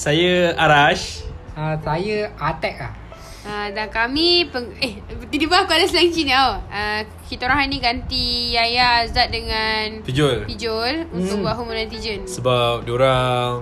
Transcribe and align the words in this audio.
Saya 0.00 0.56
Arash. 0.56 1.28
Uh, 1.52 1.76
saya 1.84 2.32
Atek 2.40 2.80
lah. 2.80 2.96
Uh, 3.44 3.68
dan 3.76 3.92
kami 3.92 4.48
peng 4.48 4.72
eh 4.80 4.96
tiba-tiba 5.28 5.68
aku 5.68 5.76
ada 5.76 5.84
slang 5.84 6.08
Cina 6.08 6.40
tau. 6.40 6.52
Uh, 6.72 7.00
kita 7.28 7.44
orang 7.44 7.60
hari 7.60 7.68
ni 7.68 7.78
ganti 7.84 8.56
Yaya 8.56 9.04
Azad 9.04 9.28
dengan 9.28 10.00
Pijol. 10.00 10.48
Pijol 10.48 11.04
hmm. 11.04 11.16
untuk 11.20 11.44
buat 11.44 11.52
home 11.52 11.76
netizen. 11.76 12.24
Sebab 12.24 12.88
diorang 12.88 13.60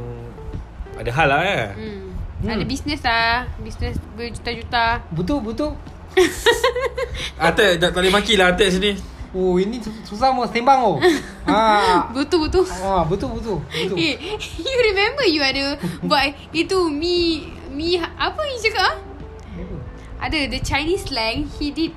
ada 0.95 1.11
hal 1.11 1.27
lah 1.27 1.43
eh. 1.43 1.75
Hmm. 1.75 1.83
Hmm. 1.83 2.07
Hmm. 2.39 2.55
Ada 2.55 2.65
bisnes 2.70 3.02
lah. 3.02 3.51
Bisnes 3.59 3.98
berjuta-juta. 4.15 5.02
Betul, 5.11 5.43
betul. 5.43 5.75
Atek 7.51 7.83
tak 7.83 7.91
tak 7.91 7.98
boleh 7.98 8.15
maki 8.15 8.39
lah 8.39 8.55
Atek 8.55 8.79
sini. 8.79 9.18
Oh, 9.38 9.55
ini 9.55 9.78
su- 9.78 9.95
susah 10.02 10.34
mau 10.34 10.51
sembang 10.51 10.83
oh. 10.83 10.98
ha. 11.46 12.10
Betul-betul. 12.16 12.66
Ah, 12.83 13.06
betul 13.06 13.38
betul. 13.38 13.62
Betul. 13.70 13.95
Eh, 13.95 14.19
you 14.66 14.77
remember 14.91 15.23
you 15.23 15.38
ada 15.38 15.79
buat 16.02 16.34
itu 16.51 16.91
mi 16.91 17.46
mi 17.70 17.95
apa 18.02 18.41
you 18.51 18.59
cakap 18.59 18.82
ah? 18.82 18.96
Ada 20.19 20.51
the 20.51 20.59
Chinese 20.59 21.06
slang 21.06 21.46
he 21.46 21.70
did 21.70 21.95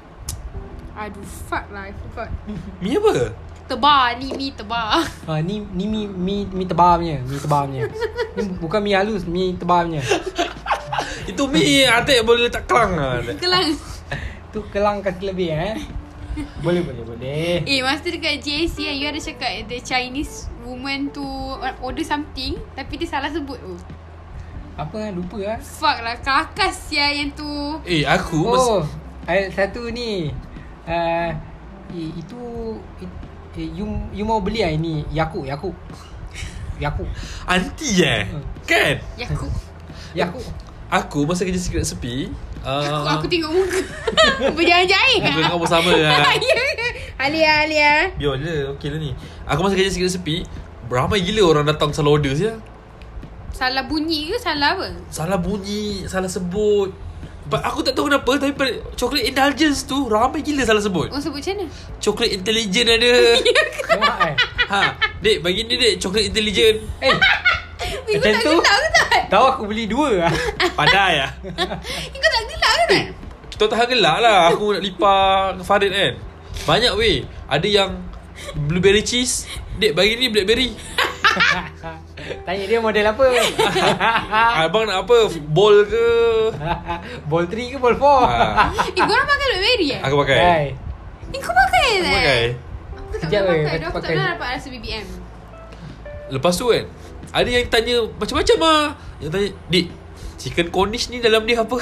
Aduh 0.94 1.26
fuck 1.50 1.66
lah 1.74 1.90
I 1.90 1.94
forgot 1.98 2.30
Mi 2.78 2.94
apa? 2.94 3.34
Tebar 3.66 4.22
ni 4.22 4.30
mi 4.38 4.54
tebar 4.54 5.02
Ha, 5.02 5.42
ni 5.48 5.66
ni 5.74 5.90
mi 5.90 6.06
mi 6.06 6.46
mi 6.46 6.64
tebal 6.70 7.02
punya, 7.02 7.18
mi 7.26 7.38
tebal 7.42 7.66
punya. 7.66 7.90
Ni 8.38 8.44
bukan 8.62 8.80
mi 8.86 8.92
halus, 8.94 9.26
mi 9.26 9.58
tebal 9.58 9.90
punya. 9.90 10.04
Itu 11.26 11.50
mi 11.50 11.82
Atek 11.90 12.22
boleh 12.22 12.52
letak 12.52 12.70
kelang 12.70 12.94
lah. 12.94 13.18
Atek. 13.18 13.42
Kelang 13.42 13.74
Tu 14.54 14.60
kelang 14.70 15.02
kasi 15.02 15.26
lebih 15.26 15.56
eh. 15.58 15.80
Boleh 16.66 16.82
boleh 16.82 17.04
boleh. 17.04 17.62
Eh 17.64 17.80
masa 17.82 18.08
dekat 18.08 18.40
JAC 18.40 18.76
kan 18.78 18.96
You 18.96 19.08
ada 19.08 19.20
cakap 19.20 19.52
The 19.68 19.78
Chinese 19.80 20.48
woman 20.62 21.10
tu 21.10 21.26
Order 21.82 22.02
something 22.02 22.56
Tapi 22.72 22.94
dia 22.96 23.08
salah 23.10 23.28
sebut 23.28 23.58
tu 23.58 23.76
Apa 24.74 25.12
lupa 25.12 25.38
ah. 25.46 25.60
Fuck 25.60 25.98
lah 26.00 26.16
Kakas 26.18 26.88
ya 26.90 27.12
yang 27.12 27.34
tu 27.34 27.48
Eh 27.84 28.08
aku 28.08 28.48
mas- 28.48 28.64
Oh, 28.64 28.82
ada 29.22 29.46
satu 29.50 29.88
ni. 29.88 30.34
Uh, 30.82 31.30
itu 31.94 32.42
it, 32.98 33.12
eh, 33.54 33.70
you 33.70 33.86
you 34.10 34.24
mau 34.24 34.40
beli 34.40 34.64
ah 34.64 34.72
ini 34.72 35.06
Yaku 35.12 35.46
Yaku. 35.46 35.70
Yaku. 36.80 37.06
Anti 37.46 38.02
eh. 38.02 38.26
Hmm. 38.26 38.44
Kan? 38.66 38.96
Yaku 39.14 39.46
Yaku. 40.16 40.42
Aku 40.90 41.20
masa 41.24 41.46
kerja 41.46 41.56
Secret 41.56 41.86
Sepi 41.86 42.32
uh, 42.66 43.06
aku 43.18 43.26
tengok 43.28 43.52
muka. 43.52 43.80
Berjaya-jaya. 44.58 45.18
Muka 45.22 45.50
kamu 45.54 45.66
sama 45.68 45.92
lah 45.94 46.22
Alia 47.22 47.52
Alia. 47.66 47.94
Biar 48.18 48.34
je 48.42 48.56
Okay 48.74 48.90
lah 48.90 48.98
ni. 48.98 49.14
Aku 49.46 49.62
masa 49.62 49.78
kerja 49.78 49.94
Secret 49.94 50.10
Sepi. 50.10 50.42
Ramai 50.90 51.22
gila 51.22 51.54
orang 51.54 51.66
datang 51.70 51.96
salah 51.96 52.18
order 52.18 52.36
saya 52.36 52.60
Salah 53.56 53.86
bunyi 53.86 54.28
ke 54.28 54.36
salah 54.42 54.76
apa? 54.76 54.92
Salah 55.08 55.38
bunyi 55.40 56.04
Salah 56.04 56.28
sebut. 56.28 56.92
But 57.48 57.62
aku 57.64 57.80
tak 57.86 57.94
tahu 57.96 58.10
kenapa 58.12 58.42
Tapi 58.42 58.52
pada 58.52 58.72
Chocolate 58.98 59.24
indulgence 59.24 59.86
tu 59.86 60.10
Ramai 60.10 60.42
gila 60.42 60.66
salah 60.66 60.82
sebut. 60.82 61.14
Oh 61.14 61.22
sebut 61.22 61.40
macam 61.40 61.62
mana? 61.62 61.66
Chocolate 62.02 62.34
intelligent 62.34 62.88
ada. 62.90 63.12
Tengok 63.94 64.18
eh. 64.26 64.36
Ha 64.68 64.82
Dek 65.22 65.38
bagi 65.46 65.62
ni 65.70 65.76
dek 65.78 65.94
Chocolate 66.02 66.28
intelligent. 66.34 66.78
Eh, 67.06 67.14
Kau 67.14 67.20
Macam 68.08 68.32
tak 68.32 68.44
tu? 68.44 68.56
ke 68.60 68.90
tak? 68.94 69.22
tahu 69.28 69.46
aku 69.48 69.64
beli 69.68 69.86
dua 69.88 70.28
ah. 70.28 70.34
Pandai 70.80 71.14
lah 71.22 71.32
Kau 72.12 72.30
tak 72.30 72.42
gelak 72.46 72.74
ke 72.74 72.86
tak? 72.88 73.06
Kita 73.52 73.64
tahan 73.68 73.88
gelak 73.90 74.18
lah 74.20 74.38
Aku 74.50 74.74
nak 74.74 74.82
lipar 74.82 75.54
Farid 75.62 75.92
kan 75.94 76.14
Banyak 76.66 76.94
weh 76.98 77.22
Ada 77.46 77.68
yang 77.68 77.92
Blueberry 78.58 79.06
cheese 79.06 79.46
Dek 79.78 79.94
bagi 79.94 80.18
ni 80.18 80.28
blackberry 80.28 80.74
Tanya 82.42 82.64
dia 82.66 82.78
model 82.82 83.06
apa? 83.08 83.26
Abang 84.66 84.84
nak 84.84 85.06
apa 85.06 85.30
Bowl 85.48 85.86
ke 85.86 86.06
ball 87.26 87.46
3 87.48 87.72
ke 87.72 87.78
ball 87.78 87.96
4? 87.96 88.02
ha, 88.02 88.70
Eh 88.92 89.04
korang 89.04 89.26
pakai 89.26 89.46
Blackberry 89.48 89.88
eh? 89.94 90.02
Aku 90.04 90.16
pakai 90.20 90.38
Hai. 90.38 90.66
Eh 91.32 91.40
kau 91.40 91.54
pakai 91.54 91.88
Aku 91.88 92.02
tak? 92.02 92.12
pakai 92.12 92.42
Aku 92.92 93.12
tak 93.12 93.20
Sekejap 93.22 93.42
weh, 93.46 93.62
pakai 93.64 93.78
aku 93.80 93.98
tak 93.98 94.10
pernah 94.12 94.28
dapat 94.36 94.48
rasa 94.58 94.68
BBM 94.70 95.06
Lepas 96.32 96.54
tu 96.56 96.66
kan 96.68 96.86
Ada 97.32 97.50
yang 97.50 97.66
tanya 97.72 97.96
Macam-macam 98.20 98.58
lah 98.60 98.84
Yang 99.24 99.32
tanya 99.32 99.50
Dik 99.72 99.88
Chicken 100.42 100.68
cornish 100.74 101.08
ni 101.14 101.22
dalam 101.22 101.46
dia 101.46 101.62
apa? 101.62 101.78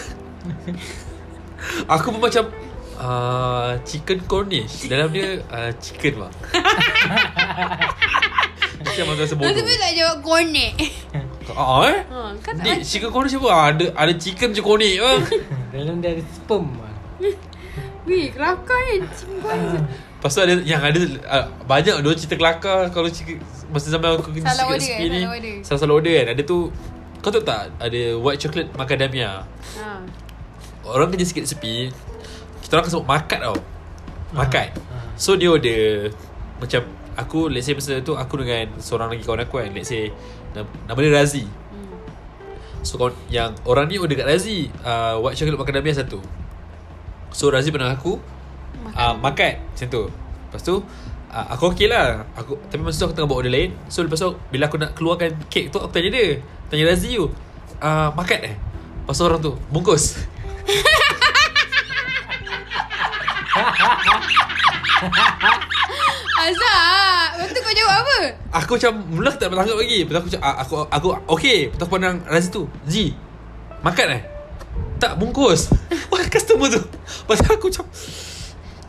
Aku 1.96 2.12
pun 2.12 2.20
macam 2.20 2.52
uh, 3.00 3.72
Chicken 3.88 4.20
cornish. 4.28 4.92
Dalam 4.92 5.16
dia 5.16 5.40
uh, 5.48 5.72
Chicken 5.80 6.28
bang 6.28 6.34
Macam 8.80 9.04
bodoh. 9.16 9.48
Lepas 9.48 9.64
tu 9.64 9.76
tak 9.80 9.94
jawab 9.96 10.18
cornet 10.24 10.72
Ah 11.56 11.82
eh? 11.88 12.00
Ha, 12.04 12.36
tak 12.44 12.54
Dik 12.62 12.78
macam 12.78 12.86
chicken 12.86 13.10
cornish 13.10 13.36
apa? 13.40 13.48
Ah, 13.50 13.66
Ada 13.74 13.86
ada 13.96 14.14
chicken 14.20 14.48
macam 14.52 14.66
cornish 14.68 15.00
bang 15.00 15.22
Dalam 15.74 15.96
dia 16.04 16.10
ada 16.20 16.24
sperm 16.36 16.68
ah. 16.84 16.94
Weh 18.06 18.28
kelakar 18.32 18.80
kan 18.80 19.02
Cik 19.16 19.30
cornet 19.40 19.84
Lepas 20.20 20.36
tu 20.36 20.42
ada 20.44 20.52
yang 20.60 20.84
ada 20.84 21.00
uh, 21.26 21.46
banyak 21.64 21.96
dua 22.04 22.12
cerita 22.12 22.36
kelakar 22.36 22.92
kalau 22.92 23.08
cerita, 23.08 23.40
masa 23.72 23.88
zaman 23.88 24.20
aku 24.20 24.36
kerja 24.36 24.52
Salah 24.52 24.68
order 24.68 24.84
kan, 24.84 25.00
ni. 25.00 25.22
salah 25.24 25.32
order. 25.32 25.56
Salah-salah 25.64 25.96
order 25.96 26.14
kan. 26.14 26.28
Ada 26.36 26.42
tu 26.44 26.58
kau 27.20 27.32
tahu 27.32 27.44
tak 27.44 27.62
ada 27.80 28.02
white 28.16 28.40
chocolate 28.40 28.70
macadamia. 28.76 29.48
ha. 29.80 30.04
Orang 30.84 31.12
kerja 31.12 31.24
sikit 31.24 31.46
sepi 31.46 31.92
Kita 32.60 32.80
orang 32.80 32.88
sebut 32.88 33.06
makat 33.06 33.40
tau 33.44 33.54
Makat 34.32 34.74
Ah, 34.90 34.96
ah. 34.96 35.04
So 35.14 35.36
dia 35.36 35.52
order 35.52 36.10
Macam 36.58 36.82
Aku 37.14 37.46
let's 37.46 37.68
say 37.68 37.76
masa 37.76 38.00
tu 38.00 38.16
Aku 38.16 38.40
dengan 38.40 38.74
seorang 38.80 39.12
lagi 39.12 39.22
kawan 39.22 39.44
aku 39.44 39.60
kan 39.60 39.70
Let's 39.70 39.92
say 39.92 40.10
Nama, 40.56 40.66
nama 40.88 40.98
dia 40.98 41.14
Razi 41.14 41.46
Hmm. 41.46 41.94
So 42.82 42.98
kawan, 42.98 43.14
yang 43.28 43.54
orang 43.68 43.86
ni 43.86 44.00
order 44.00 44.18
kat 44.18 44.26
Razi 44.26 44.72
uh, 44.82 45.20
White 45.22 45.38
chocolate 45.38 45.60
macadamia 45.60 45.94
satu 45.94 46.24
So 47.30 47.52
Razi 47.52 47.70
pernah 47.70 47.94
aku 47.94 48.18
uh, 48.96 49.14
Makan. 49.18 49.54
Macam 49.60 49.88
tu. 49.88 50.04
Lepas 50.50 50.62
tu 50.66 50.76
uh, 51.30 51.46
Aku 51.54 51.70
okey 51.74 51.88
lah. 51.90 52.26
Aku, 52.34 52.58
Tapi 52.70 52.82
masa 52.82 53.06
tu 53.06 53.06
aku 53.10 53.16
tengah 53.18 53.30
buat 53.30 53.46
order 53.46 53.54
lain. 53.54 53.74
So 53.92 54.02
lepas 54.02 54.20
tu 54.22 54.34
Bila 54.50 54.66
aku 54.70 54.78
nak 54.82 54.98
keluarkan 54.98 55.36
kek 55.50 55.70
tu 55.70 55.78
Aku 55.82 55.92
tanya 55.94 56.10
dia. 56.14 56.42
Tanya 56.70 56.90
Razi 56.90 57.18
tu 57.18 57.30
uh, 57.82 58.10
Makan 58.14 58.40
eh? 58.46 58.56
Lepas 58.58 59.16
tu 59.18 59.24
orang 59.26 59.42
tu 59.42 59.54
Bungkus. 59.70 60.18
Azhar 66.40 67.36
Lepas 67.36 67.52
tu 67.52 67.60
kau 67.62 67.76
jawab 67.76 67.96
apa? 68.04 68.20
Aku 68.64 68.72
macam 68.78 68.94
Mula 69.14 69.32
tak 69.34 69.50
bertangkap 69.54 69.78
lagi. 69.78 70.00
Lepas 70.06 70.18
aku 70.22 70.28
macam 70.34 70.42
ah, 70.44 70.56
Aku 70.64 70.74
aku 70.88 71.08
Okay 71.38 71.70
Lepas 71.70 71.86
aku 71.86 71.94
pandang 71.94 72.18
Razi 72.26 72.50
tu 72.50 72.66
Z 72.90 73.14
Makan 73.80 74.08
eh? 74.12 74.22
Tak 75.00 75.16
bungkus. 75.16 75.72
Wah 76.12 76.28
customer 76.28 76.68
tu. 76.68 76.84
Tu 76.84 77.32
aku 77.32 77.72
macam 77.72 77.88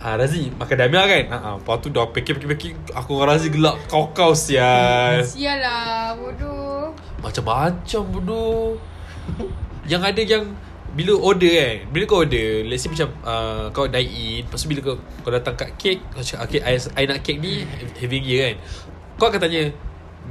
Ah 0.00 0.16
Razi 0.16 0.48
makan 0.56 0.76
damia 0.80 1.04
kan? 1.04 1.24
Ha, 1.28 1.36
ha. 1.36 1.50
Lepas 1.60 1.76
tu 1.84 1.92
dah 1.92 2.08
packing-packing 2.08 2.72
Aku 2.96 3.20
dengan 3.20 3.36
Razi 3.36 3.52
gelap 3.52 3.76
Kau-kau 3.84 4.32
sial. 4.32 5.20
Sial 5.28 5.60
lah 5.60 6.16
Bodoh. 6.16 6.96
Macam-macam 7.20 8.02
bodoh. 8.08 8.80
Yang 9.84 10.02
ada 10.08 10.22
yang 10.24 10.44
Bila 10.96 11.20
order 11.20 11.52
kan 11.52 11.76
Bila 11.92 12.04
kau 12.08 12.24
order 12.24 12.64
Let's 12.64 12.80
say 12.80 12.88
macam 12.88 13.12
uh, 13.28 13.68
Kau 13.76 13.92
dine 13.92 14.08
in 14.08 14.40
Lepas 14.48 14.64
tu 14.64 14.72
bila 14.72 14.80
kau 14.80 14.96
Kau 15.20 15.32
datang 15.36 15.52
kat 15.52 15.76
kek 15.76 16.00
Kau 16.16 16.24
cakap 16.24 16.48
okay, 16.48 16.64
I, 16.64 16.80
I 16.96 17.04
nak 17.04 17.20
kek 17.20 17.36
ni 17.36 17.68
Having 18.00 18.24
year 18.24 18.40
kan? 18.48 18.56
Kau 19.20 19.28
akan 19.28 19.36
tanya 19.36 19.68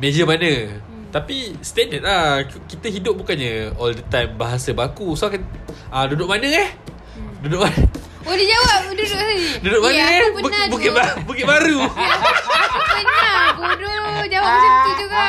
Meja 0.02 0.26
mana? 0.26 0.50
Hmm. 0.66 1.14
Tapi 1.14 1.54
standard 1.62 2.02
lah 2.02 2.42
Kita 2.66 2.90
hidup 2.90 3.22
bukannya 3.22 3.78
All 3.78 3.94
the 3.94 4.02
time 4.10 4.34
Bahasa 4.34 4.74
baku. 4.74 5.14
So 5.14 5.30
akan 5.30 5.46
uh, 5.94 6.10
Duduk 6.10 6.26
mana 6.26 6.50
eh? 6.50 6.74
Hmm. 7.14 7.46
Duduk 7.46 7.62
mana 7.62 8.09
Dia 8.20 8.46
jawab. 8.50 8.80
Duduk 8.88 9.06
sini. 9.06 9.38
Duduk 9.60 9.80
mana 9.80 9.94
eh, 9.94 10.04
eh 10.04 10.22
Aku 10.22 10.38
pernah 10.38 10.64
Buk- 10.66 10.72
Bukit, 10.76 10.92
ba- 10.92 11.16
Bukit 11.24 11.46
Baru. 11.46 11.80
Aku 12.66 12.80
pernah. 12.82 13.42
Bodoh 13.56 14.24
Jawab 14.26 14.50
macam 14.50 14.72
tu 14.78 14.92
juga. 14.98 15.28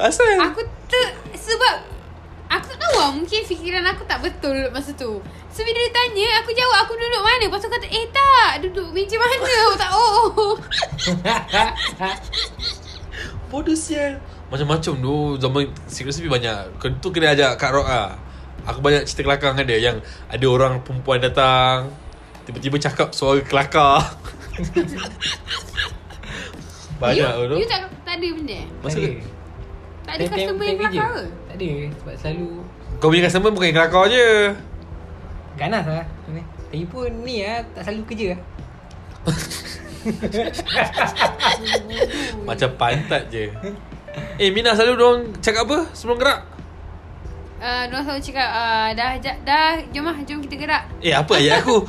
Asal? 0.00 0.34
Aku 0.46 0.60
ter 0.86 1.06
Sebab 1.34 1.74
Aku 2.48 2.66
tak 2.66 2.78
tahu 2.78 2.94
lah 2.96 3.10
Mungkin 3.12 3.40
fikiran 3.44 3.84
aku 3.84 4.02
tak 4.04 4.18
betul 4.20 4.54
Masa 4.70 4.90
tu. 4.94 5.18
So 5.50 5.60
bila 5.60 5.76
dia 5.76 5.92
tanya 5.92 6.40
Aku 6.40 6.50
jawab 6.50 6.82
aku 6.82 6.94
duduk 6.94 7.20
mana? 7.20 7.42
Lepas 7.42 7.60
tu 7.60 7.68
kata 7.68 7.86
Eh 7.86 8.06
tak. 8.08 8.64
Duduk 8.64 8.90
meja 8.90 9.14
mana? 9.14 9.34
Aku 9.36 9.76
tak 9.76 9.90
oh 9.92 10.54
Bodoh 13.50 13.74
sial. 13.74 14.22
Macam-macam 14.46 14.94
tu. 14.94 15.14
Zaman 15.36 15.60
Secret 15.84 16.10
Recipe 16.10 16.30
banyak. 16.30 16.78
Kau 16.78 16.86
tu 16.96 17.10
kena 17.10 17.34
ajak 17.34 17.54
Kak 17.56 17.70
Rock 17.70 17.86
lah 17.86 18.14
Aku 18.70 18.80
banyak 18.80 19.02
cerita 19.04 19.26
kelakar 19.26 19.52
dengan 19.52 19.66
dia 19.66 19.78
Yang 19.90 19.96
ada 20.30 20.46
orang 20.46 20.72
perempuan 20.80 21.18
datang 21.18 21.90
Tiba-tiba 22.40 22.82
cakap 22.82 23.14
suara 23.14 23.38
kelakar. 23.46 24.00
Banyak 27.00 27.30
tu. 27.32 27.44
you, 27.56 27.62
you 27.62 27.68
tak, 27.68 27.88
tak 28.04 28.20
ada 28.20 28.28
benda? 28.34 28.60
Masa 28.82 28.96
Tak 28.96 29.00
ada. 29.00 29.10
Tak 30.00 30.12
ada 30.12 30.20
Time- 30.20 30.32
customer 30.34 30.64
yang 30.64 30.78
kelakar 30.78 31.08
ke? 31.08 31.24
Tak 31.30 31.54
ada 31.54 31.68
Sebab 31.94 32.14
selalu 32.18 32.48
Kau 33.00 33.08
punya 33.08 33.22
customer 33.24 33.50
bukan 33.54 33.66
yang 33.70 33.78
kelakar 33.78 34.04
je. 34.10 34.28
Ganas 35.56 35.84
lah. 35.86 36.06
Lagi 36.70 36.86
pun 36.86 37.10
ni 37.22 37.42
lah 37.42 37.62
Tak 37.72 37.82
selalu 37.86 38.02
kerja 38.06 38.26
lah 38.34 38.40
Macam 42.48 42.70
pantat 42.80 43.28
je. 43.28 43.52
Eh 44.40 44.48
Mina 44.48 44.72
selalu 44.72 44.94
dorang 44.96 45.20
cakap 45.44 45.68
apa? 45.68 45.92
Sebelum 45.92 46.16
gerak 46.16 46.40
uh, 47.60 47.82
Diorang 47.86 48.04
selalu 48.08 48.22
cakap 48.24 48.48
uh, 48.50 48.88
dah, 48.96 49.10
dah, 49.20 49.36
dah 49.44 49.70
Jom 49.92 50.04
lah 50.08 50.16
Jom 50.24 50.38
kita 50.42 50.56
gerak. 50.56 50.82
Eh 50.98 51.12
apa 51.12 51.32
ayat 51.36 51.62
aku 51.62 51.84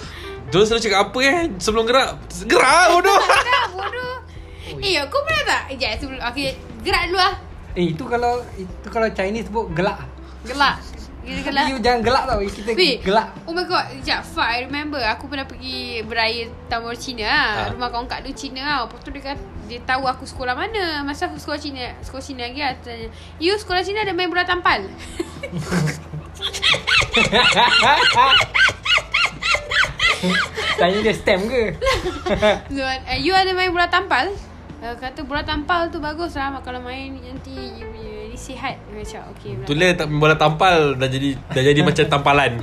Diorang 0.51 0.67
selalu 0.67 0.83
cakap 0.83 0.99
apa 1.09 1.19
eh? 1.23 1.39
Sebelum 1.57 1.83
gerak 1.87 2.07
Gerak 2.45 2.85
bodoh. 2.91 3.19
Tak 3.23 3.65
bodoh. 3.73 4.15
Eh 4.79 4.99
kau 5.07 5.21
pernah 5.23 5.43
tak? 5.47 5.61
Sekejap 5.73 5.91
sebelum 5.99 6.19
Okay 6.21 6.47
Gerak 6.83 7.03
dulu 7.09 7.19
lah. 7.19 7.33
Eh 7.73 7.85
itu 7.95 8.03
kalau 8.03 8.33
Itu 8.55 8.87
kalau 8.91 9.07
Chinese 9.11 9.47
sebut 9.47 9.71
gelak. 9.71 9.99
Gelak. 10.43 10.77
Kita 11.21 11.53
gelak. 11.53 11.65
You 11.69 11.77
jangan 11.77 12.01
gelak 12.01 12.23
tau 12.25 12.41
Kita 12.41 12.69
Weh, 12.73 12.97
gelak. 12.97 13.29
Oh 13.45 13.53
my 13.53 13.61
god 13.69 13.93
Sekejap 13.93 14.25
Fuck 14.25 14.41
I 14.41 14.65
remember 14.65 14.97
Aku 15.05 15.29
pernah 15.29 15.45
pergi 15.45 16.01
Beraya 16.01 16.49
Tahun 16.65 16.81
baru 16.81 16.97
Cina 16.97 17.25
lah 17.29 17.45
Ha. 17.51 17.61
Rumah 17.77 17.87
kawan 17.93 18.09
kak 18.09 18.25
tu 18.25 18.33
Cina 18.33 18.65
lah 18.65 18.77
Lepas 18.89 19.05
tu 19.05 19.13
dia 19.13 19.21
kata 19.21 19.37
Dia 19.71 19.79
tahu 19.87 20.03
aku 20.03 20.27
sekolah 20.27 20.51
mana. 20.51 20.99
Masa 21.07 21.31
aku 21.31 21.39
sekolah 21.39 21.55
Cina 21.55 21.95
Sekolah 22.03 22.19
Cina 22.19 22.43
lagi 22.43 22.59
lah 22.59 22.75
Tanya 22.83 23.07
You 23.39 23.55
sekolah 23.55 23.79
Cina 23.79 24.03
ada 24.03 24.11
main 24.11 24.27
bola 24.27 24.43
tampal? 24.43 24.83
Tanya 30.75 30.97
dia 30.99 31.15
stem 31.15 31.47
ke? 31.47 31.79
So, 32.67 32.83
uh, 32.83 33.15
You 33.15 33.31
ada 33.31 33.55
main 33.55 33.71
bola 33.71 33.87
tampal? 33.87 34.35
Uh, 34.83 34.91
Kata 34.99 35.23
bola 35.23 35.39
tampal 35.47 35.87
tu 35.87 36.03
bagus 36.03 36.35
lah 36.35 36.51
Kalau 36.67 36.83
main 36.83 37.15
nanti 37.15 37.55
You 37.55 37.87
punya 37.87 38.27
Ni 38.27 38.35
sihat. 38.35 38.75
Macam 38.91 39.23
okay 39.31 39.55
bola 39.55 39.67
Tulis 39.71 39.89
tak 39.95 40.07
bola 40.11 40.35
tampal 40.35 40.99
Dah 40.99 41.07
jadi 41.07 41.39
Dah 41.47 41.63
jadi 41.63 41.79
macam 41.79 42.03
tampalan. 42.11 42.59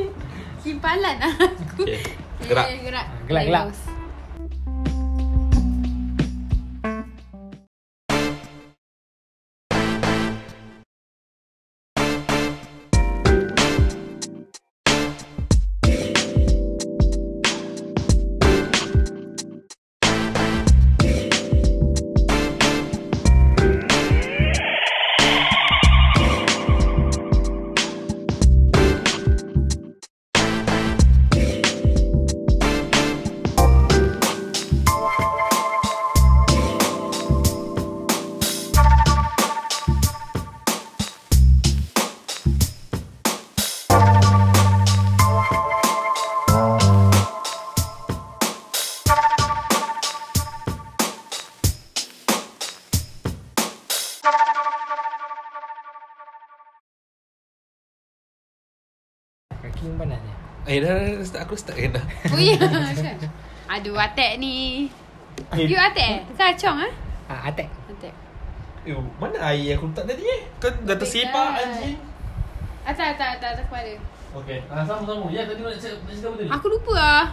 Simpalan 0.62 1.18
lah 1.18 1.34
aku. 1.34 1.82
Okay. 1.82 2.00
Gerak. 2.46 2.66
Ya, 2.70 2.76
Gerak. 2.88 3.06
Gelak, 3.28 3.74
Eh 60.74 60.82
dah, 60.82 60.90
dah, 60.90 61.06
dah 61.22 61.22
start, 61.22 61.42
Aku 61.46 61.54
start 61.54 61.78
kan 61.78 61.90
dah. 61.94 62.04
Oh 62.34 62.40
ya 62.42 62.58
kan? 62.58 63.14
Aduh 63.78 63.94
atek 63.94 64.42
ni. 64.42 64.90
You 65.54 65.78
atek? 65.78 66.26
Kau 66.34 66.50
acong 66.50 66.78
ah? 66.82 66.92
Ah, 67.30 67.40
attack 67.46 67.70
Atek. 67.86 68.14
Eh 68.82 68.98
mana 69.22 69.38
air 69.54 69.78
aku 69.78 69.86
letak 69.94 70.10
tadi 70.10 70.26
eh? 70.26 70.40
Kan 70.58 70.74
dah 70.82 70.98
tersepak 70.98 71.62
anjing. 71.62 71.94
Atas 72.82 73.14
atas 73.14 73.28
atas 73.38 73.48
atas 73.54 73.64
kepala 73.70 73.94
Okay 74.34 74.58
ah, 74.66 74.82
Sama-sama. 74.82 75.30
Ya 75.30 75.46
tadi 75.46 75.62
nak 75.62 75.78
cakap, 75.78 75.98
nak 76.04 76.12
cakap 76.12 76.28
apa 76.28 76.36
tadi? 76.42 76.50
Aku 76.58 76.66
lupa 76.66 76.94
lah 76.98 77.24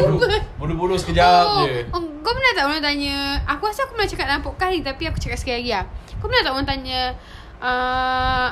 Bodoh 0.00 0.20
Bodoh-bodoh 0.56 0.98
sekejap 0.98 1.44
oh, 1.44 1.68
je. 1.68 1.86
oh, 1.92 2.00
Kau 2.24 2.32
pernah 2.32 2.52
tak 2.56 2.64
orang 2.66 2.82
tanya? 2.82 3.16
Aku 3.52 3.68
rasa 3.68 3.84
aku 3.84 3.92
pernah 3.94 4.08
cakap 4.08 4.26
dalam 4.32 4.42
podcast 4.42 4.72
ni 4.72 4.80
Tapi 4.80 5.02
aku 5.12 5.18
cakap 5.20 5.38
sekali 5.38 5.56
lagi 5.60 5.70
lah 5.76 5.84
Kau 6.18 6.26
pernah 6.26 6.42
tak 6.42 6.52
orang 6.56 6.66
tanya 6.66 7.00
uh, 7.60 8.48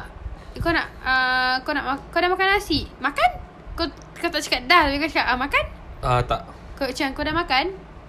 Kau 0.60 0.70
nak 0.70 0.86
uh, 1.02 1.54
Kau 1.64 1.72
nak 1.72 1.84
Kau 2.12 2.20
dah 2.20 2.28
makan 2.28 2.46
nasi? 2.52 2.84
Makan 3.00 3.51
Kau, 3.72 3.86
kau 4.18 4.28
tak 4.28 4.42
cakap 4.44 4.68
dah 4.68 4.88
Tapi 4.88 5.00
kau 5.00 5.08
cakap 5.08 5.26
ah, 5.32 5.38
Makan? 5.38 5.64
Ah 6.02 6.20
tak. 6.20 6.40
Kau 6.76 6.84
macam 6.84 7.08
kau 7.14 7.22
dah 7.22 7.34
makan? 7.34 7.64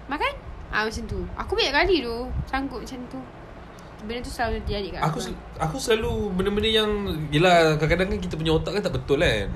Makan? 0.09 0.33
Ah 0.73 0.81
macam 0.89 1.03
tu. 1.05 1.19
Aku 1.37 1.51
banyak 1.53 1.73
kali 1.73 1.95
tu 2.01 2.15
Sanggup 2.49 2.81
macam 2.81 2.99
tu. 3.07 3.19
Benda 4.03 4.19
tu 4.19 4.33
selalu 4.33 4.59
terjadi 4.67 4.99
kat 4.99 5.01
Aku 5.07 5.17
sel- 5.23 5.39
aku 5.55 5.77
selalu 5.79 6.33
benda-benda 6.35 6.67
yang 6.67 6.91
Yelah 7.31 7.79
kadang-kadang 7.79 8.17
kan 8.17 8.19
kita 8.19 8.35
punya 8.35 8.51
otak 8.51 8.75
kan 8.75 8.83
tak 8.83 8.93
betul 8.99 9.23
kan. 9.23 9.47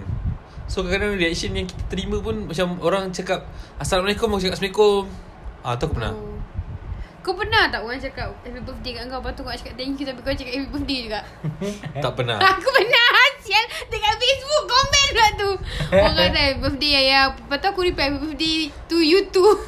So 0.71 0.87
kadang-kadang 0.87 1.19
reaction 1.19 1.51
yang 1.51 1.67
kita 1.67 1.83
terima 1.91 2.23
pun 2.23 2.47
Macam 2.47 2.79
orang 2.79 3.11
cakap 3.11 3.43
Assalamualaikum 3.75 4.31
Aku 4.31 4.39
cakap 4.39 4.55
Assalamualaikum. 4.55 5.03
Ah 5.65 5.75
tu 5.75 5.83
aku 5.89 5.99
pernah. 5.99 6.13
Oh. 6.15 6.36
Kau 7.27 7.35
pernah 7.35 7.67
tak 7.67 7.83
orang 7.83 7.99
cakap 7.99 8.31
Happy 8.39 8.63
birthday 8.63 8.95
kat 8.95 9.11
kau? 9.11 9.19
Lepas 9.19 9.35
tu 9.35 9.43
kau 9.43 9.51
nak 9.51 9.59
cakap 9.59 9.75
thank 9.75 9.99
you 9.99 10.07
Tapi 10.07 10.19
kau 10.23 10.31
cakap 10.31 10.53
happy 10.55 10.69
birthday 10.71 10.99
juga. 11.03 11.19
Tak 12.07 12.11
pernah. 12.15 12.39
Aku 12.39 12.69
pernah 12.71 13.07
Sial. 13.43 13.65
Dekat 13.91 14.15
Facebook 14.15 14.63
Komen 14.63 15.05
pula 15.11 15.27
tu. 15.35 15.49
Orang 15.91 16.15
kata 16.15 16.39
happy 16.39 16.59
birthday 16.63 16.91
ayah. 17.03 17.35
Lepas 17.35 17.57
tu 17.59 17.67
aku 17.67 17.81
reply 17.83 18.03
happy 18.07 18.19
birthday 18.23 18.55
To 18.87 18.97
you 19.03 19.19
too. 19.27 19.43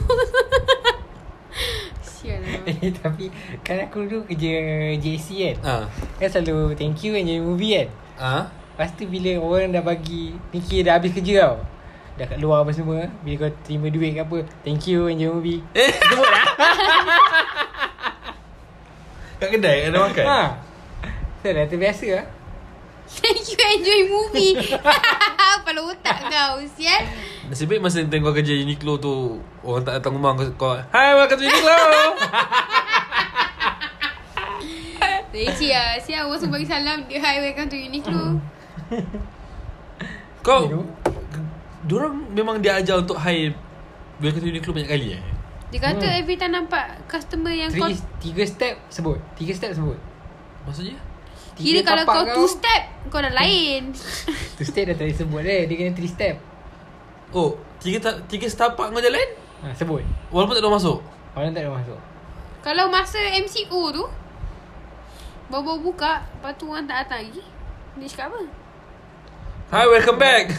Sial 2.08 2.40
lah. 2.40 2.64
Eh 2.64 2.96
tapi 2.96 3.28
Kan 3.60 3.84
aku 3.84 4.08
dulu 4.08 4.24
kerja 4.24 4.56
JC 4.96 5.28
kan? 5.52 5.56
Ah, 5.68 5.84
Kan 6.16 6.32
selalu 6.32 6.80
Thank 6.80 7.04
you 7.04 7.20
enjoy 7.20 7.44
movie 7.44 7.76
kan? 7.76 7.88
Ah, 8.16 8.44
Lepas 8.48 8.96
tu 8.96 9.04
bila 9.04 9.36
orang 9.44 9.76
dah 9.76 9.84
bagi 9.84 10.32
Ni 10.56 10.64
kira 10.64 10.88
dah 10.88 10.94
habis 10.96 11.12
kerja 11.12 11.44
tau 11.44 11.60
Dah 12.20 12.28
kat 12.28 12.44
luar 12.44 12.68
apa 12.68 12.76
semua 12.76 13.08
Bila 13.24 13.48
kau 13.48 13.52
terima 13.64 13.88
duit 13.88 14.12
ke 14.12 14.20
apa 14.20 14.44
Thank 14.68 14.92
you 14.92 15.08
enjoy 15.08 15.40
movie. 15.40 15.64
Eh. 15.80 15.88
Kat 19.40 19.56
kedai 19.56 19.88
ada 19.88 20.04
makan? 20.04 20.26
Ha. 20.28 20.42
So 21.40 21.48
dah 21.56 21.64
terbiasa 21.64 22.08
lah. 22.12 22.28
Thank 23.08 23.56
you 23.56 23.56
enjoy 23.56 24.02
movie. 24.12 24.52
Kepala 25.64 25.80
otak 25.88 26.28
kau 26.28 26.60
Sial. 26.76 27.08
Nasib 27.48 27.72
baik 27.72 27.80
masa 27.80 28.04
time 28.04 28.20
kau 28.20 28.36
kerja 28.36 28.52
Uniqlo 28.52 29.00
tu 29.00 29.40
Orang 29.64 29.88
tak 29.88 30.04
datang 30.04 30.20
rumah 30.20 30.36
kau, 30.36 30.46
kau 30.60 30.76
Hai 30.92 31.16
welcome 31.16 31.40
to 31.40 31.48
Uniqlo? 31.48 31.80
Leceh 35.40 35.72
lah 35.72 35.96
Sial 36.04 36.28
orang 36.28 36.36
semua 36.36 36.60
bagi 36.60 36.68
salam 36.68 37.00
hi 37.08 37.36
welcome 37.40 37.72
to 37.72 37.80
Uniqlo. 37.80 38.44
Kau 40.40 40.68
Minum. 40.68 40.88
Diorang 41.90 42.30
memang 42.30 42.62
dia 42.62 42.78
ajar 42.78 43.02
untuk 43.02 43.18
hi 43.18 43.50
Welcome 44.22 44.46
to 44.46 44.48
Uniqlo 44.48 44.72
banyak 44.72 44.86
kali 44.88 45.08
eh? 45.18 45.24
Dia 45.70 45.80
kata 45.82 46.06
Hmm. 46.06 46.20
every 46.22 46.38
time 46.38 46.54
nampak 46.54 46.86
Customer 47.08 47.50
yang 47.50 47.70
kau 47.72 47.90
Three, 47.90 47.98
Tiga 48.22 48.44
step 48.46 48.78
sebut. 48.90 49.18
Tiga 49.34 49.52
step 49.52 49.74
sebut. 49.74 49.98
Maksudnya? 50.64 50.98
Kira 51.56 51.82
kalau 51.82 52.04
tapak 52.04 52.14
kau 52.14 52.26
two 52.38 52.48
step 52.48 52.82
Kau 53.08 53.20
dah 53.20 53.34
lain. 53.34 53.90
Two 54.56 54.64
step 54.64 54.86
dah 54.86 54.96
tadi 54.96 55.12
sebut 55.12 55.42
eh? 55.42 55.66
Dia 55.66 55.76
kena 55.76 55.92
three 55.92 56.08
step. 56.08 56.36
Oh 57.32 57.58
Tiga 57.80 57.98
ta- 57.98 58.22
tiga 58.28 58.46
setapak 58.46 58.92
kau 58.92 59.02
jalan? 59.02 59.28
Ha, 59.60 59.74
Sebut. 59.74 60.06
Walaupun 60.30 60.54
tak 60.54 60.62
ada 60.62 60.70
masuk? 60.70 61.00
Orang 61.34 61.52
tak 61.52 61.64
ada 61.64 61.74
masuk. 61.74 62.00
Kalau 62.60 62.86
masa 62.88 63.18
MCO 63.34 63.82
tu 63.90 64.06
Baru-baru 65.48 65.90
buka 65.90 66.22
Lepas 66.22 66.54
tu 66.54 66.70
orang 66.70 66.86
tak 66.86 67.02
datang 67.02 67.26
lagi. 67.26 67.42
Dia 67.98 68.06
cakap 68.06 68.30
apa 68.30 68.42
Hi 69.70 69.86
welcome 69.86 70.18
back. 70.18 70.50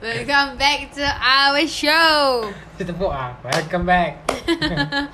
Welcome 0.00 0.56
back 0.56 0.88
to 0.96 1.04
our 1.04 1.60
show. 1.68 2.48
Kita 2.80 2.96
tepuk 2.96 3.12
ah. 3.12 3.36
Welcome 3.44 3.84
back. 3.84 4.24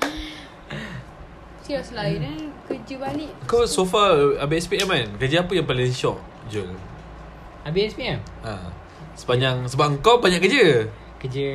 Serius 1.67 1.91
lain 1.91 2.23
eh. 2.23 2.39
Kerja 2.63 2.95
balik. 2.95 3.31
Kau 3.43 3.67
so 3.67 3.83
far 3.83 4.39
Habis 4.39 4.65
SPM 4.65 4.87
kan? 4.87 5.07
Kerja 5.19 5.43
apa 5.43 5.51
yang 5.51 5.67
paling 5.67 5.91
shock 5.91 6.17
Jul 6.47 6.71
Habis 7.67 7.93
SPM 7.93 8.23
ha. 8.41 8.71
Sepanjang 9.17 9.67
Sebab 9.67 9.99
kau 9.99 10.23
banyak 10.23 10.39
kerja. 10.39 10.87
Kerja 11.19 11.49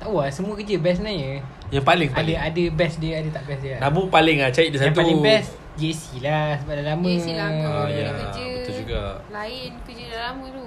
Tak 0.00 0.10
tahu 0.10 0.18
lah 0.18 0.28
Semua 0.32 0.58
kerja 0.58 0.74
best 0.80 1.04
sebenarnya. 1.04 1.38
Yang 1.70 1.84
paling 1.86 2.08
Ada 2.10 2.18
paling. 2.18 2.36
Ada 2.42 2.64
best 2.74 2.96
dia 2.98 3.14
Ada 3.22 3.30
tak 3.30 3.44
best 3.46 3.62
dia. 3.62 3.76
Namun 3.78 4.10
paling 4.10 4.42
lah 4.42 4.50
Cari 4.50 4.74
dia 4.74 4.82
Yang 4.82 4.90
satu. 4.90 5.00
paling 5.06 5.18
best 5.22 5.50
JC 5.74 6.22
lah 6.22 6.54
Sebab 6.62 6.72
dah 6.78 6.86
lama. 6.94 7.08
Si 7.18 7.32
lama 7.34 7.66
Ah, 7.66 7.86
ya, 7.90 8.06
kerja 8.10 8.44
betul 8.62 8.74
juga. 8.86 9.02
Lain 9.28 9.70
kerja 9.82 10.04
dah 10.06 10.20
lama 10.30 10.44
tu. 10.46 10.66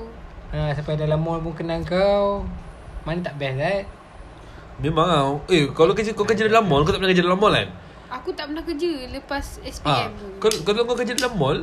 Ha, 0.52 0.72
Sampai 0.76 0.96
dalam 0.96 1.20
mall 1.20 1.40
pun 1.40 1.54
kenal 1.56 1.80
kau. 1.84 2.44
Mana 3.04 3.24
tak 3.24 3.40
best 3.40 3.56
kan 3.56 3.84
Memang 4.78 5.08
lah. 5.08 5.24
Eh 5.48 5.72
kalau 5.72 5.96
kerja 5.96 6.12
kau 6.12 6.28
kerja 6.28 6.46
dalam 6.46 6.68
mall 6.68 6.84
Kau 6.84 6.92
tak 6.92 7.00
pernah 7.00 7.12
kerja 7.12 7.24
dalam 7.24 7.40
mall 7.40 7.56
kan? 7.56 7.70
Aku 8.14 8.30
tak 8.36 8.52
pernah 8.52 8.64
kerja 8.64 8.92
Lepas 9.08 9.60
ha. 9.60 9.68
SPM 9.68 10.12
tu. 10.16 10.28
kalau, 10.40 10.58
kalau 10.64 10.82
kau 10.84 10.96
kerja 10.96 11.14
dalam 11.16 11.34
mall 11.36 11.60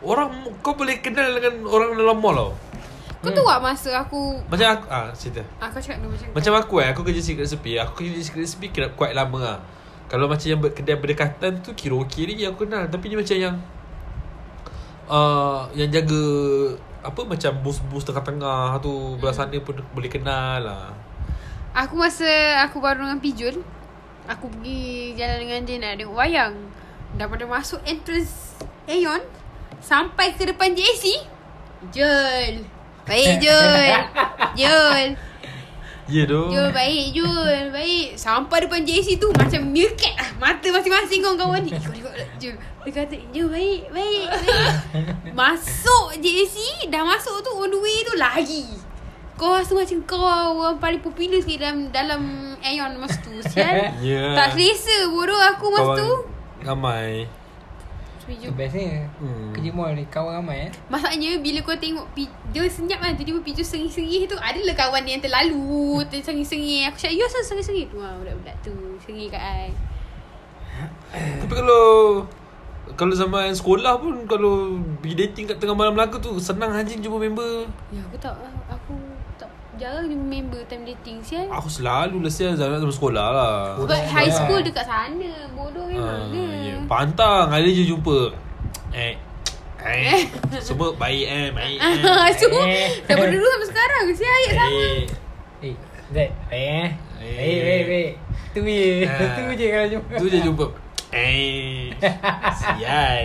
Orang 0.00 0.30
Kau 0.60 0.76
boleh 0.76 1.00
kenal 1.00 1.32
dengan 1.32 1.64
Orang 1.64 1.96
dalam 1.96 2.16
mall 2.20 2.36
tau. 2.36 2.52
Kau 3.24 3.32
tahu 3.32 3.48
tak 3.48 3.60
masa 3.64 3.90
aku 3.98 4.36
Macam 4.52 4.68
aku 4.68 4.84
ah, 4.86 5.08
Cerita. 5.16 5.40
Aku 5.58 5.80
cakap 5.80 6.04
dulu 6.04 6.12
macam 6.12 6.28
Macam 6.36 6.52
aku 6.60 6.74
eh 6.84 6.88
Aku 6.92 7.00
kerja 7.00 7.20
secret 7.24 7.48
recipe. 7.48 7.80
Aku 7.80 7.92
kerja 7.96 8.20
secret 8.20 8.44
recipe 8.44 8.68
Kira 8.68 8.92
quite 8.92 9.16
lama 9.16 9.40
lah 9.40 9.58
Kalau 10.14 10.30
macam 10.30 10.46
yang 10.46 10.62
Kedai 10.62 10.94
berdekatan 10.94 11.58
tu 11.58 11.74
Kira 11.74 11.98
okey 12.06 12.30
lagi 12.30 12.46
aku 12.46 12.70
kenal. 12.70 12.86
Tapi 12.86 13.10
dia 13.10 13.18
macam 13.18 13.34
yang 13.34 13.56
uh, 15.10 15.66
Yang 15.74 15.90
jaga 15.98 16.22
Apa 17.02 17.26
macam 17.26 17.50
bus-bus 17.66 18.06
tengah-tengah 18.06 18.78
tu. 18.78 19.18
Belah 19.18 19.34
sana 19.34 19.58
pun 19.58 19.74
boleh 19.90 20.06
kenal 20.06 20.62
lah. 20.62 20.94
Aku 21.74 21.98
masa 21.98 22.30
aku 22.62 22.78
baru 22.78 23.02
dengan 23.02 23.18
Pijul 23.18 23.58
Aku 24.30 24.46
pergi 24.54 25.18
jalan 25.18 25.42
dengan 25.42 25.60
dia 25.66 25.76
nak 25.82 25.98
tengok 25.98 26.14
wayang. 26.14 26.54
Daripada 27.18 27.44
masuk 27.50 27.82
entrance 27.82 28.54
Aeon 28.86 29.26
Sampai 29.82 30.38
ke 30.38 30.46
depan 30.46 30.78
JC 30.78 31.26
Jul 31.90 32.62
Baik 33.02 33.42
Jul 33.42 33.90
Jul 34.62 35.18
Ya 36.04 36.28
tu 36.28 36.52
Jul 36.52 36.68
baik 36.68 37.16
Jul 37.16 37.72
Baik. 37.72 38.12
Sampai 38.14 38.60
depan 38.60 38.84
JC 38.84 39.16
tu 39.16 39.32
Macam 39.32 39.60
meerkat 39.66 40.12
lah 40.12 40.28
Mata 40.36 40.68
masing-masing 40.68 41.24
kawan-kawan 41.24 41.64
ni. 41.64 41.72
Kau 41.72 41.88
tengok 41.88 42.12
lah, 42.12 42.28
Jul 42.36 42.52
Dia 42.54 42.90
kata 42.92 43.16
Jul 43.32 43.48
baik 43.48 43.88
Baik, 43.88 44.24
baik. 44.28 44.66
Masuk 45.38 46.12
JC 46.20 46.60
Dah 46.92 47.00
masuk 47.02 47.40
tu 47.40 47.50
On 47.50 47.66
the 47.66 47.78
way 47.78 48.04
tu 48.04 48.14
Lari 48.14 48.68
Kau 49.34 49.56
rasa 49.56 49.72
macam 49.72 49.98
kau 50.04 50.20
Orang 50.60 50.76
paling 50.76 51.00
popular 51.00 51.40
sikit 51.40 51.64
Dalam 51.64 51.88
Dalam 51.88 52.22
Aeon 52.60 52.96
masa 52.96 53.20
tu. 53.20 53.32
Sial. 53.42 53.92
Ya. 54.00 54.32
Tak 54.32 54.52
selesa 54.52 55.08
bodoh 55.08 55.36
aku 55.36 55.68
masa 55.68 55.84
Kawan 55.84 55.96
tu. 55.96 56.10
Ramai 56.60 57.28
Tu 58.24 58.32
Setuju. 58.34 58.56
bestnya 58.56 59.04
Hmm. 59.16 59.52
Kerja 59.52 59.70
mall 59.70 59.92
ni 59.92 60.04
Kawan 60.06 60.40
ramai 60.40 60.66
eh? 60.66 60.70
Masalahnya 60.86 61.36
bila 61.38 61.60
kau 61.60 61.76
tengok 61.76 62.08
pi- 62.10 62.32
Dia 62.48 62.64
senyap 62.64 62.98
kan 62.98 63.12
Tiba-tiba 63.12 63.40
Piju 63.42 63.60
sengih-sengih 63.60 64.24
tu 64.24 64.34
Adalah 64.34 64.72
kawan 64.74 65.04
dia 65.04 65.12
yang 65.12 65.22
terlalu 65.22 66.00
Tersengih-sengih 66.06 66.88
Aku 66.88 66.96
cakap 66.98 67.14
You 67.14 67.24
asal 67.24 67.44
sengih-sengih. 67.44 67.92
Wah 67.92 68.16
budak-budak 68.16 68.56
tu 68.60 68.72
Sengih 68.98 69.28
kat 69.28 69.38
I. 69.38 69.68
Tapi 71.40 71.52
kalau 71.52 72.24
Kalau 72.94 73.12
zaman 73.12 73.50
sekolah 73.50 73.96
pun 73.96 74.24
Kalau 74.24 74.72
pergi 74.98 75.14
dating 75.18 75.44
kat 75.46 75.56
tengah 75.58 75.72
malam 75.72 75.92
Melaka 75.92 76.16
tu 76.16 76.32
Senang 76.38 76.72
anjing 76.72 76.98
jumpa 76.98 77.20
member. 77.20 77.68
Ya 77.92 78.00
aku 78.00 78.16
tak 78.16 78.32
Aku 78.66 78.96
Jarang 79.74 80.06
jumpa 80.06 80.26
member 80.30 80.62
time 80.70 80.86
dating 80.86 81.18
Sial. 81.18 81.50
Aku 81.50 81.66
selalu 81.66 82.22
lah 82.22 82.30
sial 82.30 82.54
zaman, 82.54 82.78
zaman 82.78 82.94
sekolah 82.94 83.26
lah. 83.26 83.54
Sebab 83.74 83.90
high 84.06 84.30
lah. 84.30 84.36
school 84.38 84.60
dekat 84.62 84.86
sana 84.86 85.32
Bodoh 85.50 85.90
Ah, 85.90 85.90
memang 85.90 86.30
dia 86.30 86.46
ya. 86.62 86.74
Pantang 86.86 87.50
ada 87.50 87.66
je 87.66 87.82
jumpa. 87.82 88.30
Eh 88.94 89.18
Eh 89.84 90.24
Semua 90.64 90.96
baik 90.96 91.26
eh 91.28 91.46
Baik 91.52 91.76
eh 91.76 92.32
Semua 92.38 92.64
Eh. 92.64 92.88
Daripada 93.04 93.34
dulu 93.34 93.44
sampai 93.44 93.68
sekarang 93.68 94.02
Sial 94.14 94.30
ayat 94.32 94.52
sama. 94.54 94.70
Eh. 94.70 95.02
Eh 95.60 95.74
Baik 96.14 96.30
eh. 96.48 96.86
Eh. 97.18 97.34
Baik 97.34 97.58
baik 97.60 97.84
baik. 97.90 98.10
Tu 98.54 98.60
je. 98.62 98.88
Ah. 99.04 99.18
Tu 99.36 99.42
je 99.58 99.66
kalau 99.68 99.88
jumpa. 99.90 100.14
Tu 100.14 100.26
je 100.30 100.38
jumpa. 100.38 100.66
Eh 101.10 101.90
Sial 102.62 103.24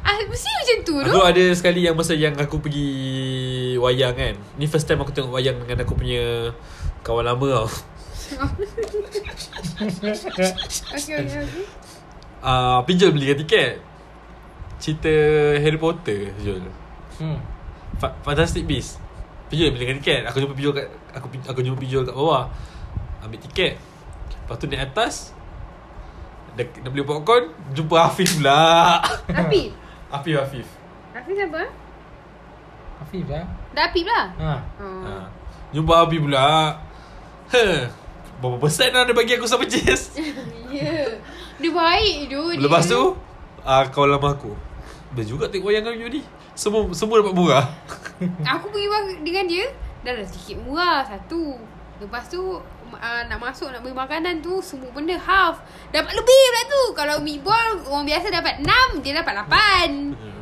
ah, 0.00 0.16
Mesti 0.22 0.48
macam 0.48 0.76
tu 0.82 0.94
tu 0.94 1.08
Aku 1.08 1.20
ada 1.22 1.44
sekali 1.52 1.80
yang 1.82 1.94
masa 1.94 2.12
yang 2.12 2.34
aku 2.34 2.58
pergi 2.58 2.88
wayang 3.76 4.14
kan. 4.14 4.34
Ni 4.56 4.66
first 4.66 4.84
time 4.84 5.00
aku 5.00 5.10
tengok 5.10 5.30
wayang 5.30 5.56
dengan 5.56 5.82
aku 5.82 5.94
punya 5.94 6.50
kawan 7.00 7.24
lama 7.24 7.46
tau. 7.60 7.68
Okay 9.82 11.14
okay 11.14 11.36
okay 11.42 11.64
uh, 12.42 12.80
Pinjol 12.84 13.10
belikan 13.12 13.38
tiket. 13.40 13.78
Cerita 14.78 15.12
Harry 15.58 15.78
Potter 15.78 16.34
Pinjol 16.34 16.62
Hmm. 17.20 17.38
Fa- 18.00 18.16
Fantastic 18.24 18.64
Beasts. 18.64 18.96
Pinjol 19.46 19.70
belikan 19.70 20.00
tiket. 20.00 20.24
Aku 20.26 20.40
jumpa 20.40 20.54
Pinjol 20.54 20.74
kat 20.74 20.86
Aku, 21.12 21.26
aku 21.28 21.60
jumpa 21.60 21.78
Pinjol 21.78 22.02
kat 22.02 22.14
bawah. 22.14 22.48
Ambil 23.20 23.38
tiket. 23.38 23.76
Lepas 24.42 24.56
tu 24.58 24.66
naik 24.66 24.90
atas 24.90 25.30
Nak, 26.52 26.68
nak 26.84 26.90
beli 26.92 27.04
popcorn 27.04 27.44
Jumpa 27.72 27.96
Hafiz 28.08 28.36
pula. 28.36 29.00
Apip 29.40 29.72
Hafiz 30.12 30.36
Hafiz 30.36 30.68
Apip 31.16 31.34
siapa? 31.36 31.62
Hafif 33.00 33.24
lah. 33.28 33.44
Dah 33.72 33.82
Apip 33.88 34.04
lah? 34.04 34.24
Ha. 34.36 34.52
Oh. 34.80 35.02
ha. 35.04 35.14
Jumpa 35.72 35.92
Hafiz 36.04 36.20
pula. 36.20 36.48
Huh 37.52 37.80
Berapa 38.42 38.56
persen 38.58 38.90
lah 38.90 39.06
dia 39.06 39.14
bagi 39.14 39.32
aku 39.38 39.46
sama 39.46 39.64
Jess 39.64 40.18
Ya. 40.72 41.20
Dia 41.60 41.70
baik 41.70 42.32
tu 42.32 42.42
dia. 42.56 42.60
Lepas 42.64 42.88
tu 42.88 43.00
uh, 43.62 43.84
Kawan 43.92 44.18
lama 44.18 44.34
aku. 44.34 44.52
Best 45.12 45.28
juga 45.28 45.46
tengok 45.46 45.68
wayang 45.68 45.84
kami 45.84 46.08
ni. 46.08 46.22
Semua 46.56 46.88
semua 46.96 47.20
dapat 47.20 47.36
murah. 47.36 47.68
Aku 48.56 48.72
pergi 48.72 48.88
dengan 49.20 49.44
dia. 49.44 49.68
Dah 50.00 50.16
dah 50.16 50.24
sikit 50.24 50.56
murah 50.64 51.04
Satu. 51.04 51.60
Lepas 52.00 52.32
tu 52.32 52.40
uh, 52.94 53.22
Nak 53.24 53.38
masuk 53.38 53.68
Nak 53.68 53.80
beli 53.80 53.92
makanan 53.92 54.38
tu 54.38 54.58
Semua 54.58 54.88
benda 54.88 55.14
half. 55.14 55.60
Dapat 55.88 56.12
lebih 56.12 56.26
pula 56.42 56.62
tu. 56.66 56.82
Kalau 56.92 57.16
meatball 57.18 57.68
Orang 57.84 58.04
biasa 58.04 58.28
dapat 58.28 58.58
6 58.58 58.68
Dia 59.00 59.12
dapat 59.16 59.34
8 59.42 60.12
hmm, 60.12 60.40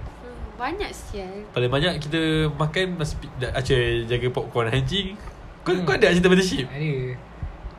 Banyak 0.57 0.91
sial. 0.91 1.47
Paling 1.49 1.69
banyak 1.69 1.95
kita 1.99 2.21
makan 2.51 3.01
da- 3.37 3.55
Aceh 3.55 4.05
jaga 4.05 4.27
popcorn. 4.29 4.69
Anjing 4.69 5.15
Kau, 5.61 5.73
Hmm. 5.73 5.85
kau 5.85 5.93
ada 5.93 6.09
cerita 6.09 6.27
battleship? 6.27 6.67
Ada. 6.67 6.93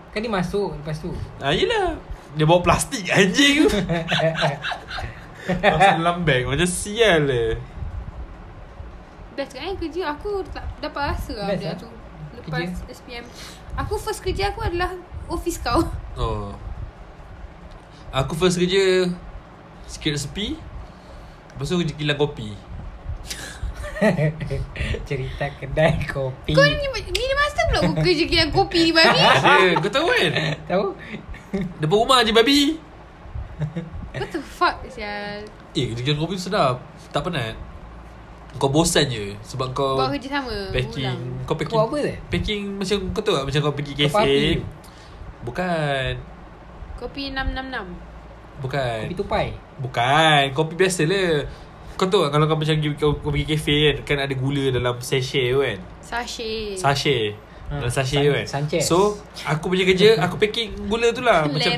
Kan 0.09 0.19
dia 0.19 0.31
masuk 0.31 0.75
Lepas 0.75 0.97
tu. 0.97 1.11
Ah, 1.37 1.49
yelah. 1.49 1.97
Dia 2.31 2.43
bawa 2.43 2.61
plastik 2.61 3.07
anjing 3.07 3.67
Masuk 5.61 5.93
dalam 5.97 6.21
bag 6.21 6.45
Macam 6.45 6.63
sial 6.63 7.23
le 7.23 7.43
Best 9.31 9.51
kan 9.51 9.73
kerja 9.73 10.11
Aku 10.11 10.43
tak 10.47 10.63
dapat 10.79 11.11
rasa 11.11 11.33
lah 11.33 11.47
Best 11.49 11.59
benda 11.59 11.69
lah. 11.69 11.77
tu. 11.77 11.89
Lepas 12.33 12.59
Kerja. 12.61 12.93
SPM 12.93 13.25
Aku 13.79 13.95
first 13.95 14.19
kerja 14.19 14.51
aku 14.51 14.61
adalah 14.61 14.91
Office 15.27 15.59
kau. 15.61 15.81
Oh. 16.19 16.51
Aku 18.11 18.35
first 18.35 18.59
kerja 18.59 19.07
Sikit 19.87 20.19
sepi 20.19 20.59
Lepas 21.55 21.71
tu 21.71 21.79
kerja 21.79 21.95
kilang 21.95 22.19
kopi. 22.19 22.51
Cerita 25.07 25.47
kedai 25.55 26.03
kopi. 26.03 26.51
Kau 26.51 26.67
ni 26.67 26.87
Bila 26.91 27.33
masa 27.37 27.61
pula 27.71 27.79
kau 27.87 27.95
kerja 28.03 28.27
kilang 28.27 28.51
kopi 28.51 28.89
ni 28.89 28.91
babi? 28.91 29.19
Eh, 29.63 29.71
Kau 29.79 29.87
tahu 29.87 30.07
kan? 30.11 30.31
Tahu. 30.67 30.85
Depan 31.79 31.95
rumah 31.95 32.19
je 32.27 32.35
babi. 32.35 32.75
What 34.11 34.27
the 34.35 34.43
fuck 34.43 34.83
sial? 34.91 35.47
Eh 35.71 35.95
kerja 35.95 36.01
kilang 36.03 36.19
kopi 36.19 36.35
tu 36.35 36.51
sedap. 36.51 36.83
Tak 37.15 37.23
penat 37.23 37.55
Kau 38.53 38.67
bosan 38.67 39.07
je 39.07 39.31
Sebab 39.41 39.71
kau 39.71 39.95
Buat 39.95 40.11
kerja 40.13 40.37
sama 40.37 40.51
Packing. 40.69 41.07
ulang. 41.07 41.21
Kau 41.43 41.55
packing. 41.55 41.71
Kau 41.73 41.87
apa 41.87 41.97
tu? 41.97 42.13
Packing 42.27 42.61
macam 42.73 42.97
Kau 43.09 43.21
tahu 43.21 43.33
tak? 43.33 43.45
Macam 43.47 43.59
kau 43.61 43.73
pergi 43.73 43.93
kafe? 43.97 44.35
Bukan. 45.41 46.11
Kopi 46.95 47.23
666 47.31 48.61
Bukan. 48.61 48.99
Kopi 49.03 49.15
tupai? 49.15 49.47
Bukan. 49.79 50.43
Kopi 50.51 50.73
biasa 50.75 51.01
lah 51.05 51.47
Kau 51.95 52.05
tahu 52.05 52.21
tak 52.23 52.31
Kalau 52.31 52.45
kau 52.45 52.55
macam 52.55 52.75
pergi- 52.75 52.97
kau, 52.97 53.11
kau 53.15 53.31
pergi 53.31 53.47
kafe 53.49 53.75
kan 53.81 53.95
Kan 54.05 54.17
ada 54.21 54.33
gula 54.33 54.65
dalam 54.69 54.95
sachet 54.99 55.47
tu 55.49 55.59
kan? 55.61 55.79
Sachet. 55.99 56.75
Sachet. 56.75 57.33
Ha, 57.71 57.79
Dalam 57.79 57.87
sachet 57.89 58.19
San- 58.19 58.25
tu 58.25 58.31
kan? 58.33 58.45
Sanchez. 58.45 58.83
So 58.83 59.15
Aku 59.47 59.71
punya 59.71 59.87
kerja 59.87 60.17
Aku 60.27 60.35
packing 60.35 60.75
gula 60.85 61.09
tu 61.09 61.23
lah. 61.23 61.47
Macam. 61.47 61.71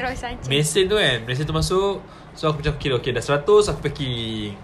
Mesin 0.50 0.90
tu 0.90 0.98
kan? 0.98 1.22
Mesin 1.24 1.46
tu 1.46 1.54
masuk. 1.54 2.02
So 2.34 2.50
aku 2.50 2.60
macam 2.60 2.76
kira 2.76 2.98
Okay 2.98 3.14
dah 3.14 3.22
100 3.22 3.46
Aku 3.70 3.80
packing 3.80 4.58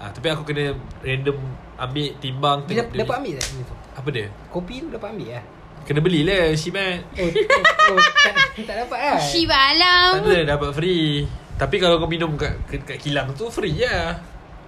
ah, 0.00 0.10
Tapi 0.10 0.26
aku 0.32 0.42
kena 0.48 0.74
Random 1.04 1.36
Ambil 1.76 2.06
timbang 2.18 2.58
Dia 2.66 2.82
tengok 2.84 2.96
dapat 3.04 3.16
ambil 3.20 3.34
tak 3.36 3.46
benda 3.52 3.64
tu? 3.64 3.76
Apa 3.90 4.08
dia? 4.08 4.26
Kopi 4.48 4.74
tu 4.80 4.88
dapat 4.88 5.08
ambil 5.12 5.28
lah 5.36 5.44
Kena 5.84 6.00
belilah 6.00 6.44
Shipment 6.56 7.00
Oh, 7.16 7.28
oh, 7.28 7.62
oh 7.94 7.98
tak, 8.26 8.34
tak 8.64 8.76
dapat 8.84 8.98
lah 8.98 9.20
Shiba 9.20 9.52
Tak 9.52 9.68
alam 9.76 10.10
ada 10.24 10.40
dapat 10.56 10.70
free. 10.76 11.24
Tapi 11.60 11.76
kalau 11.76 12.00
kau 12.00 12.08
minum 12.08 12.32
kat, 12.40 12.56
kat, 12.64 12.80
kat 12.88 12.98
kilang 13.00 13.36
tu 13.36 13.52
Free 13.52 13.76
je. 13.76 13.96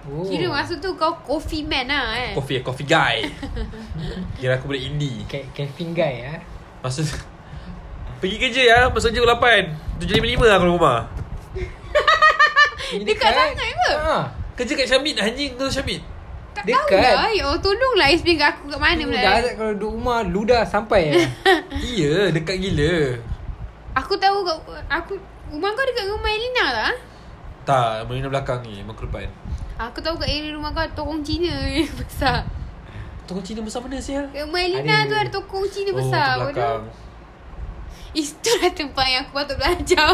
Oh. 0.03 0.27
Kira 0.27 0.51
masa 0.51 0.75
tu 0.83 0.91
kau 0.99 1.15
coffee 1.23 1.63
man 1.63 1.87
lah 1.87 2.11
eh? 2.19 2.31
Coffee 2.35 2.59
Coffee 2.59 2.83
guy. 2.83 3.23
Kira 4.37 4.59
aku 4.59 4.67
boleh 4.67 4.83
indie. 4.83 5.23
Ca- 5.31 5.47
Caffeine 5.55 5.95
guy 5.95 6.27
lah 6.27 6.43
Masa 6.83 7.07
Pergi 8.19 8.35
kerja 8.35 8.61
ya? 8.61 8.79
Masa 8.91 9.07
kerja 9.07 9.23
pukul 9.23 9.31
8 9.31 10.03
7.55 10.03 10.43
lah 10.43 10.57
kalau 10.59 10.73
rumah. 10.75 10.99
Ini 12.91 13.03
Dekat 13.07 13.31
sangat 13.31 13.71
ke? 13.71 13.91
Ha. 13.95 14.42
Kerja 14.53 14.73
kat 14.73 14.85
Syamit 14.85 15.15
Anjing 15.15 15.53
tu 15.53 15.65
Syamit. 15.67 16.01
Tak 16.53 16.63
Dekat. 16.63 16.85
tahu 16.85 17.17
lah 17.17 17.29
Ya 17.29 17.49
tolonglah 17.57 18.07
explain 18.07 18.37
kat 18.37 18.53
aku 18.53 18.69
kat 18.69 18.77
mana 18.77 19.01
pula 19.01 19.17
dah 19.17 19.33
ada 19.35 19.49
kalau 19.55 19.73
duduk 19.73 19.91
rumah 19.91 20.19
Ludah 20.21 20.61
sampai 20.63 21.09
lah 21.09 21.29
Iya 21.91 22.29
Dekat 22.29 22.61
gila. 22.61 22.93
Aku 23.95 24.13
tahu 24.15 24.37
kat 24.43 24.57
Aku 24.87 25.17
Rumah 25.49 25.69
kau 25.69 25.81
dekat 25.83 26.05
rumah 26.07 26.29
Elina 26.29 26.65
tak? 26.71 26.93
Tak 27.63 28.05
Marina 28.05 28.27
belakang 28.27 28.61
ni 28.61 28.81
Mak 28.81 29.01
depan 29.01 29.25
Aku 29.81 29.97
tahu 29.97 30.13
kat 30.15 30.29
area 30.29 30.53
rumah 30.53 30.69
kau 30.69 30.85
Tokong 30.93 31.21
Cina 31.21 31.49
yang 31.65 31.89
besar. 31.99 32.45
Tokong 33.25 33.41
Cina 33.41 33.65
besar 33.65 33.81
mana 33.81 33.97
sial 33.97 34.29
Kat 34.29 34.45
rumah 34.45 34.61
Elina 34.61 34.93
Ada. 34.99 35.09
tu 35.09 35.15
ada 35.15 35.29
tokong 35.31 35.65
Cina 35.67 35.89
Oh 35.89 35.97
besar 35.97 36.27
tu 36.37 36.53
belakang. 36.53 36.81
Itulah 38.13 38.69
tempat 38.69 39.05
yang 39.09 39.25
aku 39.25 39.31
patut 39.33 39.57
belajar. 39.57 40.13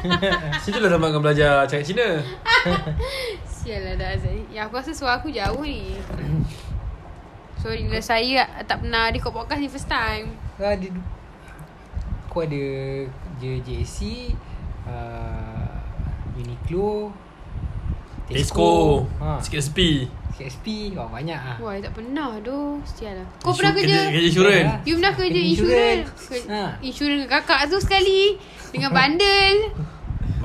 Situ 0.64 0.80
lah 0.80 0.88
tempat 0.88 1.08
kau 1.10 1.20
belajar 1.20 1.68
Cakap 1.68 1.84
Cina 1.84 2.08
Sial 3.66 3.82
lah 3.82 3.94
dah 3.98 4.14
Azai 4.14 4.46
Ya 4.54 4.70
aku 4.70 4.78
rasa 4.78 4.94
suara 4.94 5.18
aku 5.18 5.26
jauh 5.34 5.66
ni 5.66 5.98
Sorry 7.66 7.82
lah 7.90 7.98
saya 7.98 8.46
tak 8.62 8.86
pernah 8.86 9.10
record 9.10 9.34
podcast 9.34 9.58
ni 9.58 9.66
first 9.66 9.90
time 9.90 10.30
Kau 10.54 10.70
ada 10.70 10.86
Kau 12.30 12.46
ada 12.46 12.62
Kerja 13.10 13.50
JC 13.66 14.30
uh, 14.86 15.82
Uniqlo 16.38 17.10
Tesco 18.30 19.02
ha. 19.18 19.42
Sikit 19.42 19.66
sepi 19.66 20.06
CSP 20.38 20.94
Wah 20.94 21.10
banyak 21.10 21.34
ah. 21.34 21.56
Wah, 21.58 21.80
tak 21.80 21.96
pernah 21.96 22.36
doh. 22.44 22.76
Sial 22.84 23.16
lah. 23.16 23.24
Kau 23.40 23.56
Insu- 23.56 23.64
pernah 23.64 23.72
kerja? 23.72 23.98
Kerja, 24.12 24.20
insurans. 24.20 24.68
You 24.84 24.94
pernah 25.00 25.14
kerja 25.16 25.40
insurans? 25.40 26.04
insurans. 26.12 26.44
Ha. 26.52 26.64
Insurans 26.84 27.18
dengan 27.24 27.30
kakak 27.40 27.60
tu 27.72 27.80
sekali. 27.80 28.36
Dengan 28.68 28.92
bandel. 28.92 29.56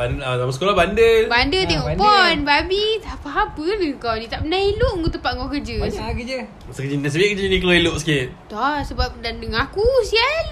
Bandel, 0.01 0.25
ah, 0.25 0.35
Zaman 0.41 0.53
sekolah 0.57 0.73
bandel 0.73 1.21
Bandel 1.29 1.61
Ha, 1.61 1.69
tengok 1.69 1.87
bandel. 1.93 2.01
pon. 2.01 2.35
Babi. 2.41 2.85
Apa-apa 3.05 3.65
ni 3.77 3.87
kau 4.01 4.15
ni. 4.17 4.25
Tak 4.25 4.39
pernah 4.41 4.57
elok 4.57 4.93
kau 4.97 5.11
tempat 5.13 5.31
kau 5.37 5.47
kerja. 5.47 5.75
Banyak 5.77 6.01
ah 6.01 6.13
kerja 6.17 6.37
Masa 6.65 6.79
kerja 6.81 6.95
Nasib 6.97 7.21
kerja 7.21 7.45
ni 7.45 7.57
keluar 7.61 7.77
elok 7.77 7.95
sikit 8.01 8.27
Dah 8.49 8.81
sebab 8.81 9.21
dan 9.21 9.37
dengan 9.37 9.69
aku 9.69 9.85
sial. 10.01 10.45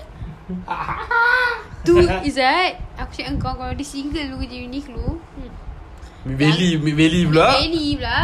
tu 1.86 1.98
Izzat. 2.00 2.77
Aku 2.98 3.12
cakap 3.12 3.34
engkau 3.34 3.53
kalau 3.58 3.74
dia 3.74 3.86
single 3.86 4.25
lu 4.29 4.36
kerja 4.38 4.58
Uniqlo. 4.62 5.18
Hmm. 5.18 5.51
Mid 6.20 6.36
Valley 6.36 6.77
Mid 6.77 6.96
Valley 7.00 7.22
pula 7.25 7.48
Belly 7.58 7.88
pula. 7.98 8.24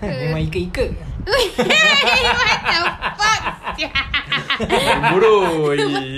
Memang 0.04 0.42
ikat-ikat 0.44 0.90
What 1.24 2.60
the 2.68 2.80
fuck? 3.16 3.42
Ye. 3.80 3.88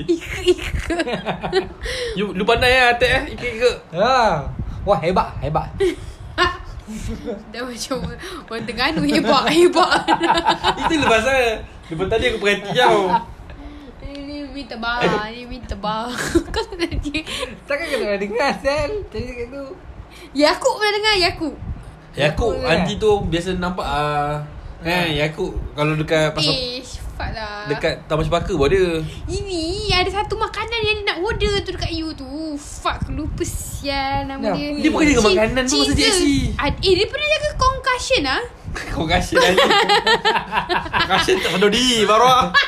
Ika-ika. 0.06 0.96
You, 2.18 2.34
lu 2.34 2.42
pandai 2.44 2.74
lah 2.74 2.96
Atek 2.96 3.10
eh 3.10 3.22
Ikut-ikut 3.32 3.76
ha. 3.96 4.44
Wah 4.84 4.98
hebat 5.00 5.28
Hebat 5.40 5.68
Dah 7.50 7.62
macam 7.66 7.94
orang 8.46 8.62
Terengganu 8.62 9.02
hebat 9.08 9.44
hebat. 9.50 9.90
Itu 10.84 10.94
lepas 11.02 11.22
lah 11.24 11.64
Lepas 11.86 12.06
tadi 12.12 12.24
aku 12.30 12.38
perhati 12.42 12.70
tau 12.76 13.00
Ni 14.06 14.42
minta 14.48 14.76
bar, 14.80 15.00
ni 15.30 15.44
minta 15.46 15.76
bar. 15.78 16.10
Kau 16.54 16.62
tak 16.66 16.76
tadi. 16.82 17.22
Takkan 17.68 17.84
kau 17.86 17.98
tak 18.00 18.18
dengar 18.20 18.50
Sel 18.58 18.90
Tadi 19.12 19.24
cakap 19.28 19.46
tu 19.54 19.64
Yakub 20.34 20.74
pernah 20.80 20.92
dengar 20.96 21.14
Yakub. 21.20 21.54
Yakub 22.16 22.52
Aunty 22.64 22.94
tu 22.98 23.10
Biasa 23.28 23.54
nampak 23.60 23.86
ah 23.86 24.55
Kan 24.86 25.10
Yakub 25.10 25.50
Kalau 25.74 25.92
dekat 25.92 26.30
pasal 26.30 26.54
Eh, 26.54 26.78
fuck 27.12 27.30
lah. 27.32 27.66
Dekat 27.66 28.06
Taman 28.06 28.22
Cepaka 28.22 28.52
pun 28.52 28.64
ada 28.64 29.02
Ini 29.26 29.62
ada 29.90 30.10
satu 30.12 30.36
makanan 30.36 30.78
yang 30.80 30.96
dia 30.96 31.06
nak 31.06 31.18
order 31.20 31.58
tu 31.60 31.70
dekat 31.70 31.90
you 31.90 32.12
tu. 32.12 32.26
Fuck, 32.56 33.10
lupa 33.10 33.42
sial 33.42 34.24
nama 34.24 34.38
Dah, 34.40 34.54
dia. 34.54 34.76
dia 34.76 34.88
bukan 34.88 35.04
jaga 35.04 35.18
Cheese- 35.18 35.28
makanan 35.32 35.62
tu 35.64 35.76
masa 35.76 35.92
JC. 35.92 36.22
Ad- 36.54 36.80
Eh, 36.80 36.92
dia 36.94 37.06
pernah 37.06 37.28
jaga 37.28 37.48
concussion 37.56 38.22
ah. 38.26 38.42
Kau 38.86 39.04
kasih 39.04 39.36
lagi 39.36 39.56
Kasih 41.08 41.34
tak 41.38 41.50
penuh 41.50 41.70
diri 41.70 42.04
Baru 42.04 42.22
ah 42.22 42.52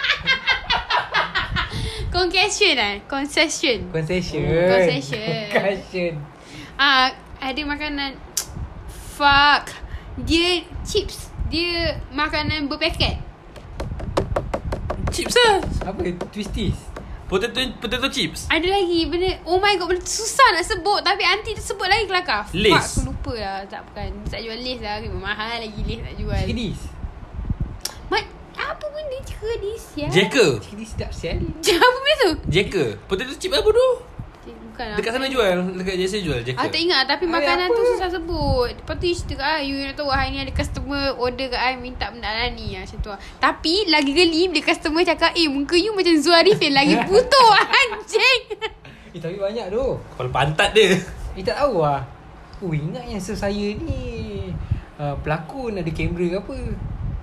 Concussion 2.09 2.75
ah, 2.75 2.95
concession. 3.05 3.79
Concession 3.89 4.41
Concession. 4.43 5.45
Concession 5.49 6.13
Ah, 6.75 7.11
ada 7.39 7.61
makanan 7.63 8.17
fuck. 9.13 9.67
Dia 10.19 10.59
chips. 10.81 11.28
Dia 11.49 11.97
makanan 12.13 12.69
berpaket. 12.69 13.25
Chips 15.09 15.35
lah. 15.35 15.65
Apa 15.89 16.01
Twisties? 16.29 16.77
Potato 17.29 17.61
potato 17.77 18.09
chips. 18.09 18.49
Ada 18.49 18.65
lagi 18.65 19.05
benda 19.05 19.29
Oh 19.45 19.61
my 19.61 19.77
god 19.77 19.93
benda 19.93 20.05
susah 20.05 20.49
nak 20.57 20.65
sebut. 20.65 21.05
Tapi 21.05 21.21
aunty 21.21 21.53
tu 21.53 21.61
sebut 21.61 21.85
lagi 21.85 22.09
kelakar. 22.09 22.49
Lace. 22.57 22.73
Fuck 22.73 22.85
aku 22.89 23.01
lupa 23.13 23.33
lah. 23.37 23.59
Tak 23.69 23.85
bukan. 23.85 24.09
Tak 24.33 24.41
jual 24.41 24.57
lace 24.57 24.81
lah. 24.81 24.97
Memang 25.05 25.25
mahal 25.25 25.61
lagi 25.61 25.81
lace 25.85 26.03
nak 26.05 26.15
jual. 26.17 26.45
Chickies 26.49 26.81
Mat, 28.09 28.25
Apa 28.57 28.85
benda 28.89 29.19
chickies 29.29 29.85
ya? 29.93 30.09
Jacker. 30.09 30.53
Chickies 30.65 30.97
sedap 30.97 31.13
Sel 31.13 31.37
Apa 31.85 31.99
benda 32.01 32.15
tu? 32.25 32.33
Jacker. 32.49 32.97
Potato 33.05 33.37
chip 33.37 33.53
apa 33.53 33.69
tu 33.69 33.89
Bukan 34.79 34.95
lah 34.95 34.99
Dekat 35.03 35.11
sana 35.11 35.27
jual 35.27 35.49
Dekat 35.75 35.95
JC 35.99 36.15
jual 36.23 36.39
Jacker 36.47 36.63
Ah 36.63 36.71
tak 36.71 36.79
ingat 36.79 37.03
Tapi 37.05 37.27
Ada 37.27 37.35
makanan 37.35 37.67
apa? 37.67 37.75
tu 37.75 37.83
susah 37.83 38.11
sebut. 38.15 38.71
Lepas 38.71 38.95
tu 38.95 39.07
cerita 39.11 39.35
kat 39.43 39.51
I 39.59 39.67
You 39.67 39.77
nak 39.83 39.95
tahu 39.99 40.07
hari 40.07 40.29
ni 40.31 40.39
ada 40.39 40.55
customer 40.55 41.03
Order 41.19 41.47
kat 41.51 41.59
I 41.59 41.75
Minta 41.75 42.07
benda 42.09 42.31
lah 42.31 42.47
ni. 42.55 42.79
Lah, 42.79 42.87
Macam 42.87 42.99
tu 43.03 43.11
lah. 43.11 43.19
Tapi 43.43 43.75
lagi 43.91 44.11
geli 44.15 44.47
Bila 44.47 44.63
customer 44.63 45.03
cakap 45.03 45.35
Eh 45.35 45.51
muka 45.51 45.75
you 45.75 45.91
macam 45.91 46.15
Zuarifin 46.15 46.71
Lagi 46.71 46.95
butuh 47.11 47.49
Anjing. 47.59 48.43
Eh 49.09 49.19
tapi 49.19 49.41
banyak 49.41 49.73
tu. 49.73 49.97
Kepala 50.15 50.29
pantat 50.31 50.77
dia. 50.77 50.93
Eh 51.33 51.41
tak 51.41 51.57
tahu 51.57 51.81
lah. 51.81 52.05
Oh 52.61 52.71
ingat 52.71 53.09
yang 53.09 53.17
so 53.17 53.33
saya 53.33 53.73
ni. 53.73 54.53
Uh, 55.01 55.17
Pelakon 55.25 55.81
ada 55.81 55.89
kamera 55.89 56.37
ke 56.37 56.39
apa. 56.39 56.57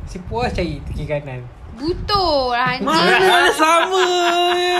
Si 0.09 0.17
puas 0.25 0.49
cari 0.49 0.81
kiri 0.81 1.05
kanan 1.05 1.45
Butuh 1.75 2.55
lah 2.55 2.79
anjing. 2.79 2.87
Mana 2.87 3.51
sama 3.51 4.03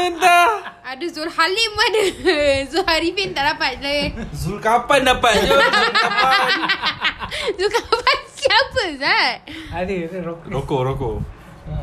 Entah. 0.08 0.76
Ada 0.86 1.06
Zul 1.12 1.28
Halim 1.28 1.72
ada 1.76 2.04
Zul 2.72 2.86
Harifin 2.88 3.36
tak 3.36 3.44
dapat 3.56 3.84
le. 3.84 4.00
Zul 4.32 4.64
kapan 4.64 5.04
dapat 5.04 5.34
je. 5.44 5.52
Zul 5.52 5.60
kapan 5.60 6.50
Zul 7.60 7.70
kapan 7.78 8.18
siapa 8.32 8.82
Zat? 8.96 9.38
Ada 9.76 9.96
tu 10.08 10.18
rokok. 10.24 10.48
Rokok 10.56 10.82
rokok. 10.94 11.16
Ha. 11.68 11.76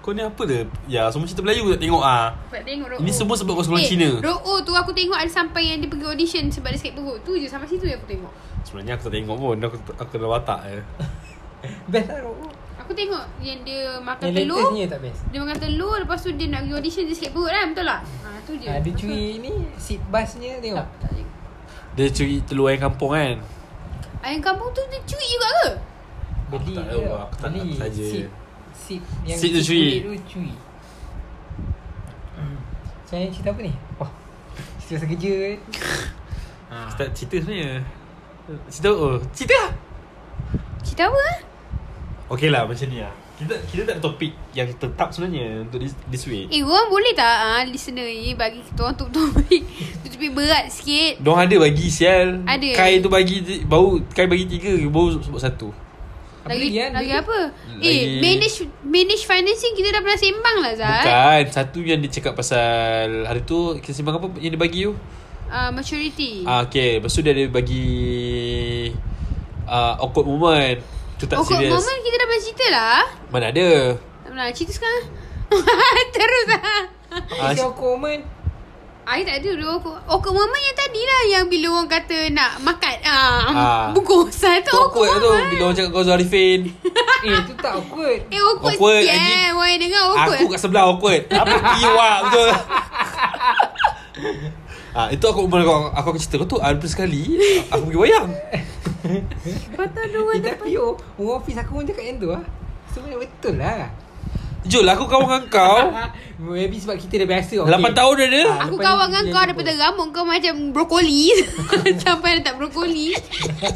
Kau 0.00 0.16
ni 0.16 0.24
apa 0.24 0.42
dia? 0.48 0.64
Ya 0.88 1.06
semua 1.12 1.28
cerita 1.28 1.44
Melayu 1.46 1.70
tak 1.70 1.84
tengok 1.84 2.02
ah. 2.02 2.32
Buat 2.48 2.64
tengok 2.64 2.86
Ro'o 2.90 2.98
Ini 3.04 3.12
semua 3.12 3.36
sebab 3.36 3.52
kau 3.54 3.62
sekolah 3.62 3.84
Cina. 3.86 4.08
Ro'o 4.18 4.54
tu 4.66 4.72
aku 4.74 4.90
tengok 4.96 5.20
ada 5.20 5.30
sampai 5.30 5.70
yang 5.70 5.78
dia 5.78 5.92
pergi 5.92 6.08
audition 6.08 6.44
Sebab 6.50 6.74
dia 6.74 6.80
sakit 6.80 6.94
perut. 6.98 7.20
Tu 7.22 7.38
je 7.38 7.46
sampai 7.46 7.68
situ 7.70 7.86
je 7.86 7.94
aku 7.94 8.08
tengok. 8.08 8.32
Sebenarnya 8.66 8.98
aku 8.98 9.02
tak 9.06 9.14
tengok 9.14 9.36
pun. 9.36 9.56
Aku, 9.62 9.76
aku 9.94 10.10
kena 10.10 10.26
watak 10.26 10.60
je. 10.66 10.80
Best 11.92 12.08
lah 12.08 12.24
rokok 12.24 12.59
Aku 12.90 12.98
tengok 12.98 13.22
yang 13.38 13.62
dia 13.62 14.02
makan 14.02 14.24
Yang 14.26 14.34
telur 14.42 14.58
latestnya 14.66 14.86
tak 14.90 15.00
best 15.00 15.20
Dia 15.30 15.38
makan 15.38 15.58
telur 15.62 15.94
Lepas 15.94 16.18
tu 16.18 16.30
dia 16.34 16.46
nak 16.50 16.60
pergi 16.60 16.74
audition 16.74 17.02
Dia 17.06 17.14
sakit 17.14 17.30
perut 17.30 17.48
kan 17.48 17.66
Betul 17.70 17.86
tak? 17.86 18.00
Ha, 18.02 18.28
tu 18.42 18.52
je 18.52 18.66
ha, 18.66 18.66
Dia 18.66 18.74
Lepas 18.74 18.90
tu- 18.90 18.98
curi 19.06 19.24
ni 19.38 19.52
Seat 19.78 20.00
busnya 20.04 20.50
tengok 20.58 20.76
Tak, 20.76 20.88
tak 20.98 21.10
tengok 21.14 21.32
Dia 21.94 22.06
curi 22.10 22.36
telur 22.42 22.66
ayam 22.66 22.80
kampung 22.82 23.10
kan 23.14 23.36
Ayam 24.20 24.40
kampung 24.42 24.68
tu 24.74 24.82
dia 24.84 25.00
curi 25.00 25.24
juga 25.24 25.48
ke? 25.54 25.68
Beli 26.50 26.74
tak 26.74 26.82
je. 26.82 26.90
tahu 26.90 27.04
aku 27.14 27.36
tak 27.36 27.48
Beli 27.48 27.60
nak 27.62 27.78
saja. 27.78 28.04
Seat 28.04 28.28
Seat 28.74 29.02
Yang 29.22 29.38
Seat 29.38 29.48
tu 29.48 29.60
curi. 29.62 29.78
kulit 29.78 30.02
tu 30.02 30.12
curi 30.28 30.52
Saya 33.06 33.24
cerita 33.30 33.48
apa 33.48 33.60
ni? 33.62 33.72
Oh 33.96 34.10
Cerita 34.80 34.92
pasal 34.96 35.08
kerja 35.08 35.32
kan 35.38 35.58
ha. 36.66 36.76
Start 36.90 37.10
cerita 37.14 37.36
sebenarnya 37.38 37.70
Cerita 38.66 38.90
oh 38.90 39.16
Cerita 39.30 39.54
lah 39.56 39.70
Cerita 40.82 41.06
apa? 41.06 41.24
Ah? 42.30 42.32
Okay 42.32 42.46
lah 42.46 42.62
macam 42.62 42.86
ni 42.86 43.02
lah 43.02 43.10
kita, 43.40 43.56
kita 43.66 43.82
tak 43.82 43.94
ada 43.96 44.02
topik 44.04 44.36
yang 44.52 44.68
tetap 44.68 45.08
sebenarnya 45.10 45.64
Untuk 45.64 45.80
this, 45.80 45.96
this 46.06 46.28
week 46.28 46.46
Eh 46.46 46.60
korang 46.60 46.86
boleh 46.86 47.10
tak 47.10 47.24
ah, 47.24 47.64
Listener 47.64 48.04
ni 48.04 48.36
Bagi 48.36 48.60
kita 48.60 48.84
orang 48.84 48.94
tu 48.94 49.08
topik 49.16 49.64
Tu 50.04 50.06
topik 50.06 50.30
berat 50.30 50.68
sikit 50.68 51.18
Diorang 51.18 51.48
ada 51.48 51.56
bagi 51.58 51.88
sial 51.88 52.44
Ada. 52.44 52.68
Kai 52.70 53.00
tu 53.00 53.08
bagi 53.08 53.40
Baru 53.64 54.04
Kai 54.06 54.28
bagi 54.28 54.44
tiga 54.44 54.76
Baru 54.86 55.16
sebut 55.16 55.40
satu 55.40 55.72
Apa 56.44 56.52
Lagi, 56.52 56.68
lagi, 56.68 56.76
kan? 56.78 56.90
lagi 56.94 57.12
apa? 57.16 57.38
Lagi- 57.48 57.80
Eh, 57.80 58.20
manage 58.20 58.56
manage 58.84 59.24
financing 59.24 59.72
kita 59.72 59.88
dah 59.88 60.00
pernah 60.00 60.20
sembang 60.20 60.56
lah 60.60 60.72
Zat. 60.76 61.00
Bukan 61.00 61.42
Satu 61.48 61.78
yang 61.80 61.98
dia 61.98 62.10
cakap 62.12 62.36
pasal 62.36 63.24
Hari 63.24 63.40
tu 63.42 63.72
Kita 63.80 63.96
sembang 63.96 64.20
apa 64.20 64.26
Yang 64.36 64.52
dia 64.52 64.60
bagi 64.60 64.80
you 64.84 64.92
Uh, 65.50 65.66
maturity. 65.72 66.46
Ah 66.46 66.62
okay 66.62 67.00
Lepas 67.00 67.10
tu 67.10 67.24
dia 67.24 67.32
ada 67.32 67.42
bagi 67.50 67.82
uh, 69.64 69.94
Awkward 69.98 70.28
moment 70.28 70.78
Tu 71.20 71.28
tak 71.28 71.36
Awkward 71.36 71.60
serius 71.60 71.76
moment 71.76 71.98
kita 72.00 72.16
dah 72.16 72.26
pernah 72.26 72.40
cerita 72.40 72.66
lah. 72.72 73.00
Mana 73.28 73.46
ada? 73.52 73.68
Tak 74.24 74.28
pernah. 74.32 74.46
Cerita 74.56 74.72
sekarang. 74.72 75.04
Terus 76.16 76.44
lah. 76.48 76.78
Ah, 77.12 77.50
Isi 77.52 77.66
komen 77.74 78.18
I 79.10 79.26
tak 79.26 79.42
ada 79.42 79.48
dulu. 79.50 79.66
Awkward, 79.66 80.00
awkward 80.06 80.34
moment 80.38 80.62
yang 80.62 80.78
tadi 80.78 81.02
lah 81.02 81.20
Yang 81.26 81.44
bila 81.50 81.66
orang 81.74 81.90
kata 81.90 82.18
nak 82.30 82.50
makan 82.62 82.94
ah, 83.02 83.42
Ah. 83.50 83.84
Bungkus. 83.94 84.32
Satu 84.32 84.70
Tu 84.70 84.78
awkward 84.78 85.18
tu. 85.18 85.28
moment 85.28 85.48
Bila 85.50 85.62
orang 85.66 85.76
cakap 85.76 85.90
kau 85.92 86.04
Zarifin. 86.06 86.60
Eh 87.20 87.36
tu 87.44 87.52
tak 87.60 87.76
awkward. 87.76 88.20
Eh 88.32 88.40
awkward, 88.40 88.80
Awkward, 88.80 88.96
awkward 88.96 89.02
sial 89.04 89.52
Why 89.52 89.72
dengar 89.76 90.02
awkward. 90.08 90.40
Aku 90.40 90.46
kat 90.48 90.60
sebelah 90.62 90.84
awkward. 90.88 91.22
Apa 91.28 91.56
kiwak 91.76 92.16
betul 92.24 92.48
Ah, 94.90 95.06
itu 95.08 95.22
aku 95.22 95.46
aku, 95.46 95.74
aku 95.94 96.06
akan 96.10 96.20
cerita. 96.20 96.42
Kau 96.42 96.58
tu 96.58 96.58
ada 96.58 96.82
sekali 96.90 97.38
Aku 97.70 97.86
pergi 97.86 97.98
wayang. 97.98 98.26
Kau 99.78 99.86
tahu 99.86 100.06
dua 100.10 100.32
Eh 100.34 100.42
tapi 100.42 100.74
oh 100.76 100.98
Orang 101.14 101.40
office 101.40 101.58
aku 101.62 101.78
pun 101.78 101.84
cakap 101.86 102.04
yang 102.04 102.18
tu 102.18 102.28
lah 102.28 102.42
Sebenarnya 102.90 103.18
betul 103.22 103.54
lah. 103.54 103.86
Jul 104.60 104.84
aku 104.84 105.08
kawan 105.08 105.24
dengan 105.24 105.44
kau. 105.48 105.78
Maybe 106.52 106.76
sebab 106.76 107.00
kita 107.00 107.24
dah 107.24 107.28
biasa 107.32 107.52
8 107.64 107.96
tahun 107.96 108.14
dah 108.18 108.28
dia. 108.28 108.44
Ah, 108.44 108.68
Aku 108.68 108.76
kawan 108.76 109.08
dengan 109.08 109.24
kau 109.32 109.42
daripada 109.46 109.72
rambut 109.72 110.08
kau 110.12 110.24
macam 110.28 110.54
brokoli. 110.74 111.32
Sampai 112.04 112.42
letak 112.42 112.60
brokoli. 112.60 113.16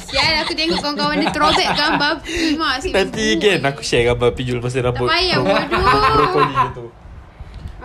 Sial 0.04 0.44
aku 0.44 0.52
tengok 0.52 0.82
kawan-kawan 0.84 1.24
dia 1.24 1.30
throwback 1.32 1.70
gambar. 1.72 2.12
Mak 2.60 2.74
Nanti 2.92 3.26
kan 3.40 3.60
aku 3.64 3.80
share 3.80 4.04
gambar 4.12 4.28
Pijul 4.36 4.60
masa 4.60 4.84
rambut. 4.84 5.08
Payah, 5.08 5.38
waduh. 5.40 5.80
Brokoli 6.20 6.52
dia 6.52 6.68
tu 6.74 6.86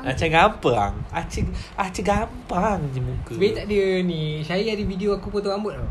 Macam 0.03 0.27
gampang 0.29 0.93
Acik 1.11 1.45
Acik 1.75 2.03
gampang 2.05 2.79
je 2.91 2.99
muka 3.03 3.31
Sebenarnya 3.35 3.55
tak 3.59 3.65
ada 3.67 3.81
ni 4.05 4.23
Saya 4.41 4.69
ada 4.71 4.83
video 4.83 5.09
aku 5.13 5.27
potong 5.27 5.53
rambut 5.53 5.73
tau 5.75 5.89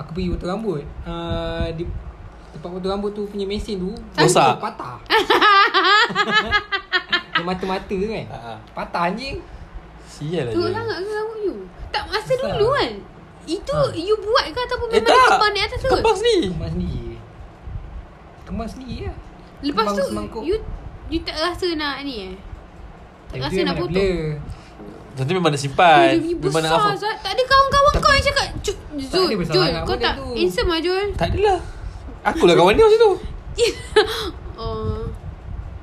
Aku 0.00 0.10
pergi 0.16 0.28
potong 0.32 0.50
rambut 0.50 0.82
uh, 1.04 1.66
di, 1.72 1.84
Tempat 2.54 2.68
potong 2.78 2.92
rambut 2.92 3.10
tu 3.12 3.22
punya 3.28 3.44
mesin 3.44 3.78
tu 3.78 3.92
Rosak. 4.16 4.56
tu 4.56 4.62
Patah 4.62 4.96
mata-mata 7.44 7.96
kan 7.98 8.24
ah. 8.32 8.58
Patah 8.72 9.12
anjing 9.12 9.36
Sial 10.08 10.48
lah 10.48 10.52
Jul 10.54 10.72
sangat 10.72 10.96
ke 10.96 11.10
rambut 11.12 11.38
you? 11.42 11.56
Tak 11.92 12.04
masa 12.08 12.32
Besar. 12.32 12.56
dulu 12.56 12.68
kan? 12.72 12.92
Itu 13.44 13.74
Ha. 13.76 13.92
you 13.92 14.16
buat 14.16 14.44
ke 14.48 14.58
Ataupun 14.64 14.86
Eh 14.88 14.96
memang 14.96 15.12
tak 15.12 15.28
kembang 15.36 15.52
di 15.52 15.60
atas 15.60 15.78
tu 15.78 15.88
Kembang 15.92 16.16
sendiri 16.16 16.48
Kembang 16.48 16.70
sendiri 16.72 17.14
Kembang 18.48 18.68
sendiri 18.70 18.96
lah 19.04 19.16
Lepas 19.60 19.84
Kembang 19.84 19.96
tu 19.96 20.04
semangkuk. 20.08 20.42
You 20.44 20.56
You 21.12 21.20
tak 21.20 21.36
rasa 21.36 21.68
nak 21.76 22.00
ni 22.00 22.32
eh 22.32 22.53
Tak 23.30 23.36
rasa 23.40 23.54
tu 23.54 23.64
nak 23.64 23.76
potong. 23.76 24.22
Nanti 25.14 25.30
memang 25.30 25.50
nak 25.54 25.62
simpan. 25.62 26.10
Dia 26.10 26.34
Memang 26.34 26.60
nak 26.60 26.70
besar 26.70 26.80
hafal 26.82 26.94
Zat. 26.98 27.16
Tak 27.22 27.32
ada 27.32 27.42
kawan-kawan 27.46 27.92
kau 27.94 28.10
yang 28.10 28.24
cakap 28.26 28.46
"Cu- 28.58 28.82
Zul 28.98 29.26
sangat 29.46 29.82
Kau 29.86 29.96
tak 29.96 30.14
tu." 30.18 30.26
Handsome 30.34 30.68
lah 30.68 30.80
Jul. 30.82 31.06
Tak 31.14 31.26
adalah. 31.30 31.58
Aku 32.24 32.42
lah 32.48 32.54
kawan 32.58 32.74
dia 32.74 32.84
masa 32.84 32.98
tu. 32.98 33.12
Oh. 34.54 35.02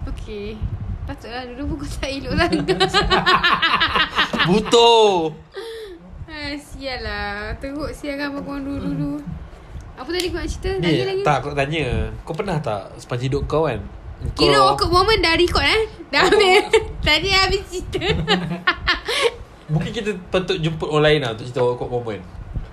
Okay 0.07 0.55
Patutlah 1.03 1.43
dulu 1.43 1.75
pun 1.75 1.83
kau 1.83 1.89
tak 1.99 2.07
elok 2.07 2.33
sangat 2.39 2.87
Butuh 4.47 5.27
ah, 6.25 6.55
Sial 6.55 7.03
lah 7.03 7.51
Teruk 7.59 7.91
sial 7.91 8.15
kan 8.15 8.31
Abang 8.31 8.47
korang 8.47 8.63
dulu-dulu 8.63 9.19
Apa 9.99 10.07
tadi 10.07 10.31
kau 10.31 10.39
nak 10.39 10.47
cerita? 10.47 10.71
Ni 10.79 10.87
Lagi-lagi 10.87 11.21
tak 11.27 11.35
aku 11.43 11.47
nak 11.51 11.57
tanya. 11.59 11.85
Kau 12.23 12.31
pernah 12.31 12.57
tak 12.63 12.95
Sepanjang 12.95 13.27
hidup 13.27 13.43
kau 13.45 13.67
kan 13.67 13.79
Kira 14.33 14.57
awkward 14.61 14.91
moment 14.91 15.19
dah 15.19 15.33
record 15.33 15.65
eh? 15.65 15.81
Dah 16.13 16.27
habis 16.27 16.65
Tadi 17.07 17.29
habis 17.33 17.61
cerita. 17.69 17.99
Mungkin 19.71 19.91
kita 19.91 20.11
patut 20.29 20.59
jemput 20.59 20.91
orang 20.91 21.05
lain 21.07 21.19
lah 21.23 21.29
Untuk 21.33 21.45
cerita 21.47 21.61
awkward 21.63 21.91
moment. 21.91 22.21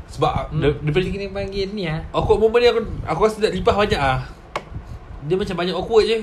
Sebab 0.09 0.33
Hmm. 0.53 0.61
daripada 0.61 1.05
Kita 1.05 1.15
kena 1.15 1.33
panggil 1.33 1.67
ni 1.73 1.85
lah 1.89 2.01
Awkward 2.13 2.39
moment 2.41 2.61
ni 2.61 2.69
aku 2.69 2.81
Aku 3.05 3.21
rasa 3.25 3.37
tak 3.41 3.53
lipah 3.53 3.77
banyak 3.77 4.01
ah. 4.01 4.25
Dia 5.25 5.35
macam 5.35 5.57
banyak 5.57 5.75
awkward 5.75 6.05
je. 6.07 6.19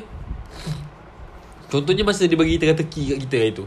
Contohnya 1.68 2.04
masa 2.06 2.26
dia 2.26 2.40
bagi 2.40 2.56
teka-teki 2.56 3.02
kat 3.12 3.18
kita 3.28 3.36
hari 3.38 3.52
tu. 3.52 3.66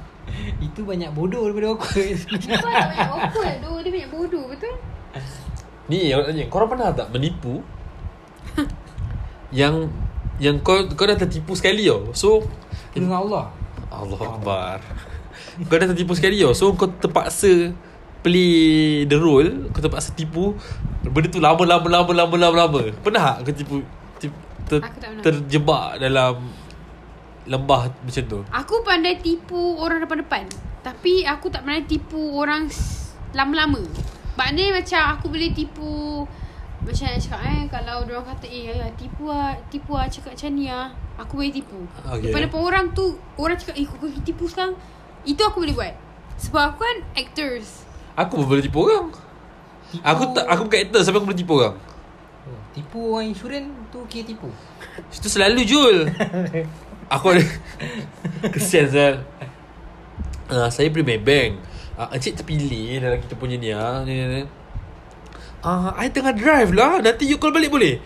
Itu 0.66 0.84
banyak 0.84 1.10
bodoh 1.10 1.48
daripada 1.48 1.74
Kau 1.74 1.86
tak 1.86 2.68
banyak 2.86 3.08
awkward 3.08 3.54
tu. 3.62 3.70
Dia 3.80 3.90
banyak 3.90 4.10
bodoh 4.12 4.44
betul? 4.46 4.74
Ni 5.90 6.14
aku 6.14 6.22
nak 6.22 6.28
tanya 6.30 6.44
Korang 6.46 6.68
pernah 6.70 6.88
tak 6.94 7.08
menipu? 7.10 7.64
Yang 9.50 9.90
Yang 10.40 10.64
kau 10.64 10.80
kau 10.96 11.04
dah 11.04 11.20
tertipu 11.20 11.52
sekali 11.52 11.84
tau 11.86 12.10
So 12.16 12.40
Dengan 12.96 13.20
Allah. 13.22 13.52
Allah 13.92 14.18
Akbar. 14.18 14.78
Kau 15.68 15.76
dah 15.76 15.88
tertipu 15.92 16.16
sekali 16.16 16.40
tau 16.40 16.56
So 16.56 16.72
kau 16.74 16.88
terpaksa 16.88 17.76
Play 18.20 19.04
the 19.08 19.16
role. 19.16 19.68
Kau 19.72 19.80
terpaksa 19.84 20.16
tipu. 20.16 20.56
Benda 21.04 21.28
tu 21.28 21.40
lama 21.40 21.64
lama 21.64 21.88
lama 21.88 22.12
lama 22.12 22.36
lama 22.36 22.56
lama. 22.66 22.80
Pernah 23.00 23.22
tak 23.36 23.36
kau 23.48 23.54
tipu, 23.56 23.74
tipu 24.20 24.36
ter. 24.68 24.80
Terjebak 25.24 26.00
dalam 26.00 26.52
Lembah 27.48 27.88
macam 28.04 28.22
tu? 28.28 28.38
Aku 28.52 28.84
pandai 28.84 29.16
tipu 29.16 29.80
orang 29.80 30.04
depan-depan. 30.04 30.44
Tapi 30.84 31.24
aku 31.24 31.48
tak 31.48 31.64
pandai 31.64 31.88
tipu 31.88 32.20
orang 32.36 32.68
lama-lama. 33.32 33.80
Maknanya 34.36 34.78
macam 34.78 35.02
aku 35.16 35.26
boleh 35.32 35.50
tipu 35.56 36.22
Macam 36.80 37.04
nak 37.12 37.20
cakap 37.20 37.40
eh 37.44 37.62
Kalau 37.68 37.94
orang 38.08 38.24
kata 38.24 38.46
eh 38.48 38.72
ayah, 38.72 38.90
tipu 38.96 39.28
lah 39.28 39.52
Tipu 39.68 39.92
lah 39.92 40.08
cakap 40.08 40.32
macam 40.32 40.50
ni 40.56 40.66
lah 40.72 40.88
Aku 41.20 41.32
boleh 41.36 41.52
tipu. 41.52 41.80
Okay. 42.08 42.32
Depan-depan 42.32 42.60
orang 42.60 42.86
tu 42.96 43.06
Orang 43.36 43.56
cakap 43.60 43.76
eh 43.76 43.84
kau 43.84 44.00
pergi 44.00 44.20
tipu 44.24 44.48
sekarang? 44.48 44.72
Itu 45.20 45.44
aku 45.44 45.60
boleh 45.60 45.76
buat. 45.76 45.94
Sebab 46.40 46.62
aku 46.72 46.78
kan 46.80 46.96
actors. 47.12 47.84
Aku 48.16 48.40
pun 48.40 48.46
boleh 48.48 48.64
tipu 48.64 48.88
orang. 48.88 49.12
Tipu- 49.92 50.06
Aku 50.06 50.22
tak 50.32 50.44
aku 50.48 50.62
bukan 50.64 50.80
actor 50.88 51.00
Sampai 51.04 51.18
aku 51.20 51.28
boleh 51.28 51.40
tipu 51.44 51.52
orang. 51.60 51.76
Oh, 52.48 52.60
Tipu 52.72 52.98
orang 53.12 53.26
insurans 53.28 53.68
tu 53.92 54.00
kira 54.08 54.24
tipu? 54.24 54.48
Itu 55.20 55.28
selalu 55.28 55.60
Jul. 55.68 56.08
Aku 57.14 57.36
ada 57.36 57.44
Kesian 58.54 58.88
Zal. 58.88 59.20
Uh, 60.48 60.72
Saya 60.72 60.88
beli 60.88 61.04
Maybank 61.04 61.60
uh, 61.94 62.10
Encik 62.10 62.42
terpilih 62.42 62.98
Dalam 62.98 63.22
kita 63.22 63.38
punya 63.38 63.54
ni 63.54 63.70
ah, 63.70 64.02
ni, 64.02 64.16
ni, 64.16 64.24
ni. 64.40 64.42
Ah, 65.60 65.92
I 66.00 66.08
tengah 66.08 66.32
drive 66.32 66.72
lah. 66.72 67.04
Nanti 67.04 67.28
you 67.28 67.36
call 67.36 67.52
balik 67.52 67.68
boleh? 67.68 68.00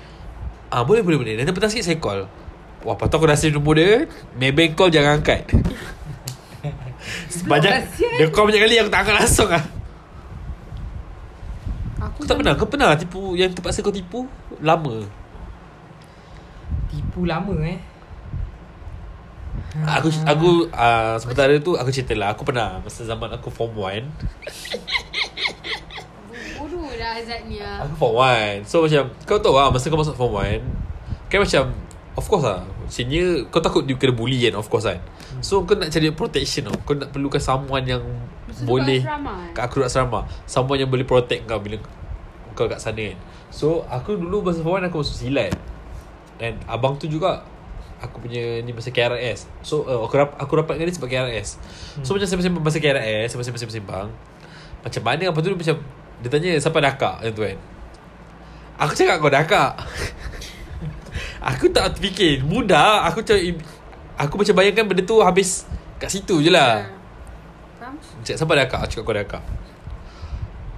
Ah, 0.75 0.83
Boleh 0.83 1.07
boleh 1.07 1.19
boleh. 1.23 1.35
Nanti 1.39 1.55
petang 1.55 1.71
sikit 1.71 1.87
saya 1.87 1.99
call. 2.03 2.27
Wah 2.85 2.99
patut 2.99 3.17
aku 3.17 3.31
dah 3.31 3.39
save 3.39 3.55
nombor 3.55 3.79
dia. 3.79 4.11
Maybank 4.37 4.75
call 4.75 4.91
jangan 4.91 5.23
angkat. 5.23 5.49
Banyak 7.51 7.71
kasihan. 7.71 8.17
Dia 8.17 8.27
call 8.33 8.49
banyak 8.49 8.63
kali 8.65 8.75
Aku 8.81 8.89
tak 8.89 9.01
angkat 9.05 9.17
langsung 9.21 9.49
lah. 9.53 9.65
Aku 12.01 12.25
tak 12.25 12.37
pernah 12.41 12.57
Kau 12.57 12.69
pernah 12.69 12.97
tipu 12.97 13.37
Yang 13.37 13.61
terpaksa 13.61 13.85
kau 13.85 13.93
tipu? 13.93 14.25
Lama. 14.65 15.05
Tipu 16.89 17.29
lama 17.29 17.53
eh. 17.65 17.77
Aku 19.75 20.07
aku 20.23 20.71
uh, 20.71 21.19
sementara 21.19 21.51
tu 21.59 21.75
aku 21.75 21.91
cerita 21.91 22.15
lah 22.15 22.31
aku 22.31 22.47
pernah 22.47 22.79
masa 22.79 23.03
zaman 23.03 23.27
aku 23.35 23.51
form 23.51 23.75
1 23.75 24.07
Dah 26.99 27.19
Azad 27.19 27.41
ni 27.51 27.59
lah. 27.59 27.85
Aku 27.85 27.95
form 27.99 28.23
1 28.23 28.65
so 28.67 28.85
macam 28.85 29.11
kau 29.27 29.39
tahu 29.39 29.55
lah 29.59 29.69
masa 29.71 29.91
kau 29.91 29.99
masuk 29.99 30.17
form 30.17 30.39
1 30.41 30.63
kan 31.31 31.39
macam 31.43 31.65
of 32.15 32.25
course 32.31 32.47
lah. 32.47 32.63
Senior 32.87 33.49
kau 33.51 33.59
takut 33.59 33.83
dia 33.83 33.99
kena 33.99 34.15
bully 34.15 34.39
kan 34.47 34.55
of 34.59 34.71
course 34.71 34.87
kan. 34.87 35.01
So 35.43 35.67
kau 35.67 35.75
nak 35.75 35.91
cari 35.91 36.15
protection 36.15 36.71
tau. 36.71 36.77
Kau 36.87 36.95
nak 36.95 37.11
perlukan 37.11 37.43
someone 37.43 37.85
yang 37.85 38.03
tu 38.51 38.69
boleh 38.69 39.03
kat 39.53 39.63
eh? 39.63 39.67
aku 39.67 39.83
kat 39.83 39.89
asrama. 39.91 40.29
Someone 40.47 40.79
yang 40.79 40.91
boleh 40.91 41.07
protect 41.07 41.49
kau 41.51 41.59
bila 41.59 41.83
kau 42.55 42.71
kat 42.71 42.79
sana 42.79 43.15
kan. 43.15 43.19
So 43.51 43.83
aku 43.91 44.15
dulu 44.15 44.47
masa 44.47 44.63
form 44.63 44.83
1 44.83 44.89
aku 44.89 45.03
masuk 45.03 45.17
silat. 45.19 45.53
And 46.39 46.59
abang 46.67 46.99
tu 46.99 47.11
juga 47.11 47.43
aku 48.05 48.21
punya 48.21 48.61
ni 48.61 48.77
masa 48.77 48.93
KRS 48.93 49.49
so 49.65 49.89
uh, 49.89 50.05
aku 50.05 50.21
rap, 50.21 50.37
aku 50.37 50.61
rapat 50.61 50.77
dengan 50.77 50.93
dia 50.93 50.97
sebab 51.01 51.09
KRS 51.09 51.57
so 52.05 52.13
macam 52.13 52.29
sembang-sembang 52.29 52.65
masa 52.67 52.79
KRS 52.83 53.29
sembang-sembang. 53.33 54.09
Macam 54.85 55.03
mana 55.03 55.23
apa 55.33 55.39
tu 55.41 55.49
dia 55.49 55.57
macam 55.57 55.77
dia 56.25 56.33
tanya 56.33 56.57
siapa 56.57 56.81
dakak 56.81 57.21
macam 57.21 57.33
tu 57.37 57.43
kan. 57.45 57.59
Aku 58.81 58.93
cakap 58.97 59.17
kau 59.21 59.29
dakak 59.29 59.71
aku 61.53 61.69
tak 61.69 61.93
terfikir 61.95 62.41
mudah 62.43 63.05
aku 63.05 63.21
macam 63.21 63.37
aku 64.17 64.35
macam 64.41 64.55
bayangkan 64.57 64.85
benda 64.89 65.05
tu 65.05 65.21
habis 65.21 65.69
kat 66.01 66.09
situ 66.09 66.41
je 66.41 66.49
lah. 66.49 66.89
Faham? 67.77 68.01
Cakap 68.25 68.37
siapa 68.41 68.53
dah 68.57 68.65
akak? 68.65 68.81
Aku 68.81 68.91
cakap 68.97 69.05
kau 69.05 69.15
dah 69.15 69.25
akak. 69.29 69.45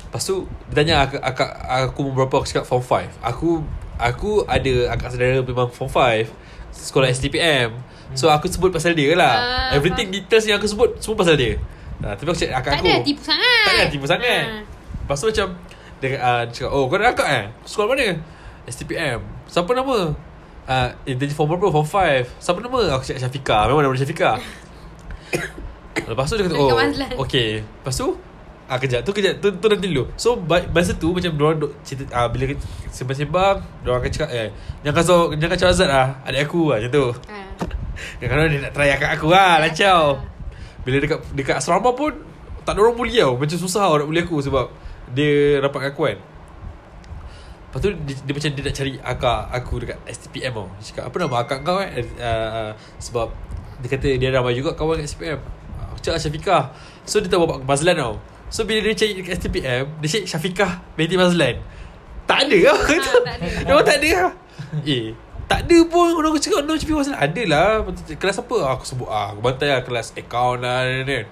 Lepas 0.06 0.22
tu 0.22 0.48
Dia 0.70 0.74
tanya 0.80 0.94
akak, 1.02 1.20
akak 1.20 1.50
Aku 1.90 2.14
berapa? 2.14 2.34
Aku 2.40 2.46
cakap 2.46 2.64
form 2.64 2.80
5 2.80 3.20
Aku 3.20 3.60
Aku 3.98 4.30
ada 4.46 4.94
Akak 4.94 5.12
saudara 5.12 5.42
memang 5.42 5.68
form 5.68 5.90
5 5.90 6.30
Sekolah 6.72 7.10
STPM 7.10 7.74
So 8.14 8.30
aku 8.30 8.46
sebut 8.46 8.70
pasal 8.70 8.94
dia 8.94 9.18
lah. 9.18 9.34
Ah, 9.34 9.76
Everything 9.76 10.14
details 10.14 10.46
yang 10.46 10.62
aku 10.62 10.70
sebut 10.70 10.94
Semua 11.02 11.18
pasal 11.20 11.34
dia. 11.34 11.58
Nah, 11.98 12.14
Tapi 12.14 12.28
aku 12.30 12.38
cakap 12.38 12.62
akak 12.62 12.70
Tak 12.70 12.80
aku. 12.80 12.86
ada 12.86 13.02
tipu 13.02 13.22
sangat. 13.26 13.64
Tak 13.66 13.72
ada 13.74 13.84
tipu 13.90 14.06
sangat. 14.06 14.44
Ah. 14.46 14.75
Lepas 15.06 15.22
tu 15.22 15.30
macam 15.30 15.48
Dia 16.02 16.18
uh, 16.18 16.42
cakap 16.50 16.70
Oh 16.74 16.90
kau 16.90 16.98
dah 16.98 17.14
akak 17.14 17.28
eh? 17.30 17.44
Sekolah 17.62 17.94
mana? 17.94 18.18
STPM 18.66 19.22
Siapa 19.46 19.70
nama? 19.70 20.10
Uh, 20.66 20.88
eh, 21.06 21.14
Dia 21.14 21.30
form 21.30 21.54
berapa? 21.54 21.70
Form 21.70 21.86
5 21.86 22.42
Siapa 22.42 22.58
nama? 22.58 22.98
Aku 22.98 23.06
cakap 23.06 23.22
Syafiqah 23.22 23.70
Memang 23.70 23.86
nama 23.86 23.94
dia 23.94 24.02
Syafiqah 24.02 24.36
Lepas 26.10 26.26
tu 26.26 26.34
dia 26.34 26.44
kata 26.50 26.58
Oh. 26.58 26.74
Okay. 27.22 27.62
Lepas 27.62 27.94
tu 27.94 28.18
Ah 28.66 28.82
kejap. 28.82 29.06
Tu 29.06 29.14
kejap 29.14 29.38
tu, 29.38 29.46
tu 29.62 29.66
nanti 29.70 29.86
dulu. 29.94 30.10
So 30.18 30.34
masa 30.74 30.90
tu 30.98 31.14
macam 31.14 31.30
diorang 31.38 31.58
duk 31.62 31.70
cerita 31.86 32.10
ah 32.10 32.26
bila 32.26 32.50
sembang-sembang 32.90 33.62
diorang 33.86 34.02
akan 34.02 34.10
cakap 34.10 34.30
eh 34.34 34.50
jangan 34.82 34.96
kacau 34.98 35.18
jangan 35.38 35.50
kacau 35.54 35.68
Azad 35.70 35.86
lah 35.86 36.18
adik 36.26 36.50
aku 36.50 36.74
lah 36.74 36.82
macam 36.82 36.90
tu. 36.90 37.06
Ah. 37.30 37.46
Kadang-kadang 38.18 38.50
dia 38.50 38.60
nak 38.66 38.72
try 38.74 38.90
akak 38.92 39.10
aku 39.16 39.26
lah 39.32 39.56
Lancau 39.62 40.20
Bila 40.84 40.96
dekat 41.00 41.18
dekat 41.32 41.56
asrama 41.56 41.96
pun 41.96 42.12
Tak 42.68 42.76
ada 42.76 42.84
orang 42.84 42.96
bully 42.98 43.16
tau. 43.16 43.40
Macam 43.40 43.56
susah 43.56 43.88
orang 43.88 44.04
nak 44.04 44.08
bully 44.12 44.22
aku 44.26 44.36
Sebab 44.44 44.66
Dia 45.14 45.62
rapat 45.62 45.86
dengan 45.86 45.92
aku 45.94 46.02
kan. 46.08 46.18
Lepas 47.76 47.78
tu 47.84 47.90
dia, 48.08 48.14
dia 48.24 48.32
macam 48.32 48.50
dia 48.56 48.62
nak 48.64 48.74
cari 48.80 48.92
akak 48.96 49.40
aku 49.52 49.74
dekat 49.84 49.98
STPM 50.08 50.52
tau. 50.56 50.66
Dia 50.80 50.84
cakap 50.88 51.04
apa 51.12 51.16
nama 51.20 51.36
akak 51.44 51.58
kau 51.60 51.76
kan 51.76 51.88
uh, 51.92 52.70
Sebab 52.96 53.28
Dia 53.84 53.88
kata 53.92 54.08
dia 54.16 54.28
ramai 54.32 54.56
juga 54.56 54.72
kawan 54.72 55.04
kat 55.04 55.12
STPM 55.12 55.38
Aku 55.92 56.00
cakap 56.00 56.18
Syafiqah. 56.24 56.62
So 57.04 57.20
dia 57.20 57.28
tahu 57.28 57.44
bapak 57.44 57.68
Mazlan 57.68 58.00
tau. 58.00 58.16
So 58.48 58.64
bila 58.64 58.80
dia 58.80 58.96
cari 58.96 59.12
dekat 59.20 59.44
STPM 59.44 59.84
Dia 60.00 60.08
cari 60.08 60.24
Syafiqah 60.24 60.72
binti 60.96 61.20
Mazlan. 61.20 61.60
Tak 62.24 62.48
ada 62.48 62.58
lah. 62.64 62.78
Ah, 62.80 63.20
tak 63.28 63.36
ada. 63.44 63.48
Orang 63.76 63.84
tak 63.84 63.98
ada 64.00 64.08
lah. 64.08 64.32
Eh 64.88 65.12
tak 65.46 65.60
ada 65.68 65.78
pun. 65.84 66.10
Orang 66.16 66.32
aku 66.32 66.40
cakap 66.40 66.64
No 66.64 66.80
Syafiqah 66.80 66.98
Mazlan 67.04 67.18
Ada 67.20 67.42
lah. 67.44 67.68
Kelas 68.16 68.40
apa? 68.40 68.56
Aku 68.72 68.88
sebut 68.88 69.08
ah, 69.12 69.36
Aku 69.36 69.44
bantai 69.44 69.68
lah 69.68 69.84
Kelas 69.84 70.16
account 70.16 70.64
lah. 70.64 70.80
Dia 71.04 71.28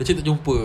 cakap 0.00 0.24
tak 0.24 0.24
jumpa 0.24 0.56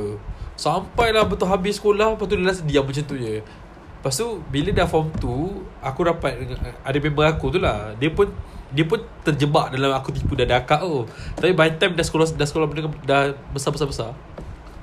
Sampailah 0.61 1.25
betul 1.25 1.49
habis 1.49 1.81
sekolah 1.81 2.13
Lepas 2.13 2.29
tu 2.29 2.37
dia 2.37 2.45
last 2.45 2.61
diam 2.69 2.85
macam 2.85 3.01
tu 3.01 3.17
je. 3.17 3.41
Lepas 3.41 4.13
tu 4.13 4.27
Bila 4.53 4.69
dah 4.69 4.85
form 4.85 5.09
2 5.17 5.81
Aku 5.81 5.99
rapat 6.05 6.37
dengan 6.37 6.77
Ada 6.85 6.97
member 7.01 7.25
aku 7.25 7.49
tu 7.49 7.57
lah. 7.57 7.97
Dia 7.97 8.13
pun 8.13 8.29
Dia 8.69 8.85
pun 8.85 9.01
terjebak 9.25 9.73
dalam 9.73 9.89
aku 9.97 10.13
tipu 10.13 10.37
dah 10.37 10.45
dakak 10.45 10.85
tu. 10.85 11.09
Tapi 11.41 11.57
by 11.57 11.81
time 11.81 11.97
dah 11.97 12.05
sekolah 12.05 12.29
Dah 12.37 12.45
sekolah 12.45 12.69
menengah 12.69 12.93
Dah 13.01 13.33
besar-besar-besar 13.49 14.13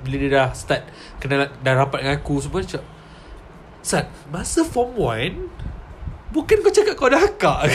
Bila 0.03 0.15
dia 0.19 0.29
dah 0.35 0.51
start 0.51 0.83
Kenal 1.23 1.47
Dah 1.63 1.73
rapat 1.79 2.03
dengan 2.03 2.19
aku 2.19 2.43
Semua 2.43 2.59
cakap 2.59 2.83
Sat 3.79 4.11
Masa 4.27 4.67
form 4.67 4.99
1 4.99 6.35
Bukan 6.35 6.59
kau 6.59 6.69
cakap 6.75 6.93
kau 6.99 7.07
dah 7.07 7.23
akak 7.23 7.71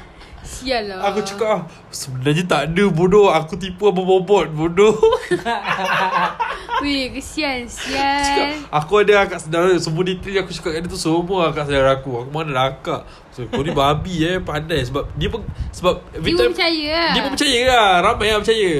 Sial 0.50 0.82
lah. 0.84 0.98
Aku 1.06 1.22
cakap 1.22 1.46
ah, 1.48 1.60
Sebenarnya 1.88 2.42
tak 2.42 2.60
ada 2.68 2.84
bodoh. 2.90 3.30
Aku 3.30 3.54
tipu 3.54 3.86
apa 3.86 4.02
bobot 4.02 4.50
Bodoh. 4.50 4.98
Weh, 6.82 7.12
kesian, 7.12 7.68
Cakap, 7.68 8.24
sial. 8.24 8.52
aku 8.68 8.92
ada 8.98 9.20
akak 9.20 9.38
saudara 9.38 9.68
Semua 9.76 10.00
detail 10.00 10.40
aku 10.40 10.50
cakap 10.50 10.70
tadi 10.72 10.86
tu 10.86 10.96
Semua 10.96 11.48
akak 11.48 11.64
saudara 11.64 11.94
aku. 11.94 12.10
Aku 12.18 12.30
mana 12.30 12.50
ada 12.50 12.62
akak? 12.68 13.00
So, 13.30 13.46
Kau 13.46 13.60
ni 13.60 13.70
babi 13.70 14.26
eh 14.26 14.40
Pandai. 14.40 14.82
Sebab 14.82 15.06
Dia 15.14 15.28
pun 15.28 15.44
Sebab 15.70 16.02
every 16.10 16.26
Dia 16.26 16.34
pun 16.34 16.42
time- 16.42 16.52
percaya 16.52 16.84
lah. 16.90 17.12
Dia 17.12 17.20
pun 17.22 17.30
percaya 17.30 17.60
lah. 17.64 17.88
Ramai 18.02 18.26
yang 18.26 18.40
percaya. 18.40 18.74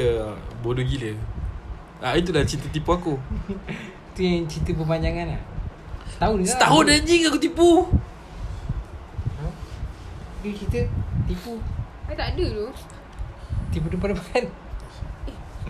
Bodoh 0.59 0.83
gila. 0.83 1.13
Ah, 2.01 2.13
Itulah 2.13 2.43
cerita 2.43 2.67
tipu 2.67 2.91
aku. 2.91 3.15
Tu 4.17 4.21
yang 4.21 4.43
cerita 4.45 4.75
perpanjangan 4.75 5.27
lah. 5.31 5.43
Setahun 6.11 6.37
ke? 6.37 6.49
Setahun 6.49 6.85
anjing 6.91 7.23
aku 7.25 7.39
tipu? 7.39 7.71
Dia 10.41 10.57
cerita 10.57 10.81
Tipu. 11.29 11.61
Eh, 12.09 12.17
tak 12.17 12.33
ada 12.35 12.45
tu. 12.49 12.67
Tipu 13.71 13.87
depan-depan 13.93 14.51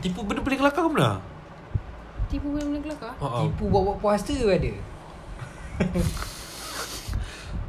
Tipu 0.00 0.24
benda-benda 0.24 0.56
kelakar 0.56 0.80
kau 0.86 0.92
pernah? 0.94 1.20
Tipu 2.30 2.46
benda-benda 2.54 2.80
kelakar. 2.80 3.12
Oh, 3.20 3.44
Tipu 3.44 3.68
buat-buat 3.68 3.98
puasa 4.00 4.32
ada. 4.32 4.72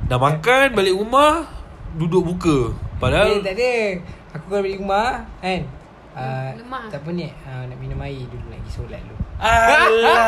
Dah 0.10 0.20
makan 0.20 0.76
balik 0.78 0.96
rumah 0.96 1.50
Duduk 1.98 2.24
buka. 2.24 2.72
Padahal 3.02 3.42
Eh 3.42 3.44
tak 3.44 3.58
ada. 3.58 4.00
Aku 4.38 4.46
kalau 4.48 4.64
balik 4.64 4.80
rumah 4.80 5.26
Kan 5.42 5.66
uh, 6.14 6.54
Lemah. 6.56 6.88
Tak 6.88 7.02
apa 7.04 7.10
ni 7.12 7.28
uh, 7.28 7.64
Nak 7.68 7.78
minum 7.82 8.00
air 8.06 8.24
dulu 8.30 8.46
Nak 8.48 8.62
pergi 8.62 8.72
solat 8.72 9.02
dulu. 9.04 9.20
Alah. 9.42 10.22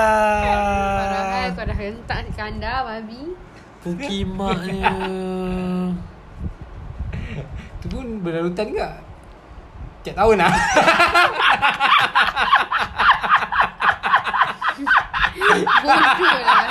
Kau 1.56 1.70
dah 1.70 1.78
hentak 1.78 2.34
kandar, 2.34 2.82
babi. 2.82 3.38
Pukimaknya 3.86 4.90
Tu 7.84 7.92
pun 7.92 8.24
berlarutan 8.24 8.72
ke 8.72 8.90
Tiap 10.08 10.16
tahun 10.16 10.40
lah 10.40 10.56
Bodoh 15.84 16.40
lah. 16.40 16.64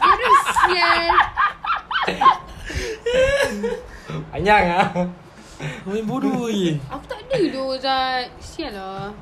Bodoh 0.00 0.36
sial. 0.56 1.04
Panjang 4.32 4.64
lah 4.72 4.88
Main 5.84 6.04
bodoh 6.08 6.48
je 6.48 6.80
Aku 6.88 7.04
tak 7.04 7.20
ada 7.28 7.36
tu, 7.52 7.64
Zat. 7.76 8.32
Sial 8.40 8.72
lah. 8.72 9.12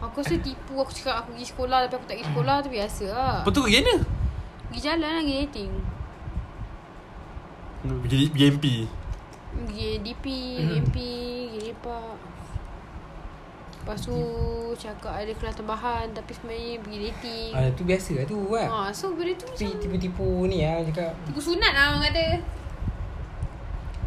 Aku 0.00 0.24
rasa 0.24 0.40
tipu 0.40 0.80
aku 0.80 0.88
cakap 0.88 1.20
aku 1.20 1.36
pergi 1.36 1.52
sekolah 1.52 1.84
tapi 1.84 2.00
aku 2.00 2.06
tak 2.08 2.16
pergi 2.16 2.28
sekolah 2.32 2.56
tu 2.64 2.68
biasa 2.72 3.04
lah. 3.12 3.36
Lepas 3.44 3.52
tu 3.52 3.60
pergi 3.60 3.78
mana? 3.84 3.96
Pergi 4.72 4.80
jalan 4.80 5.04
lah, 5.04 5.20
pergi 5.20 5.36
dating. 5.44 5.72
Pergi 8.08 8.24
pergi 8.32 8.46
MP 8.48 8.66
Pergi 9.52 10.00
DP, 10.00 10.24
MP, 10.80 10.96
pergi 11.46 11.60
lepak. 11.62 12.16
Lepas 13.74 13.98
tu 14.00 14.14
cakap 14.72 15.10
ada 15.12 15.32
kelas 15.32 15.58
tambahan 15.58 16.06
tapi 16.08 16.30
sebenarnya 16.30 16.78
pergi 16.78 16.98
dating. 17.02 17.50
ah, 17.50 17.66
Tu 17.68 17.82
biasa 17.82 18.10
lah 18.14 18.24
tu 18.24 18.38
kan 18.46 18.68
Ha, 18.70 18.78
so 18.88 19.10
benda 19.10 19.34
tu 19.34 19.42
Tapi 19.44 19.66
macam 19.66 19.80
tipu-tipu 19.82 20.26
ni 20.46 20.62
lah 20.62 20.86
Cakap 20.86 21.10
tipu 21.26 21.40
sunat 21.42 21.72
lah 21.72 21.84
orang 21.90 22.02
kata. 22.06 22.24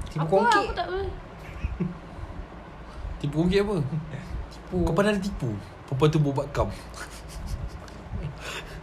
Tipu 0.08 0.23
apa 0.23 0.31
kongkit 0.31 0.63
Aku 0.63 0.73
tak 0.73 0.88
Tipu 3.19 3.36
kongkit 3.38 3.60
apa? 3.62 3.75
Tipu 4.47 4.77
Kau 4.81 4.93
pernah 4.95 5.12
ada 5.12 5.19
tipu? 5.19 5.49
Perempuan 5.86 6.08
tu 6.08 6.19
buat 6.23 6.47
kam 6.49 6.71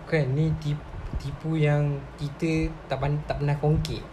Kan 0.05 0.25
ni 0.37 0.53
tipu, 0.61 0.85
tipu 1.16 1.57
yang 1.57 1.88
Kita 2.14 2.68
tak, 2.85 3.01
pan- 3.01 3.25
tak 3.25 3.40
pernah 3.40 3.57
kongkit 3.57 4.05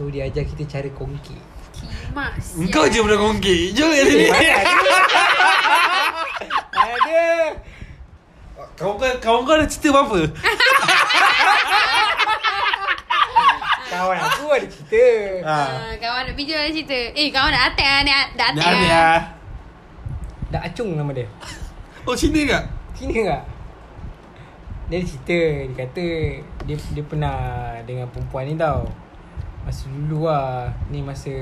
So 0.00 0.08
dia 0.08 0.24
ajar 0.24 0.48
kita 0.48 0.64
cara 0.64 0.88
kongkit 0.96 1.36
kimak 1.76 2.32
sial. 2.40 2.64
Engkau 2.64 2.88
je 2.88 3.04
pernah 3.04 3.20
kongkit 3.20 3.76
Jom 3.76 3.92
kat 3.92 4.04
sini 4.08 4.26
Ada 6.72 7.20
Kawan 8.80 8.96
kau, 8.96 9.12
kawan 9.20 9.40
kau 9.44 9.54
ada 9.60 9.68
cerita 9.68 9.92
apa-apa? 9.92 10.24
Kawan 13.92 14.16
aku 14.24 14.44
ada 14.48 14.64
cerita 14.72 15.04
ha. 15.44 15.56
Ah, 15.68 15.92
kawan 16.00 16.32
nak 16.32 16.34
video 16.40 16.56
ada 16.56 16.72
cerita. 16.72 16.96
Eh, 17.12 17.28
kawan 17.28 17.52
nak 17.52 17.76
attack 17.76 17.84
lah. 17.84 18.00
Nak, 18.00 18.24
attack 18.40 18.50
Dah 18.56 18.72
ni 18.72 18.86
lah. 18.88 19.20
Dak 20.48 20.62
Acung 20.72 20.96
nama 20.96 21.12
dia 21.12 21.28
Oh 22.08 22.16
Cina 22.16 22.40
tak? 22.48 22.64
Cina 22.96 23.20
tak? 23.36 23.42
Dia 24.88 24.96
ada 24.96 25.04
cerita 25.04 25.40
Dia 25.68 25.76
kata 25.76 26.06
Dia 26.64 26.76
dia 26.96 27.04
pernah 27.04 27.36
Dengan 27.84 28.08
perempuan 28.08 28.48
ni 28.48 28.56
tau 28.56 28.88
Masa 29.64 29.84
dulu 29.92 30.24
lah 30.24 30.72
Ni 30.88 31.04
masa 31.04 31.32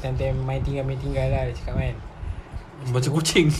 Time-time 0.00 0.36
main 0.42 0.60
tinggal-main 0.64 0.96
tinggal 0.96 1.28
lah 1.28 1.44
Dia 1.48 1.54
cakap 1.54 1.74
kan 1.76 1.96
Macam 2.88 3.10
kucing 3.20 3.48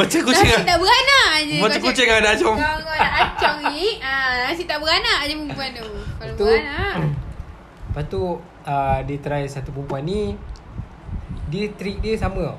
Macam 0.00 0.20
kucing 0.22 0.48
Nasi 0.52 0.68
tak 0.68 0.78
beranak 0.78 1.30
je. 1.48 1.58
Macam 1.58 1.80
kucing 1.82 2.08
ada 2.08 2.30
acung 2.36 2.56
Kau 2.56 2.78
nak 2.84 3.12
acung 3.24 3.58
ni. 3.72 3.98
Ah, 3.98 4.48
nasi 4.48 4.64
tak 4.64 4.78
beranak 4.78 5.18
je 5.26 5.34
perempuan 5.34 5.70
tu. 5.74 5.88
Kalau 6.20 6.34
tu 6.36 6.44
beranak. 6.46 6.94
Lepas 7.90 8.04
tu 8.06 8.22
uh, 8.70 8.98
Dia 9.02 9.16
try 9.18 9.42
satu 9.50 9.74
perempuan 9.74 10.06
ni 10.06 10.38
Dia 11.50 11.66
trick 11.74 11.98
dia 11.98 12.14
sama 12.14 12.54
tau 12.54 12.58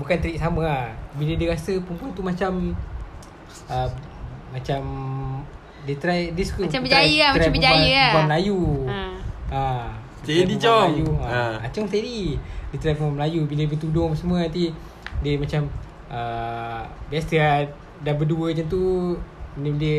Bukan 0.00 0.16
trick 0.22 0.40
sama 0.40 0.64
lah 0.64 0.84
Bila 1.18 1.32
dia 1.36 1.52
rasa 1.52 1.76
perempuan 1.82 2.10
tu 2.16 2.24
macam 2.24 2.72
uh, 3.68 3.88
Macam 4.54 4.80
Dia 5.82 5.94
try 5.96 6.30
Dia 6.30 6.44
suka 6.44 6.60
Macam 6.62 6.72
try- 6.72 6.84
berjaya 6.84 7.16
lah, 7.18 7.28
try 7.28 7.38
macam 7.38 7.52
berjaya 7.52 7.74
lah. 7.74 7.90
Perempuan 8.08 8.26
Melayu 8.26 8.60
Ha. 8.84 9.00
Ha. 9.48 9.62
Steady, 10.16 10.38
Perempuan 10.38 10.62
Chong. 10.62 10.88
Melayu. 10.88 11.08
Ha. 11.18 11.28
Ha. 11.28 11.54
Acung 11.62 11.86
steady. 11.86 12.20
Dia 12.68 12.76
try 12.78 12.92
perempuan 12.92 13.16
Melayu 13.16 13.40
bila 13.44 13.62
bertudung 13.66 14.10
semua 14.12 14.38
nanti 14.40 14.70
dia 15.18 15.34
macam 15.36 15.62
uh, 16.08 16.82
biasa 17.06 17.34
lah, 17.36 17.56
dah 18.00 18.14
berdua 18.14 18.50
macam 18.50 18.66
tu 18.66 18.82
dia, 19.56 19.70
dia 19.72 19.96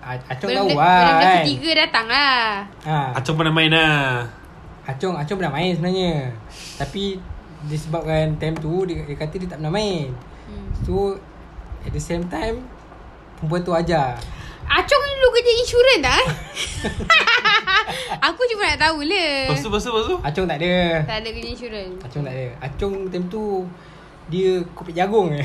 A- 0.00 0.20
Acung 0.28 0.50
tahu 0.50 0.68
Benda- 0.68 0.76
lah 0.78 1.00
Benda 1.00 1.24
kan. 1.24 1.36
ketiga 1.40 1.70
datang 1.78 2.06
lah. 2.06 2.36
Ha. 2.82 2.96
Acung 3.14 3.36
pernah 3.36 3.52
main 3.52 3.70
lah 3.70 4.28
Acung 4.84 5.14
Acung 5.14 5.36
pernah 5.36 5.54
main 5.54 5.72
sebenarnya. 5.72 6.28
Tapi 6.76 7.16
disebabkan 7.64 8.36
time 8.36 8.52
tu 8.54 8.84
dia, 8.84 9.00
dia 9.02 9.16
kata 9.16 9.34
dia 9.34 9.48
tak 9.48 9.58
pernah 9.58 9.72
main. 9.72 10.12
Hmm. 10.44 10.68
So 10.80 11.16
at 11.80 11.88
the 11.88 11.98
same 11.98 12.24
time 12.26 12.60
perempuan 13.36 13.60
tu 13.60 13.72
ajar. 13.72 14.20
Acung 14.64 15.02
ni 15.04 15.12
dulu 15.20 15.28
kerja 15.34 15.52
insurans 15.60 16.00
tak 16.00 16.16
eh? 16.16 16.26
Aku 18.30 18.40
cuma 18.48 18.72
nak 18.72 18.80
tahu 18.80 19.04
le. 19.04 19.48
Lepas 19.48 19.60
tu, 19.60 19.68
lepas 19.68 19.82
tu, 19.84 19.90
lepas 19.92 20.04
tu 20.08 20.16
Acung 20.24 20.46
tak 20.48 20.58
ada. 20.60 20.74
Tak 21.04 21.18
ada 21.20 21.28
kerja 21.28 21.48
insurans. 21.52 21.92
Acung 22.00 22.24
tak 22.24 22.34
ada. 22.34 22.46
Acung 22.64 22.94
time 23.12 23.26
tu 23.28 23.68
dia 24.32 24.64
kopik 24.72 24.96
jagung 24.96 25.36
je. 25.36 25.44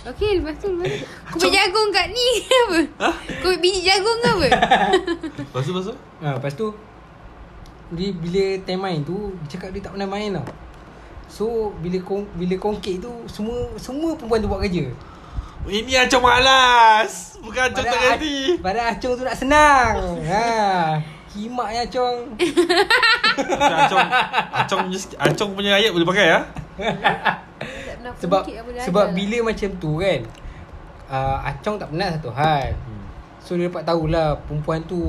Okey, 0.00 0.40
lepas 0.40 0.56
tu 0.56 0.68
lepas 0.72 0.88
tu. 0.88 1.04
Kau 1.36 1.48
jagung 1.52 1.88
kat 1.92 2.08
ni 2.08 2.28
apa? 2.48 2.78
Ha? 3.04 3.08
Kau 3.44 3.52
biji 3.60 3.84
jagung 3.84 4.18
ke 4.24 4.28
apa? 4.32 4.48
Lepas 5.44 5.60
tu, 5.60 5.70
lepas 5.76 5.84
tu 5.92 5.94
Ha, 6.20 6.36
lepas 6.36 6.52
tu 6.56 6.66
dia 7.90 8.14
bila 8.14 8.44
time 8.62 8.80
main 8.80 9.00
tu 9.02 9.34
dia 9.44 9.56
cakap 9.56 9.74
dia 9.74 9.82
tak 9.82 9.92
pernah 9.96 10.08
main 10.08 10.30
tau. 10.32 10.46
So 11.30 11.74
bila 11.78 12.00
kong, 12.00 12.26
bila 12.36 12.54
kongkit 12.56 13.02
tu 13.02 13.12
semua 13.28 13.70
semua 13.76 14.16
perempuan 14.16 14.40
tu 14.40 14.48
buat 14.48 14.60
kerja. 14.64 14.88
Ini 15.68 15.92
Acung 16.00 16.24
malas 16.24 17.36
Bukan 17.44 17.60
Acung 17.68 17.84
tak 17.84 18.00
ganti 18.00 18.56
Padahal 18.60 18.96
Acung 18.96 19.12
tu 19.12 19.24
nak 19.24 19.36
senang. 19.36 19.94
ha. 20.24 20.96
Kimaknya 21.30 21.86
Acung. 21.86 22.34
Macam 22.34 23.78
Acung 23.78 24.06
Acung 24.50 24.80
punya, 24.88 24.98
Acung 25.20 25.50
punya 25.54 25.72
ayat 25.76 25.90
boleh 25.92 26.08
pakai 26.08 26.26
ya? 26.26 26.40
Sebab 28.18 28.42
sebab 28.82 29.06
bila 29.12 29.52
macam 29.52 29.70
tu 29.76 30.00
kan 30.00 30.20
uh, 31.06 31.38
Acung 31.44 31.76
tak 31.78 31.92
pernah 31.92 32.08
satu 32.16 32.30
hal. 32.32 32.74
So 33.38 33.54
dia 33.54 33.68
dapat 33.70 33.84
tahulah 33.84 34.36
perempuan 34.44 34.84
tu 34.84 35.00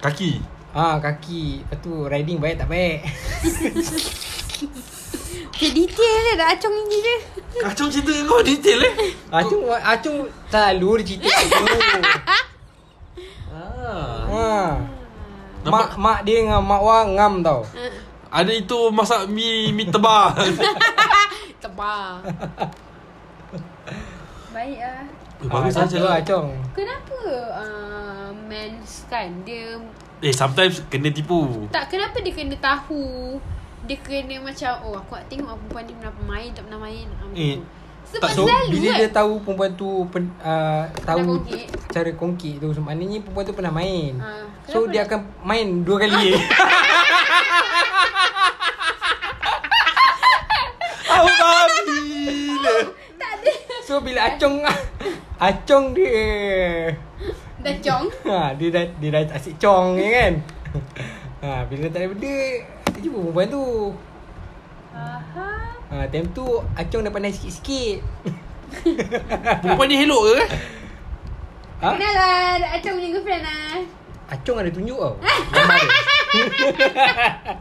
Kaki 0.00 0.40
Ha 0.76 1.00
kaki 1.00 1.64
Lepas 1.64 1.78
tu 1.80 2.04
riding 2.04 2.36
baik 2.36 2.60
tak 2.60 2.68
baik 2.68 3.00
Okay, 5.48 5.70
detail 5.72 6.16
dia 6.22 6.34
dah 6.36 6.48
acung 6.52 6.74
ni 6.86 6.98
dia. 6.98 7.16
Acung 7.64 7.88
cerita 7.88 8.12
dengan 8.12 8.28
kau 8.28 8.44
detail 8.44 8.80
eh 8.82 8.92
Acung 9.32 9.64
Acung 9.72 10.18
selalu 10.46 11.00
dia 11.00 11.16
cerita 11.16 11.32
kat 11.32 11.46
tu 11.48 11.64
ah. 13.48 14.22
ha. 14.28 14.46
Nampak? 15.64 15.88
Mak 15.88 15.90
mak 15.96 16.18
dia 16.22 16.36
dengan 16.38 16.60
mak 16.60 16.80
Wah 16.80 17.02
ngam 17.02 17.40
tau 17.40 17.64
Ada 18.28 18.52
itu 18.52 18.92
masak 18.92 19.24
mi 19.26 19.72
mi 19.72 19.88
tebal 19.88 20.36
Tebal. 21.64 22.20
Baik 24.52 24.78
ah. 24.78 25.02
Eh, 25.36 25.48
Bagus 25.48 25.72
Ah, 25.72 25.84
saja 25.84 25.96
tu 25.96 26.04
lah 26.04 26.20
Acung 26.20 26.48
Kenapa 26.72 27.18
uh, 27.56 28.28
mens 28.44 29.08
kan 29.08 29.32
dia 29.42 29.80
Eh 30.20 30.32
sometimes 30.32 30.84
kena 30.88 31.08
tipu 31.08 31.68
tak 31.68 31.88
kenapa 31.88 32.20
dia 32.20 32.32
kena 32.32 32.56
tahu 32.56 33.36
dia 33.86 33.96
kena 33.98 34.36
macam 34.40 34.72
oh 34.82 34.94
aku 34.94 35.14
nak 35.14 35.26
tengok 35.26 35.54
perempuan 35.56 35.82
ni 35.82 35.94
pernah 35.94 36.14
main 36.24 36.48
tak 36.50 36.62
pernah 36.64 36.80
main 36.80 37.04
ah, 37.04 37.14
macam 37.16 37.28
Eh, 37.32 37.56
tu. 37.56 37.64
Sebab 38.06 38.28
So 38.30 38.42
selalu 38.44 38.70
bila 38.72 38.86
kan? 38.88 38.96
dia 38.96 39.08
tahu 39.10 39.32
perempuan 39.40 39.70
tu 39.74 39.88
pen, 40.06 40.24
uh, 40.38 40.84
Tahu 41.00 41.18
kongkit. 41.28 41.66
cara 41.88 42.10
kongkit 42.12 42.54
tu 42.56 42.68
so, 42.70 42.78
Maknanya 42.80 43.18
perempuan 43.20 43.44
tu 43.44 43.52
pernah 43.52 43.72
main. 43.72 44.12
Ah, 44.16 44.46
So 44.64 44.86
dia 44.86 45.02
akan 45.02 45.20
main 45.42 45.82
dua 45.82 45.96
kali. 46.00 46.34
Aku 51.08 51.28
tahu 51.28 51.66
So 53.82 53.98
bila 54.00 54.26
Acong 54.28 54.62
Acong 55.38 55.86
dia. 55.92 56.90
Dah 57.58 57.74
cong. 57.80 58.04
ha, 58.24 58.50
Dia 58.52 58.68
dah 58.68 58.84
Dia 58.96 59.08
dah 59.10 59.22
asyik 59.32 59.58
cong 59.58 59.94
ni 59.94 60.06
kan? 60.08 60.32
Ha, 61.40 61.66
Bila 61.66 61.86
tak 61.88 62.00
ada 62.00 62.08
benda 62.08 62.38
Tak 62.96 63.04
jumpa 63.04 63.18
perempuan 63.20 63.46
tu 63.46 63.62
Aha. 64.90 65.48
ha, 65.92 66.04
Time 66.08 66.26
tu 66.32 66.44
Acong 66.72 67.04
dah 67.04 67.12
pandai 67.12 67.28
sikit-sikit 67.28 68.00
Perempuan 69.60 69.86
ni 69.86 69.96
hello 69.96 70.24
ke 70.24 70.32
kan? 70.32 70.48
ha? 71.78 71.86
Kenal 71.92 72.10
lah. 72.10 72.72
Acong 72.72 72.92
punya 72.96 73.08
girlfriend 73.12 73.42
lah. 73.44 73.70
Acong 74.26 74.56
ada 74.58 74.70
tunjuk 74.72 74.96
tau 74.96 75.14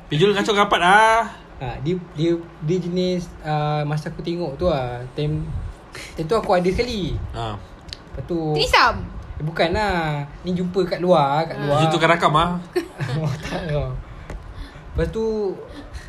Pijul 0.09 0.31
kacau 0.31 0.55
rapat 0.55 0.79
ah. 0.81 1.19
ha, 1.59 1.75
dia, 1.83 1.93
dia 2.15 2.31
Dia 2.63 2.77
jenis 2.79 3.27
uh, 3.43 3.83
Masa 3.83 4.07
aku 4.07 4.19
tengok 4.19 4.55
tu 4.55 4.65
lah 4.65 5.03
Time 5.13 5.43
Time 6.15 6.25
tu 6.25 6.33
aku 6.33 6.49
ada 6.53 6.65
sekali 6.65 7.13
Ha. 7.35 7.53
Lepas 7.53 8.21
tu 8.23 8.37
Trisam. 8.55 9.03
eh, 9.35 9.43
Bukan 9.43 9.67
lah 9.69 10.23
Ni 10.41 10.55
jumpa 10.55 10.79
kat 10.87 10.99
luar 10.99 11.43
Kat 11.43 11.55
luar 11.59 11.77
Macam 11.77 11.87
tu 11.91 11.99
kan 11.99 12.09
rakam 12.09 12.33
ah. 12.33 12.49
oh, 13.19 13.31
tak 13.37 13.67
tahu. 13.67 13.85
Lepas 14.95 15.11
tu 15.11 15.51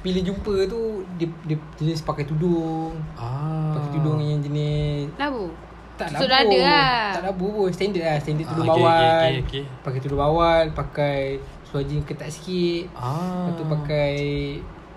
Bila 0.00 0.18
jumpa 0.20 0.54
tu 0.64 0.80
Dia, 1.14 1.26
dia 1.42 1.58
jenis 1.76 2.00
pakai 2.00 2.22
tudung 2.22 2.94
Ah. 3.12 3.74
Pakai 3.74 3.90
tudung 3.92 4.18
yang 4.18 4.38
jenis 4.38 5.10
Labu. 5.16 5.50
Tak 5.96 6.12
labu 6.12 6.22
dah 6.22 6.38
ada 6.38 6.58
lah. 6.60 7.00
Tak 7.10 7.22
labu 7.24 7.46
pun 7.50 7.68
Standard 7.68 8.04
lah 8.04 8.16
Standard 8.16 8.44
Ah, 8.44 8.50
tudung 8.52 8.64
okay, 8.64 8.72
bawal 8.76 8.94
okay, 8.94 9.10
okay, 9.10 9.34
okay. 9.42 9.62
Pakai 9.80 9.98
tudung 9.98 10.20
bawal 10.20 10.62
Pakai 10.70 11.20
Seluar 11.64 11.82
jeans 11.82 12.04
ketat 12.04 12.28
sikit 12.28 12.84
Ah. 12.92 13.42
Lepas 13.42 13.52
tu 13.52 13.64
pakai 13.66 14.12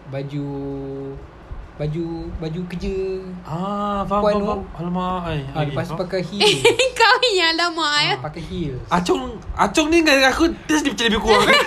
Baju 0.07 0.47
Baju 1.75 2.05
Baju 2.37 2.59
kerja 2.67 2.95
Ah, 3.41 4.03
faham, 4.03 4.21
Puan 4.21 4.33
faham, 4.35 4.43
faham. 4.43 4.61
Alamak, 4.77 5.19
ai. 5.25 5.39
ha, 5.47 5.57
Lepas 5.63 5.85
tu 5.87 5.95
pakai 5.95 6.21
heel 6.29 6.61
Kau 6.91 7.15
yang 7.25 7.55
lama 7.55 7.89
ya. 7.97 8.13
ha, 8.13 8.21
Pakai 8.21 8.43
heel 8.43 8.75
Acong, 8.85 9.33
Acong 9.55 9.87
ni 9.87 10.03
dengan 10.03 10.27
aku 10.27 10.45
test 10.65 10.83
dia 10.83 10.91
macam 10.91 11.05
lebih 11.07 11.21
kurang. 11.23 11.47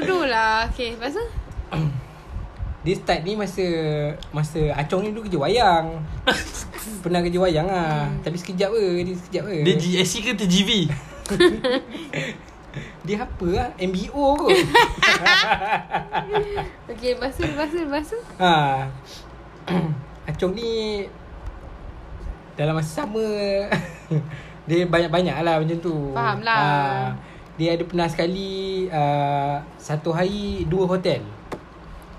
Bodoh 0.00 0.24
lah. 0.24 0.64
Okay, 0.66 0.96
lepas 0.96 1.12
tu? 1.12 1.26
Dia 2.80 2.96
start 2.96 3.20
ni 3.22 3.36
masa 3.36 3.60
Masa 4.32 4.72
Acong 4.72 5.04
ni 5.04 5.12
dulu 5.12 5.28
kerja 5.28 5.36
wayang 5.38 6.00
Pernah 7.04 7.20
kerja 7.20 7.36
wayang 7.38 7.68
lah 7.68 8.08
Hmm. 8.08 8.24
Tapi 8.24 8.40
sekejap 8.40 8.72
ke 8.72 8.84
Dia 9.04 9.14
sekejap 9.14 9.42
ke 9.44 9.56
dia 9.60 9.74
GSC 9.76 10.14
ke 10.24 10.32
TGV? 10.32 10.70
Dia 13.04 13.16
apa 13.20 13.46
lah 13.46 13.68
MBO 13.76 14.32
kot 14.34 14.48
Okay, 16.90 17.12
lepas 17.12 17.36
tu, 17.36 17.44
lepas 17.44 17.68
tu, 17.68 17.78
lepas 17.78 18.04
tu? 18.06 18.18
ha. 18.40 18.88
Acong 20.24 20.56
ni 20.56 21.04
Dalam 22.56 22.72
masa 22.72 23.04
sama 23.04 23.20
Dia 24.64 24.88
banyak-banyak 24.88 25.36
lah 25.36 25.60
macam 25.60 25.78
tu 25.78 26.16
Faham 26.16 26.40
lah. 26.40 26.56
ha. 26.56 27.28
Dia 27.60 27.76
ada 27.76 27.84
pernah 27.84 28.08
sekali 28.08 28.88
uh, 28.88 29.60
Satu 29.76 30.16
hari 30.16 30.64
Dua 30.64 30.88
hotel 30.88 31.20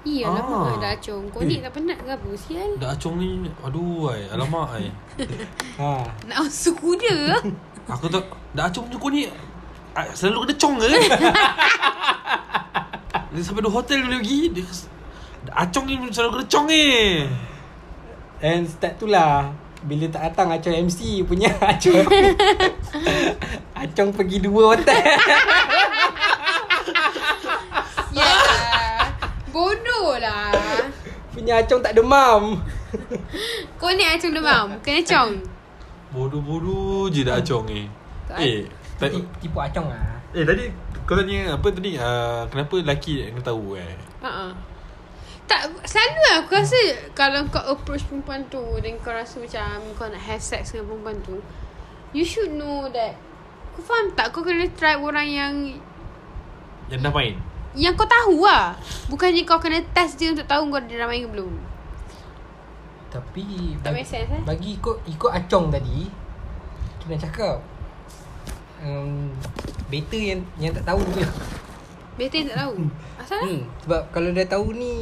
Iya, 0.01 0.25
Ah. 0.25 0.33
lama 0.41 0.81
dah 0.81 0.97
acung. 0.97 1.29
Kau 1.29 1.45
ni 1.45 1.61
tak 1.61 1.77
penat 1.77 1.93
ke 2.01 2.09
apa? 2.09 2.29
Sial. 2.33 2.73
Dah 2.81 2.89
Acong 2.89 3.21
ni, 3.21 3.45
aduh 3.61 4.09
ai. 4.09 4.25
Alamak 4.33 4.73
ai. 4.73 4.89
ha. 5.81 6.01
Nak 6.25 6.37
masuk 6.41 6.73
kuda 6.77 7.37
Aku 7.93 8.09
tak, 8.09 8.25
dah 8.53 8.65
Acong 8.65 8.89
ni 8.89 8.97
kau 8.97 9.13
ni 9.13 9.29
selalu 10.17 10.49
kena 10.49 10.53
cong 10.57 10.75
ke? 10.81 10.89
dia 13.29 13.41
sampai 13.45 13.61
dua 13.61 13.73
hotel 13.77 14.01
dia 14.01 14.17
pergi. 14.17 14.39
Dia, 14.49 14.65
Acong 15.53 15.85
ni 15.85 15.93
selalu 16.09 16.29
kena 16.33 16.45
cong 16.49 16.65
ni. 16.65 16.85
And 18.41 18.65
start 18.65 18.97
tu 18.97 19.05
lah 19.05 19.53
Bila 19.85 20.09
tak 20.09 20.33
datang 20.33 20.49
Acong 20.49 20.81
MC 20.81 21.21
punya 21.21 21.53
Acong 21.61 22.09
Acong 23.91 24.15
pergi 24.15 24.39
dua 24.39 24.71
hotel 24.71 24.95
Ya. 28.15 28.31
Bodoh 29.51 30.15
lah. 30.15 30.51
Punya 31.35 31.59
Acong 31.59 31.83
tak 31.83 31.99
demam. 31.99 32.55
Kau 33.75 33.91
ni 33.91 34.03
acung 34.07 34.31
demam. 34.31 34.79
Kena 34.79 35.03
cong. 35.03 35.43
Bodoh-bodoh 36.11 37.11
je 37.11 37.27
dah 37.27 37.43
Acong 37.43 37.67
ni. 37.67 37.87
Eh, 38.35 38.63
tadi, 38.95 39.19
Tipu, 39.19 39.27
tipu 39.43 39.59
Acong 39.59 39.91
lah. 39.91 40.23
Eh 40.31 40.47
tadi 40.47 40.71
kau 41.03 41.19
tanya 41.19 41.59
apa 41.59 41.67
tadi? 41.67 41.99
Uh, 41.99 42.47
kenapa 42.47 42.79
lelaki 42.79 43.27
yang 43.27 43.35
tahu 43.43 43.75
eh? 43.75 43.95
uh-uh. 44.23 44.55
Tak 45.51 45.67
Selalu 45.83 46.19
lah. 46.23 46.35
Aku 46.47 46.55
rasa 46.55 46.79
Kalau 47.11 47.43
kau 47.51 47.59
approach 47.75 48.07
perempuan 48.07 48.47
tu 48.47 48.63
Dan 48.79 48.95
kau 49.03 49.11
rasa 49.11 49.43
macam 49.43 49.83
Kau 49.99 50.07
nak 50.07 50.23
have 50.23 50.39
sex 50.39 50.71
dengan 50.71 50.87
perempuan 50.87 51.19
tu 51.19 51.35
You 52.15 52.23
should 52.23 52.55
know 52.55 52.87
that 52.95 53.19
Kau 53.77 53.83
faham 53.83 54.11
tak 54.13 54.35
Kau 54.35 54.43
kena 54.43 54.67
try 54.75 54.95
orang 54.95 55.27
yang 55.27 55.53
Yang 56.91 57.01
dah 57.07 57.11
main. 57.13 57.35
Yang 57.71 57.93
kau 58.03 58.07
tahu 58.07 58.43
lah. 58.43 58.75
Bukannya 59.07 59.47
kau 59.47 59.59
kena 59.59 59.79
test 59.95 60.19
dia 60.19 60.31
Untuk 60.31 60.47
tahu 60.47 60.67
kau 60.71 60.81
dah 60.81 60.97
ramai 60.99 61.23
ke 61.23 61.29
belum. 61.29 61.51
Tapi 63.11 63.75
Tak 63.83 63.91
make 63.91 64.07
sense, 64.07 64.31
eh? 64.31 64.43
Bagi 64.47 64.79
ikut 64.79 65.03
Ikut 65.03 65.31
Acong 65.31 65.67
tadi 65.67 66.07
Kita 66.99 67.11
nak 67.11 67.21
cakap 67.27 67.57
um, 68.79 69.35
Better 69.91 70.21
yang 70.21 70.41
Yang 70.55 70.79
tak 70.79 70.95
tahu 70.95 71.01
tu. 71.11 71.19
Better 72.15 72.37
yang 72.39 72.49
tak 72.55 72.59
tahu? 72.63 72.73
Asal? 73.19 73.39
Lah 73.39 73.47
hmm, 73.51 73.61
Sebab 73.83 74.01
kalau 74.15 74.29
dia 74.31 74.47
tahu 74.47 74.71
ni 74.71 74.95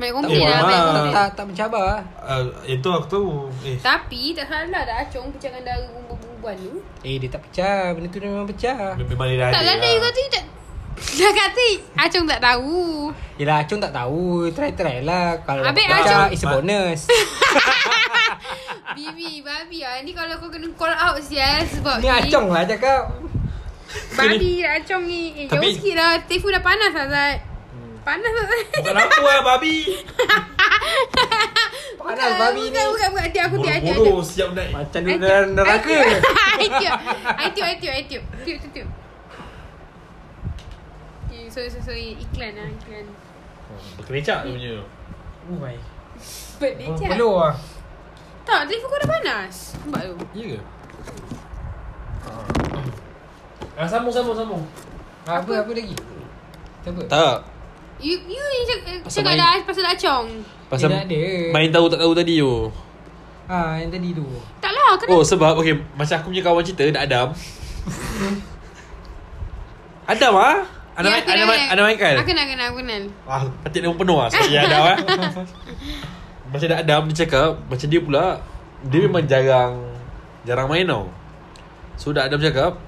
Banyak 0.00 0.08
Tak, 0.10 0.16
komplain 0.16 0.32
Eh, 0.32 0.40
lah 0.40 0.48
Mak. 0.50 0.64
Banyak 0.64 0.72
tak, 0.72 0.86
komplain 0.88 1.12
tak, 1.12 1.28
tak 1.30 1.44
mencabar. 1.44 1.88
Uh, 2.18 2.42
itu 2.64 2.88
aku 2.88 3.06
tahu. 3.06 3.30
Eh, 3.62 3.76
Tapi 3.78 4.20
tak 4.32 4.46
salah 4.46 4.82
dah 4.82 4.96
Acung 4.98 5.28
pecahkan 5.30 5.60
darah 5.60 5.86
perempuan 6.10 6.56
tu. 6.56 6.74
Eh 7.02 7.16
dia 7.16 7.28
tak 7.28 7.44
pecah. 7.44 7.92
Benda 7.92 8.08
tu 8.08 8.16
dia 8.16 8.26
memang 8.26 8.48
pecah. 8.48 8.96
Memang 8.96 9.26
dia 9.28 9.36
dah 9.38 9.48
Tak 9.50 9.60
ada. 9.60 9.72
ada 9.74 9.86
you 9.86 10.00
kata 10.00 10.18
you 10.18 10.30
tak 10.30 10.44
Dah 11.00 11.32
kata 11.32 11.66
Acung 11.98 12.24
tak 12.24 12.40
tahu. 12.40 13.12
Yelah 13.36 13.56
Acong 13.60 13.78
tak 13.78 13.92
tahu. 13.92 14.24
Try-try 14.50 14.96
lah. 15.00 15.36
Kalau 15.42 15.62
Habis 15.62 15.84
pecah 15.84 16.00
Acong- 16.00 16.32
It's 16.32 16.42
a 16.42 16.48
bonus. 16.48 17.00
Bibi 18.96 19.40
Babi 19.40 19.78
lah. 19.80 20.00
Ni 20.00 20.12
kalau 20.12 20.34
kau 20.36 20.48
kena 20.48 20.66
call 20.74 20.90
out 20.90 21.20
sial 21.20 21.60
Sebab 21.62 22.00
Ni 22.00 22.08
Acong 22.08 22.48
lah 22.48 22.64
cakap. 22.64 23.12
Babi 24.12 24.62
Acung 24.62 25.04
ni 25.04 25.34
Eh 25.36 25.46
jauh 25.46 25.62
sikit 25.62 25.94
lah 25.94 26.14
Telefon 26.24 26.50
dah 26.52 26.62
panas 26.62 26.92
lah 26.92 27.06
Zat 27.06 27.36
Panas 28.00 28.32
Zat 28.32 28.48
Bukan 28.80 28.96
aku 28.96 29.18
lah 29.22 29.40
babi. 29.44 29.76
Panas 32.00 32.32
babi 32.40 32.62
ni. 32.72 32.72
Bukan 32.72 32.88
bukan 32.88 33.08
bukan. 33.12 33.24
Hati 33.28 33.38
aku 33.44 33.54
tiap 33.60 33.74
hati 33.76 33.90
Bodoh 33.92 34.20
siap 34.24 34.50
naik. 34.56 34.72
Macam 34.72 35.00
duduk 35.04 35.20
dalam 35.20 35.50
neraka. 35.52 35.96
I 36.64 36.68
tiup 36.68 36.96
I 37.36 37.48
tiup 37.52 37.66
I 37.66 37.74
tiup 37.76 37.92
I 37.92 38.02
tiup 38.08 38.24
Tiup. 38.44 38.58
Tiup 38.60 38.72
tiup 38.72 38.88
Okay, 41.28 41.44
So 41.52 41.60
so 41.68 41.78
so 41.80 41.92
iklan 41.94 42.52
lah 42.56 42.68
iklan. 42.72 43.06
Berkerecak 44.00 44.48
dia 44.48 44.50
punya. 44.50 44.72
Oh 45.46 45.56
my. 45.60 45.76
But 46.60 46.76
dia 46.76 46.92
cak 46.92 47.16
Peluh 47.16 47.40
lah 47.40 47.56
Tak 48.44 48.68
telefon 48.68 48.88
kau 48.92 48.98
dah 49.00 49.08
panas. 49.08 49.54
Nampak 49.86 50.00
tu? 50.04 50.14
Ya 50.36 50.44
ke? 50.56 50.58
Ah, 53.80 53.88
sambung 53.88 54.12
sambung 54.12 54.36
sambung. 54.36 54.62
Apa 55.24 55.64
apa 55.64 55.70
lagi? 55.72 55.96
Siapa? 56.84 57.00
Tak. 57.08 57.36
You 58.00 58.16
you 58.24 58.40
ni 58.40 58.58
cakap, 58.64 59.04
dah 59.36 59.60
pasal 59.60 59.84
acong 59.84 60.26
Pasal 60.72 60.88
Dia 60.88 60.96
dah 60.96 61.02
ada. 61.04 61.20
main 61.52 61.68
tahu 61.68 61.84
tak 61.92 62.00
tahu 62.00 62.16
tadi 62.16 62.40
tu. 62.40 62.72
Ha 63.44 63.76
yang 63.76 63.92
tadi 63.92 64.16
tu. 64.16 64.24
Tak 64.56 64.72
lah 64.72 64.96
kena 64.96 65.12
Oh 65.12 65.20
sebab 65.20 65.60
okay 65.60 65.76
Macam 65.92 66.16
aku 66.16 66.32
punya 66.32 66.40
kawan 66.40 66.64
cerita 66.64 66.88
Dak 66.88 67.04
Adam. 67.04 67.28
Adam 70.16 70.32
ah? 70.38 70.56
Ada 70.96 71.06
Ya, 71.06 71.16
ada 71.22 71.44
main 71.44 71.60
ada 71.68 71.80
main 71.84 71.96
kan? 72.00 72.14
Aku 72.20 72.28
kenal 72.32 72.46
kenal 72.48 72.66
aku 72.72 72.78
kenal. 72.82 73.02
Ah 73.28 73.44
patik 73.62 73.80
dia 73.84 73.88
pun 73.92 73.98
penuh 74.00 74.16
ah 74.16 74.28
Sorry 74.32 74.56
Adam 74.56 74.82
ah 74.82 74.96
Macam 76.50 76.66
Dak 76.66 76.80
Adam 76.82 77.00
dia 77.12 77.16
cakap 77.24 77.50
Macam 77.68 77.86
dia 77.86 78.00
pula 78.00 78.24
Dia 78.88 78.98
memang 79.04 79.24
jarang 79.28 79.72
Jarang 80.48 80.66
main 80.72 80.88
tau. 80.88 81.12
So 82.00 82.16
Dak 82.16 82.32
Adam 82.32 82.40
cakap 82.40 82.80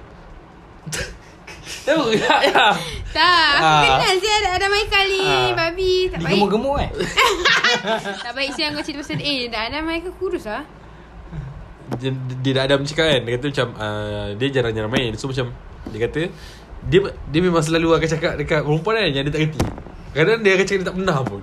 Tahu 1.83 2.13
ya 2.13 2.35
ya 2.43 2.65
Tak 3.09 3.49
Aku 3.53 3.65
Ah. 3.65 3.81
kenal 3.83 4.15
dia 4.17 4.33
ada, 4.39 4.49
ada 4.55 4.65
main 4.67 4.87
kali 4.87 5.21
Ah. 5.25 5.51
Babi 5.53 5.93
Tak 6.07 6.17
Dia 6.17 6.25
baik 6.25 6.33
gemuk-gemuk 6.37 6.77
eh 6.79 6.89
Tak 8.25 8.33
baik 8.33 8.51
siang 8.53 8.71
kau 8.73 8.81
cerita 8.81 9.01
pasal 9.01 9.17
dia 9.17 9.25
Eh 9.25 9.39
dah 9.47 9.61
ada 9.67 9.77
main 9.79 9.99
ke 9.99 10.11
kurus 10.13 10.45
lah 10.45 10.63
dia, 11.93 12.09
dia 12.39 12.51
Dak 12.55 12.63
Adam 12.67 12.79
cakap 12.83 13.05
kan 13.07 13.21
Dia 13.21 13.31
kata 13.35 13.45
macam 13.49 13.67
uh, 13.75 14.27
Dia 14.33 14.47
jarang-jarang 14.49 14.89
main 14.89 15.11
So 15.13 15.27
macam 15.27 15.51
Dia 15.89 15.99
kata 16.01 16.21
Dia 16.83 16.99
dia 17.27 17.39
memang 17.39 17.61
selalu 17.61 17.97
akan 17.97 18.09
cakap 18.09 18.33
Dekat 18.35 18.61
perempuan 18.61 18.95
kan 18.97 19.09
Yang 19.09 19.23
dia 19.23 19.31
tak 19.31 19.41
kerti 19.43 19.61
Kadang 20.13 20.39
dia 20.41 20.51
akan 20.53 20.65
cakap 20.65 20.79
dia 20.79 20.87
tak 20.87 20.95
pernah 20.95 21.19
pun 21.21 21.41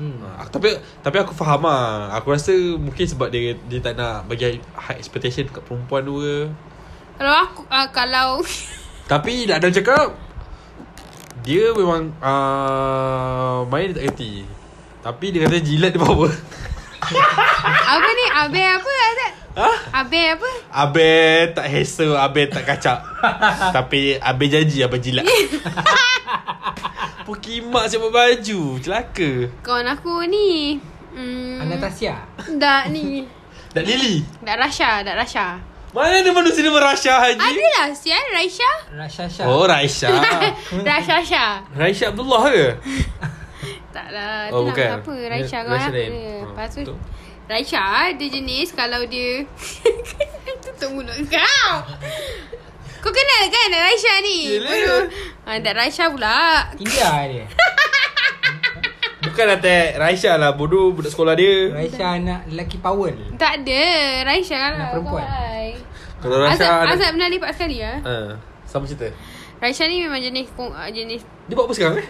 hmm. 0.00 0.16
Ha, 0.24 0.48
tapi 0.48 0.68
tapi 1.04 1.16
aku 1.20 1.36
faham 1.36 1.68
lah. 1.68 2.08
Aku 2.16 2.32
rasa 2.32 2.56
mungkin 2.80 3.04
sebab 3.04 3.28
dia 3.28 3.52
dia 3.68 3.78
tak 3.78 3.92
nak 3.92 4.24
bagi 4.24 4.56
high 4.72 4.96
expectation 4.96 5.44
kat 5.44 5.60
perempuan 5.60 6.00
tu 6.00 6.16
ke. 6.16 6.48
Kalau 7.20 7.34
aku 7.36 7.60
uh, 7.68 7.88
Kalau 7.92 8.40
Tapi 9.10 9.50
dah 9.50 9.58
ada 9.58 9.66
cakap 9.74 10.14
Dia 11.42 11.74
memang 11.74 12.14
uh, 12.22 13.66
Main 13.66 13.90
dia 13.90 13.98
tak 13.98 14.04
kerti 14.14 14.46
Tapi 15.02 15.26
dia 15.34 15.50
kata 15.50 15.58
jilat 15.58 15.90
dia 15.90 15.98
power 15.98 16.30
Apa 17.90 18.08
ni? 18.14 18.24
Abe 18.30 18.62
apa? 18.62 18.94
Ha? 19.50 19.70
Abe 20.06 20.22
apa? 20.38 20.50
Abe 20.70 21.10
tak 21.58 21.66
hassle 21.66 22.14
Abe 22.14 22.46
tak 22.46 22.62
kacak 22.62 23.02
Tapi 23.76 24.14
Abe 24.22 24.46
janji 24.46 24.86
Abe 24.86 25.02
jilat 25.02 25.26
Pukimak 27.26 27.90
siapa 27.90 28.14
baju 28.14 28.78
Celaka 28.78 29.50
Kawan 29.66 29.90
aku 29.90 30.22
ni. 30.30 30.78
Hmm, 31.10 31.66
Anastasia. 31.66 32.22
Dak 32.58 32.94
ni. 32.94 33.26
Dak 33.74 33.82
Lily 33.82 34.22
Dak 34.42 34.56
Rasha, 34.62 35.02
Dak 35.02 35.18
Rasha. 35.18 35.69
Mana 35.90 36.22
ada 36.22 36.30
manusia 36.30 36.62
nama 36.62 36.78
Rasha 36.86 37.18
Haji 37.18 37.42
Adalah 37.42 37.90
sial 37.92 38.22
Raisha. 38.30 38.70
Rasyasha. 38.94 39.42
Oh 39.44 39.66
Raisha 39.66 40.06
Rasha 40.86 41.18
Sha. 41.20 41.46
Raisha 41.74 42.14
Abdullah 42.14 42.46
ke 42.46 42.66
Tak 43.94 44.06
lah. 44.14 44.46
Oh, 44.54 44.70
bukan. 44.70 44.86
nama 44.86 45.02
apa? 45.02 45.14
Raisha 45.26 45.58
dia. 45.90 46.06
Oh, 46.08 46.46
Lepas 46.46 46.68
tu. 46.70 46.86
betul. 46.86 46.96
Raisha 47.50 47.82
dia 48.14 48.28
jenis 48.30 48.70
kalau 48.70 49.02
dia 49.04 49.42
Tutup 50.62 50.94
mulut 50.94 51.18
kau 51.26 51.74
Kau 53.00 53.10
kenal 53.10 53.42
kan 53.48 53.68
Raisha 53.74 54.14
ni 54.22 54.38
Yelah. 54.62 55.10
Ha, 55.42 55.58
Dak 55.58 55.74
Raisha 55.74 56.06
pula 56.06 56.70
India 56.78 57.10
dia. 57.26 57.46
Bukan 59.30 59.46
Tek 59.58 59.94
Raisha 59.96 60.34
lah 60.34 60.52
Bodoh 60.52 60.90
budak 60.90 61.08
sekolah 61.08 61.32
dia 61.32 61.70
Raisha 61.70 62.06
anak 62.12 62.44
lelaki 62.46 62.76
Powell. 62.76 63.14
Tak 63.36 63.62
ada 63.62 63.82
Raisha 64.24 64.56
kan 64.56 64.72
Anak 64.74 64.88
perempuan. 64.92 65.26
Kalau 66.18 66.36
Azab, 66.36 66.50
Raisha 66.52 66.66
ada- 66.82 66.92
Azab 66.92 67.08
pernah 67.14 67.28
lipat 67.28 67.50
sekali 67.52 67.76
ya. 67.78 67.92
Ha, 67.98 68.14
Sama 68.64 68.84
cerita 68.84 69.08
Raisha 69.56 69.84
ni 69.84 70.00
memang 70.00 70.18
jenis 70.18 70.48
ah, 70.68 70.88
jenis 70.88 71.22
Dia 71.46 71.54
buat 71.54 71.64
apa 71.64 71.74
sekarang 71.74 71.96
eh 71.96 72.08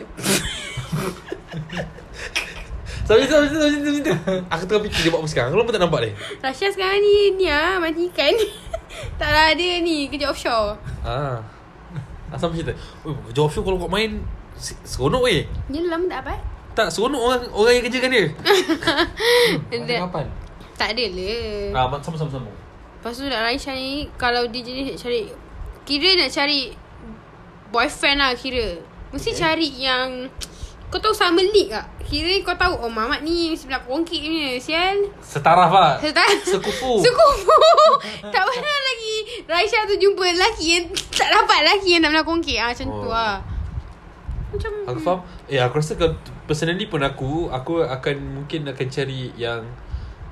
Sama 3.03 3.19
cerita, 3.19 3.35
sama 3.35 3.45
cerita, 3.45 3.59
sama 3.61 3.71
cerita, 3.71 3.91
cerita. 3.93 4.15
Aku 4.49 4.63
tengah 4.65 4.83
fikir 4.87 5.01
dia 5.03 5.11
buat 5.11 5.21
apa 5.21 5.29
sekarang 5.29 5.51
Kenapa 5.53 5.71
tak 5.71 5.83
nampak 5.83 6.01
dia 6.01 6.13
Rasha 6.41 6.67
sekarang 6.69 6.99
ni 6.99 7.15
ni 7.35 7.47
ah 7.47 7.77
mati 7.77 8.07
ikan. 8.09 8.35
tak 9.21 9.29
lah 9.29 9.51
dia 9.53 9.79
ni 9.79 10.07
kerja 10.07 10.27
offshore. 10.27 10.75
Ah. 11.01 11.39
Asal 12.29 12.51
cerita. 12.51 12.75
Oh, 13.03 13.15
kerja 13.25 13.41
offshore 13.41 13.63
kalau 13.63 13.79
kau 13.79 13.87
main 13.87 14.23
se- 14.55 14.79
seronok 14.85 15.23
weh. 15.25 15.43
Dia 15.67 15.81
lama 15.85 16.07
tak 16.07 16.23
dapat. 16.23 16.39
Tak 16.75 16.89
seronok 16.95 17.21
orang 17.21 17.41
orang 17.51 17.73
yang 17.77 17.85
kerjakan 17.91 18.11
dia. 18.15 18.25
Ada 19.75 19.95
kapan? 20.07 20.27
tak 20.81 20.97
ada 20.97 21.05
le. 21.13 21.37
Ah, 21.77 21.93
sama 22.01 22.17
sama 22.17 22.31
sama. 22.33 22.49
Lepas 22.49 23.13
tu 23.21 23.29
dak 23.29 23.45
Raisha 23.45 23.77
ni 23.77 24.09
kalau 24.17 24.49
dia 24.49 24.65
jenis 24.65 24.97
nak 24.97 24.99
cari 25.05 25.29
kira 25.85 26.09
nak 26.17 26.33
cari 26.33 26.73
boyfriend 27.69 28.19
lah 28.25 28.33
kira. 28.33 28.81
Mesti 29.13 29.37
okay. 29.37 29.41
cari 29.45 29.69
yang 29.77 30.09
kau 30.89 30.99
tahu 30.99 31.13
sama 31.13 31.45
league 31.45 31.69
tak? 31.69 31.85
Kira 32.09 32.33
kau 32.43 32.57
tahu 32.57 32.81
oh 32.81 32.91
Mamat 32.91 33.21
ni 33.23 33.53
sebelah 33.55 33.85
kongkit 33.85 34.25
ni 34.25 34.57
sial. 34.57 34.97
Setaraf 35.21 35.69
lah. 35.69 36.01
Serta 36.01 36.25
Sekufu. 36.49 36.99
Sekufu 37.05 37.61
Tak 38.33 38.43
pernah 38.43 38.79
lagi 38.89 39.17
Raisha 39.47 39.87
tu 39.87 39.95
jumpa 40.01 40.25
lelaki 40.35 40.67
yang 40.81 40.87
Tak 41.15 41.29
dapat 41.31 41.63
lelaki 41.63 41.89
yang 41.95 42.03
nak 42.03 42.11
melakon 42.17 42.43
kek 42.43 42.59
ah, 42.59 42.75
Macam 42.75 42.87
oh. 42.91 42.99
tu 42.99 43.09
lah 43.13 43.37
Macam 44.51 44.71
Aku 44.91 45.01
faham. 45.05 45.21
Eh, 45.47 45.63
aku 45.63 45.79
rasa 45.79 45.95
kalau 45.95 46.19
personally 46.51 46.91
pun 46.91 46.99
aku 47.07 47.47
aku 47.47 47.87
akan 47.87 48.43
mungkin 48.43 48.67
akan 48.67 48.87
cari 48.91 49.31
yang 49.39 49.63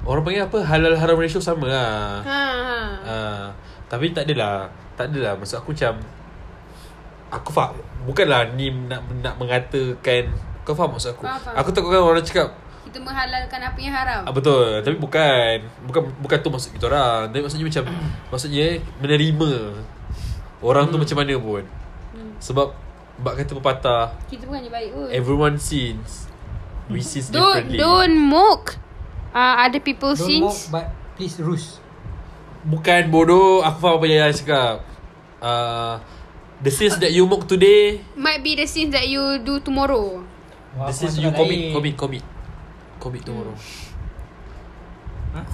orang 0.02 0.26
panggil 0.26 0.50
apa 0.50 0.58
halal 0.66 0.98
haram 0.98 1.14
ratio 1.14 1.38
sama 1.38 1.70
lah. 1.70 2.18
Ha, 2.26 2.40
ha. 2.42 2.78
Ah, 3.06 3.46
tapi 3.86 4.10
tak 4.10 4.26
adalah. 4.26 4.66
Tak 4.98 5.14
adalah 5.14 5.38
maksud 5.38 5.62
aku 5.62 5.70
macam 5.70 5.94
aku 7.30 7.50
faham 7.54 7.78
bukanlah 8.02 8.50
ni 8.58 8.66
nak 8.90 8.98
nak 9.22 9.38
mengatakan 9.38 10.26
kau 10.66 10.74
faham 10.74 10.98
maksud 10.98 11.14
aku. 11.14 11.22
Faham, 11.22 11.38
faham. 11.38 11.54
Aku 11.62 11.70
takutkan 11.70 12.02
orang 12.02 12.24
cakap 12.26 12.50
Kita 12.88 12.98
menghalalkan 13.04 13.60
apa 13.62 13.78
yang 13.78 13.94
haram 13.94 14.22
Ah, 14.24 14.32
betul 14.32 14.80
Tapi 14.80 14.96
bukan 14.96 15.60
Bukan 15.84 16.02
bukan 16.24 16.38
tu 16.40 16.48
maksud 16.48 16.72
kita 16.72 16.88
orang 16.88 17.28
Tapi 17.28 17.40
maksudnya 17.44 17.68
macam 17.68 17.84
Maksudnya 18.32 18.66
Menerima 19.00 19.52
Orang 20.64 20.88
tu 20.88 20.96
macam 20.96 21.16
mana 21.20 21.36
pun 21.36 21.64
Hmm. 22.08 22.32
Sebab 22.40 22.72
Bak 23.18 23.34
kata 23.42 23.52
pepatah. 23.58 24.04
Kita 24.30 24.46
bukannya 24.46 24.70
baik 24.70 24.88
pun. 24.94 25.06
Everyone 25.10 25.56
sins. 25.58 26.30
We 26.88 27.02
sins 27.02 27.28
Don't 27.28 27.68
differently. 27.68 27.76
don't 27.76 28.16
mock 28.16 28.78
uh, 29.34 29.66
other 29.66 29.82
people 29.82 30.14
Don't 30.14 30.24
sins. 30.24 30.46
mock 30.46 30.58
but 30.70 30.86
please 31.18 31.36
ruse. 31.42 31.82
Bukan 32.64 33.10
bodoh. 33.10 33.60
Aku 33.60 33.78
faham 33.78 33.98
apa 33.98 34.04
yang 34.06 34.24
Yaya 34.24 34.34
cakap. 34.34 34.74
Uh, 35.38 35.98
The 36.58 36.74
sins 36.74 36.98
that 36.98 37.14
you 37.14 37.22
mock 37.22 37.46
today 37.46 38.02
Might 38.18 38.42
be 38.42 38.58
the 38.58 38.66
sins 38.66 38.90
that 38.90 39.06
you 39.06 39.38
do 39.46 39.62
tomorrow. 39.62 40.26
The 40.74 40.82
Wah, 40.82 40.90
sins 40.90 41.14
aku 41.14 41.22
you 41.22 41.30
commit 41.30 41.58
lain. 41.62 41.70
Commit 41.70 41.94
Commit. 41.94 42.24
Commit 42.98 43.22
tomorrow. 43.22 43.54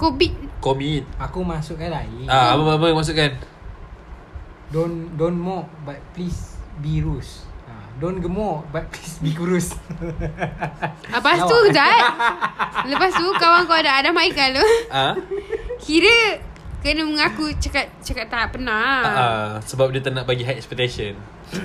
Covid 0.01 0.33
Commit. 0.57 1.05
Aku 1.21 1.45
masukkan 1.45 1.93
lain. 1.93 2.25
Ah, 2.25 2.57
apa 2.57 2.81
apa 2.81 2.89
maksudkan 2.89 3.37
Don't 4.73 5.13
don't 5.13 5.37
mock 5.37 5.69
but 5.85 6.01
please 6.17 6.57
be 6.81 7.05
ruse. 7.05 7.45
Ha, 7.95 8.01
don't 8.01 8.19
gemuk 8.19 8.67
but 8.69 8.91
please 8.91 9.23
be 9.23 9.31
kurus. 9.31 9.71
Lepas 11.15 11.37
tu. 11.47 11.57
Zat. 11.71 12.01
Lepas 12.91 13.15
tu 13.15 13.27
kawan 13.31 13.63
kau 13.63 13.75
ada 13.75 14.03
Adam 14.03 14.19
Haikal 14.19 14.59
tu. 14.59 14.67
Ah, 14.91 15.15
Kira 15.79 16.43
Kena 16.83 17.01
mengaku 17.01 17.49
cakap 17.57 17.89
cakap 18.03 18.29
tak 18.29 18.53
pernah. 18.53 19.01
ah, 19.01 19.09
ah, 19.09 19.47
Sebab 19.63 19.89
dia 19.89 20.03
tak 20.03 20.13
nak 20.13 20.27
bagi 20.27 20.45
high 20.45 20.53
expectation. 20.53 21.17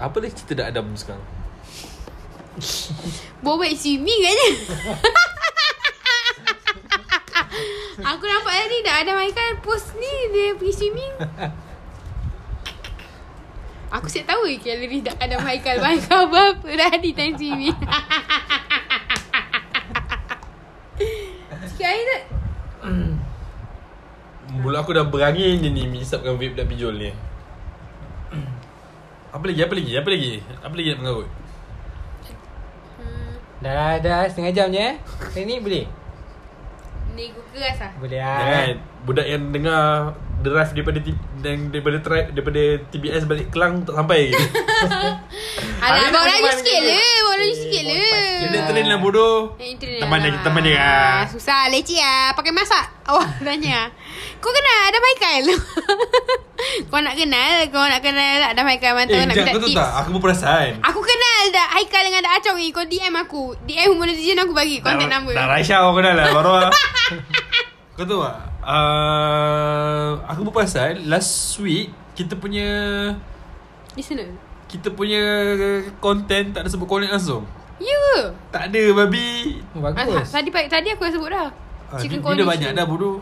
Apa 0.00 0.16
dia 0.18 0.32
cerita 0.32 0.56
dah 0.58 0.66
Adam 0.66 0.96
sekarang? 0.96 1.22
Bawa 3.40 3.62
baik 3.62 3.78
swimming 3.78 4.20
kan 4.20 4.36
Aku 8.02 8.24
nampak 8.26 8.52
tadi 8.52 8.78
dah 8.82 8.94
ada 9.00 9.12
Michael 9.14 9.62
post 9.62 9.94
ni 9.94 10.14
Dia 10.28 10.58
pergi 10.58 10.74
swimming 10.74 11.12
Aku 13.90 14.06
siap 14.06 14.30
tahu 14.30 14.46
kalori 14.62 15.02
dah 15.06 15.14
ada 15.18 15.36
Michael 15.42 15.82
Michael 15.82 16.22
berapa 16.30 16.68
tadi 16.94 17.10
time 17.10 17.34
swimming 17.34 17.78
Sikit 21.66 21.86
air 21.86 22.04
tak? 22.06 22.22
Mulut 24.50 24.78
aku 24.78 24.94
dah 24.94 25.06
berangin 25.06 25.62
je 25.62 25.70
ni 25.70 25.86
Misapkan 25.90 26.38
vape 26.38 26.54
dan 26.54 26.66
pinjol 26.70 26.94
ni 26.94 27.10
Apa 29.34 29.44
lagi? 29.46 29.60
Apa 29.62 29.74
lagi? 29.74 29.92
Apa 29.98 30.08
lagi? 30.10 30.32
Apa 30.62 30.74
lagi 30.74 30.88
nak 30.90 30.98
mengarut? 31.02 31.28
Hmm, 32.98 33.32
dah 33.62 33.94
dah 34.02 34.26
setengah 34.26 34.50
jam 34.50 34.66
je 34.74 34.82
eh. 34.82 34.94
Kali 35.34 35.42
ni 35.46 35.62
boleh? 35.62 35.86
ni 37.20 37.34
aku 37.34 37.42
keras 37.52 37.78
lah 37.78 37.92
Boleh 37.98 38.20
ah. 38.22 38.38
Jangan 38.38 38.76
Budak 39.04 39.26
yang 39.26 39.44
dengar 39.52 39.84
Drive 40.40 40.72
daripada 40.72 40.98
daripada 41.36 41.96
tri, 42.00 42.20
daripada 42.30 42.60
TBS 42.86 43.24
balik 43.24 43.46
Kelang 43.50 43.84
tak 43.84 43.92
sampai 43.94 44.28
lagi 44.28 44.40
Alah 45.84 46.08
bawa 46.08 46.24
lagi 46.26 46.50
sikit 46.56 46.80
le 46.80 46.96
Bawa 46.96 47.34
lagi 47.34 47.50
Eh, 47.50 47.56
sikit 47.56 47.82
le 47.82 48.00
dah 48.50 48.62
train 48.66 48.82
lah 48.84 48.98
bodoh. 48.98 49.54
Internet 49.56 50.00
Teman 50.00 50.18
dia, 50.18 50.28
lah. 50.28 50.42
teman 50.42 50.62
dia 50.64 50.74
ah. 50.74 51.18
Susah. 51.24 51.68
Leceh 51.68 51.96
lah. 51.96 52.34
Pakai 52.34 52.50
masak. 52.50 52.82
Awak 53.04 53.38
tanya. 53.46 53.86
Kau 54.38 54.50
kenal 54.50 54.78
ada 54.86 54.98
Michael 54.98 55.44
Kau 56.90 56.98
nak 56.98 57.14
kenal? 57.14 57.52
Kau 57.68 57.84
nak 57.84 58.00
kenal 58.00 58.40
Ada 58.42 58.60
Michael 58.60 58.92
Mantau 58.92 59.14
Eh 59.14 59.22
nak 59.22 59.32
sekejap 59.32 59.46
minta 59.46 59.56
kau 59.56 59.68
tips. 59.68 59.78
tak? 59.78 59.90
Aku 59.94 60.08
pun 60.10 60.20
perasan. 60.20 60.68
Aku 60.82 61.00
kenal 61.00 61.40
dah 61.50 61.66
Haikal 61.70 62.02
dengan 62.02 62.20
dah 62.22 62.32
Acong 62.34 62.58
ni? 62.58 62.68
Kau 62.70 62.82
DM 62.82 63.14
aku. 63.14 63.42
DM 63.62 63.86
humor 63.88 64.04
netizen 64.04 64.36
aku 64.36 64.52
bagi 64.52 64.76
Contact 64.80 65.04
Dah- 65.04 65.14
number. 65.14 65.32
Dah 65.32 65.46
Raisha 65.46 65.76
kau 65.78 65.94
kenal 65.94 66.14
lah 66.14 66.26
Baru 66.32 66.52
lah. 66.58 66.72
Kau 67.94 68.02
tahu 68.02 68.20
tak 68.20 68.49
uh, 68.62 70.10
Aku 70.26 70.44
perasan 70.48 71.06
Last 71.06 71.56
week 71.58 71.88
Kita 72.12 72.34
punya 72.34 72.68
Listener 73.94 74.30
Kita 74.66 74.90
punya 74.90 75.20
Content 75.98 76.52
Tak 76.52 76.62
ada 76.62 76.70
sebut 76.70 76.86
connect 76.86 77.10
langsung. 77.10 77.42
Ya 77.80 77.96
ke? 77.96 78.16
Tak 78.52 78.68
ada 78.68 78.82
babi. 78.92 79.64
Oh, 79.72 79.80
Ah, 79.80 79.96
bagus. 79.96 80.28
Tadi 80.28 80.52
tadi 80.52 80.88
aku 80.92 81.08
dah 81.08 81.12
sebut 81.16 81.30
dah. 81.32 81.48
Ah, 81.88 81.96
Chicken 81.96 82.20
Dia, 82.20 82.28
dia 82.28 82.36
dah 82.36 82.46
banyak 82.46 82.70
dah 82.76 82.84
bodoh. 82.84 83.16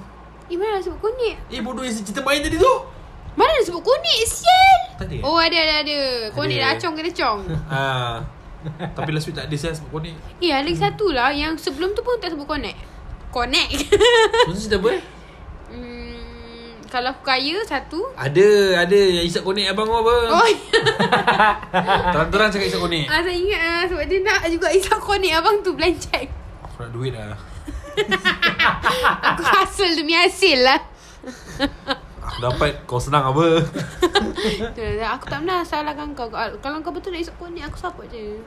Eh 0.50 0.58
mana 0.58 0.76
dah 0.76 0.82
sebut 0.82 0.98
konik 0.98 1.38
Eh 1.46 1.62
bodoh 1.62 1.86
yang 1.86 1.94
cerita 1.94 2.20
main 2.20 2.42
tadi 2.42 2.58
tu. 2.58 2.74
Mana 3.32 3.54
dah 3.54 3.64
sebut 3.64 3.80
konik 3.80 4.18
Sial? 4.26 4.98
Tak 4.98 5.06
ada. 5.06 5.16
Oh 5.22 5.38
ada 5.38 5.54
ada 5.54 5.74
ada. 5.86 5.98
Konik 6.34 6.58
Ada. 6.58 6.64
dah 6.64 6.70
acong 6.74 6.94
kena 6.98 7.10
cong 7.14 7.38
ah, 7.70 8.12
Tapi 8.92 9.10
last 9.14 9.30
week 9.30 9.38
tak 9.38 9.46
ada 9.46 9.54
saya 9.54 9.72
sebut 9.72 9.90
connect. 9.94 10.18
Eh 10.42 10.50
ada 10.50 10.66
lagi 10.66 10.74
satu 10.74 11.06
lah 11.14 11.30
Yang 11.30 11.62
sebelum 11.62 11.94
tu 11.94 12.02
pun 12.02 12.18
tak 12.18 12.34
sebut 12.34 12.44
connect. 12.44 12.82
Connect. 13.30 13.94
Maksud 14.44 14.58
cerita 14.58 14.82
apa? 14.82 14.90
eh 14.90 15.00
hmm, 15.06 15.17
Kalau 16.88 17.08
aku 17.10 17.22
kaya 17.22 17.60
Satu. 17.62 18.00
Ada 18.14 18.48
Ada 18.82 18.98
yang 19.14 19.24
isap 19.24 19.44
connect 19.44 19.68
abang 19.68 19.84
kau 19.84 20.00
apa? 20.00 20.16
Oh 20.32 20.48
Terang-terang 22.12 22.48
cakap 22.48 22.66
isap 22.66 22.80
connect 22.80 23.06
ah, 23.06 23.20
Saya 23.20 23.36
ingat 23.36 23.60
ah, 23.60 23.82
Sebab 23.84 24.04
dia 24.04 24.18
nak 24.20 24.40
juga 24.48 24.66
Isap 24.72 24.98
connect 24.98 25.34
abang 25.34 25.56
tu 25.60 25.70
Belancak 25.72 26.24
Aku 26.64 26.76
nak 26.80 26.90
duit 26.90 27.12
lah 27.12 27.36
Aku 29.28 29.42
hasil 29.42 29.98
demi 29.98 30.14
hasil 30.14 30.62
lah. 30.62 30.78
Aku 32.22 32.38
dapat 32.40 32.86
Kau 32.86 32.96
senang 32.96 33.26
apa? 33.28 33.58
Lah, 34.94 35.18
Aku 35.18 35.26
tak 35.26 35.42
pernah 35.42 35.66
salahkan 35.66 36.14
kau. 36.14 36.30
Kalau 36.30 36.78
kau 36.78 36.94
betul 36.94 37.10
nak 37.10 37.20
isap 37.20 37.34
konek 37.36 37.66
Aku 37.66 37.74
support 37.74 38.06
je. 38.06 38.38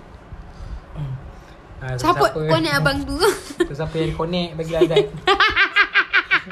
Ha, 1.84 2.00
Support 2.00 2.32
siapa- 2.32 2.48
konek 2.48 2.74
abang 2.74 3.04
tu. 3.04 3.20
Siapa 3.68 3.96
yang 3.98 4.16
connect 4.16 4.56
bagi 4.56 4.74
Azad 4.74 5.06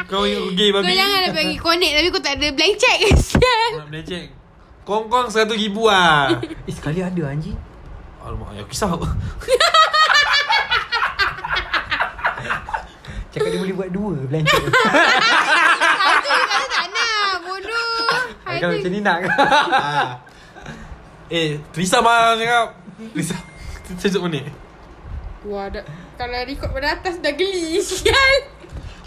Kau 0.06 0.22
ingat 0.22 0.54
Kau 0.54 0.54
babi. 0.86 0.94
jangan 0.94 1.20
nak 1.26 1.34
bagi 1.34 1.58
konek 1.58 1.92
Tapi 1.98 2.08
kau 2.14 2.22
tak 2.22 2.38
ada 2.38 2.48
blank 2.54 2.76
check. 2.78 2.98
Kesian 3.10 3.70
Nak 3.74 3.88
melecek 3.90 4.26
Kong-kong 4.86 5.34
seratus 5.34 5.58
ribu 5.58 5.90
lah 5.90 6.30
Eh 6.70 6.74
sekali 6.74 7.02
ada 7.02 7.24
anjing 7.26 7.58
Alamak 8.20 8.52
ya 8.54 8.64
kisah. 8.68 8.92
Cakap 13.30 13.48
dia 13.48 13.62
boleh 13.62 13.76
buat 13.78 13.90
dua 13.94 14.12
kata 14.30 14.44
tak 16.68 16.86
nak 16.90 17.46
Bodoh. 17.46 18.10
Kalau 18.44 18.74
macam 18.76 18.92
ni 18.92 19.00
nak. 19.00 19.18
Ke. 19.22 19.30
Eh 21.30 21.62
Terisa 21.72 22.02
mah 22.02 22.34
cakap. 22.36 22.68
Terisa 23.14 23.38
Sejak 23.98 24.20
mana 24.20 24.42
Wah 25.46 25.72
dah, 25.72 25.86
Kalau 26.18 26.36
record 26.44 26.70
pada 26.74 27.00
atas 27.00 27.22
Dah 27.22 27.32
geli. 27.32 27.80
Sial 27.80 28.59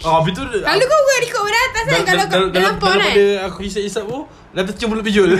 Oh 0.03 0.19
habis 0.19 0.35
tu 0.35 0.43
Kalau 0.43 0.83
kau 0.83 0.99
buat 0.99 1.19
record 1.23 1.43
pada 1.47 1.59
atas 1.63 1.83
kan 1.87 2.03
Kalau 2.03 2.25
kau 2.27 2.51
dalam 2.51 2.75
pon 2.75 2.91
kan? 2.91 2.99
Daripada 2.99 3.47
aku 3.47 3.63
isap-isap 3.63 4.03
tu 4.03 4.19
Dah 4.53 4.61
tercium 4.67 4.91
mulut 4.91 5.01
pijul. 5.07 5.31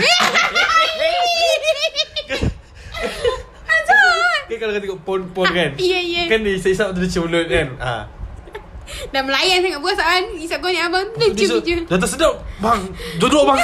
Kan 4.44 4.56
kalau 4.56 4.72
kau 4.72 4.80
tengok 4.80 5.00
pon-pon 5.04 5.46
kan 5.52 5.70
Ya 5.92 6.00
ya. 6.00 6.24
Kan 6.32 6.48
dia 6.48 6.56
isap-isap 6.56 6.96
tu 6.96 7.04
dia 7.04 7.12
cium 7.12 7.28
mulut 7.28 7.44
kan? 7.44 7.76
Ha. 7.76 8.08
Dah 9.12 9.20
melayan 9.20 9.60
sangat 9.60 9.80
puas 9.84 10.00
kan 10.00 10.24
Isap 10.40 10.58
konek 10.64 10.80
abang. 10.80 11.04
Tu 11.12 11.20
Dah 11.20 11.28
cium 11.36 11.60
je 11.60 11.76
Dah 11.84 11.98
tersedap 12.00 12.34
Bang 12.64 12.80
Duduk 13.20 13.44
bang. 13.44 13.60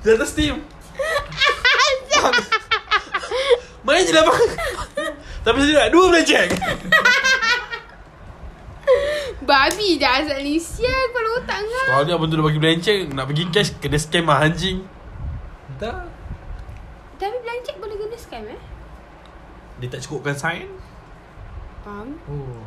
Dah 0.00 0.16
tersteam. 0.16 0.64
Bang 2.08 2.36
Main 3.84 4.04
je 4.04 4.12
lah 4.16 4.24
bang. 4.24 4.48
Tapi 5.40 5.56
saya 5.64 5.88
nak 5.88 5.90
dua 5.92 6.04
belanceng 6.12 6.48
Babi 9.50 9.98
dah 9.98 10.22
asal 10.22 10.38
ni 10.46 10.54
Sial 10.62 11.10
kepala 11.10 11.28
otak 11.42 11.58
kau. 11.66 11.84
Kalau 11.90 12.02
ni 12.06 12.12
abang 12.14 12.28
tu 12.30 12.38
dah 12.38 12.46
bagi 12.46 12.60
belanceng 12.62 13.10
Nak 13.10 13.26
bagi 13.26 13.44
cash 13.50 13.74
Kena 13.82 13.98
scam 13.98 14.30
lah 14.30 14.46
anjing. 14.46 14.86
Tak 15.82 16.06
Tapi 17.18 17.36
belancek 17.42 17.74
boleh 17.82 17.98
guna 17.98 18.14
scam 18.14 18.46
eh? 18.46 18.60
Dia 19.82 19.88
tak 19.90 20.06
cukupkan 20.06 20.38
sign? 20.38 20.70
Faham? 21.82 22.14
Oh. 22.30 22.62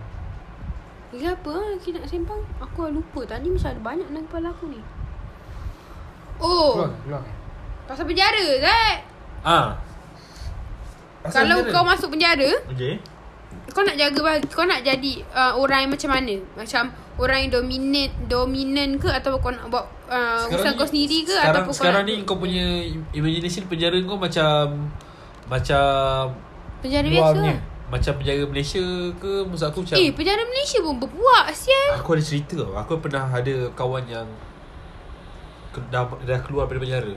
Lagi 1.16 1.26
apa 1.32 1.52
lah 1.56 1.80
Kita 1.80 2.04
nak 2.04 2.10
sembang? 2.12 2.42
Aku 2.60 2.78
dah 2.84 2.92
lupa 2.92 3.22
Tadi 3.32 3.48
macam 3.48 3.70
ada 3.72 3.80
banyak 3.80 4.08
dalam 4.12 4.24
kepala 4.28 4.48
aku 4.52 4.66
ni. 4.68 4.82
Oh. 6.44 6.84
Keluar 6.84 6.92
Keluar. 7.08 7.24
Pasal 7.88 8.04
penjara 8.04 8.46
Zat 8.60 9.00
Ah. 9.44 9.68
Kalau 11.32 11.64
kau 11.72 11.88
masuk 11.88 12.12
penjara 12.12 12.52
Okay 12.68 13.00
Kau 13.74 13.82
nak 13.82 13.98
jaga 13.98 14.38
Kau 14.54 14.66
nak 14.70 14.86
jadi 14.86 15.14
uh, 15.34 15.58
Orang 15.58 15.90
yang 15.90 15.92
macam 15.92 16.10
mana? 16.14 16.36
Macam 16.54 16.94
Orang 17.18 17.38
yang 17.42 17.52
dominate 17.52 18.14
Dominan 18.30 19.02
ke 19.02 19.10
Atau 19.10 19.42
kau 19.42 19.50
nak 19.50 19.66
buat 19.74 19.86
uh, 20.08 20.46
Usaha 20.48 20.78
kau 20.78 20.86
sendiri 20.86 21.26
ke 21.26 21.34
sekarang, 21.34 21.54
Ataupun 21.58 21.74
sekarang 21.74 22.04
kau 22.06 22.10
ni 22.10 22.16
kau 22.24 22.38
punya 22.38 22.66
imagination 23.18 23.66
penjara 23.66 23.98
kau 24.06 24.18
macam 24.20 24.86
macam 25.44 26.32
Penjara 26.80 27.08
biasa 27.08 27.36
punya. 27.36 27.52
lah. 27.52 27.60
macam 27.92 28.14
penjara 28.18 28.44
Malaysia 28.48 28.84
ke 29.20 29.32
maksud 29.44 29.68
aku 29.70 29.80
macam 29.86 29.96
Eh 30.00 30.10
penjara 30.16 30.42
Malaysia 30.48 30.78
pun 30.82 30.96
berpuak 30.98 31.46
Sial. 31.54 31.92
Aku 32.00 32.10
ada 32.16 32.24
cerita 32.24 32.54
tau. 32.58 32.74
Aku 32.80 32.98
pernah 32.98 33.28
ada 33.28 33.56
kawan 33.76 34.04
yang 34.08 34.28
dah, 35.92 36.08
dah 36.10 36.40
keluar 36.42 36.66
dari 36.72 36.80
penjara. 36.82 37.16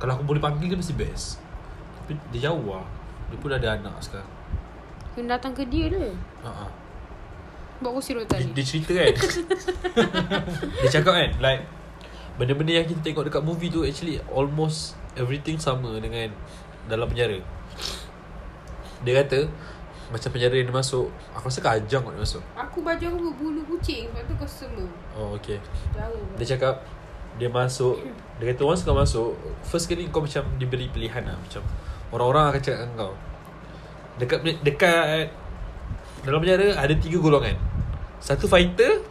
Kalau 0.00 0.12
aku 0.16 0.24
boleh 0.24 0.40
panggil 0.40 0.70
dia 0.72 0.78
mesti 0.78 0.94
best. 0.96 1.42
Tapi 1.98 2.14
dia 2.32 2.48
jauh 2.48 2.62
lah. 2.72 2.86
Dia 3.28 3.36
pun 3.42 3.50
ada 3.52 3.68
anak 3.74 3.98
sekarang 4.00 4.35
Kena 5.16 5.40
datang 5.40 5.56
ke 5.56 5.64
dia 5.64 5.88
tu 5.88 6.12
uh-huh. 6.44 6.70
Buat 7.80 7.92
kursi 7.96 8.12
rotan 8.12 8.36
dia, 8.36 8.44
ni 8.44 8.52
dia 8.52 8.64
cerita 8.64 8.92
kan? 8.92 9.12
Dia 10.84 10.88
cakap 11.00 11.12
kan 11.16 11.30
like 11.40 11.64
benda-benda 12.36 12.72
yang 12.76 12.84
kita 12.84 13.00
tengok 13.00 13.32
dekat 13.32 13.40
movie 13.40 13.72
tu 13.72 13.80
actually 13.80 14.20
almost 14.28 14.92
everything 15.16 15.56
sama 15.56 15.96
dengan 15.96 16.28
dalam 16.84 17.08
penjara. 17.08 17.40
Dia 19.04 19.24
kata 19.24 19.48
macam 20.12 20.28
penjara 20.30 20.54
yang 20.54 20.68
dia 20.68 20.76
masuk 20.76 21.08
aku 21.32 21.48
rasa 21.48 21.60
kajang 21.64 22.04
kot 22.04 22.12
dia 22.12 22.22
masuk. 22.24 22.42
Aku 22.56 22.78
baju 22.84 23.04
aku 23.08 23.18
berbulu 23.32 23.60
kucing 23.72 24.06
Sebab 24.12 24.22
tu 24.28 24.34
kau 24.36 24.48
semua 24.48 24.88
oh 25.16 25.36
okay. 25.36 25.56
Jauh. 25.96 26.36
Dia 26.36 26.46
cakap 26.56 26.84
dia 27.36 27.48
masuk 27.52 28.00
dia 28.40 28.52
kata 28.52 28.62
once 28.64 28.84
kau 28.84 28.96
masuk 28.96 29.36
first 29.60 29.88
kali 29.88 30.08
kau 30.08 30.24
macam 30.24 30.44
diberi 30.56 30.88
pilihan 30.88 31.20
lah 31.24 31.36
macam 31.36 31.60
orang-orang 32.12 32.52
akan 32.52 32.60
cakap 32.64 32.78
dengan 32.84 32.96
kau 32.96 33.12
dekat 34.16 34.38
dekat 34.64 35.30
dalam 36.24 36.40
penjara 36.42 36.76
ada 36.76 36.94
tiga 36.96 37.18
golongan. 37.20 37.56
Satu 38.18 38.48
fighter 38.48 39.04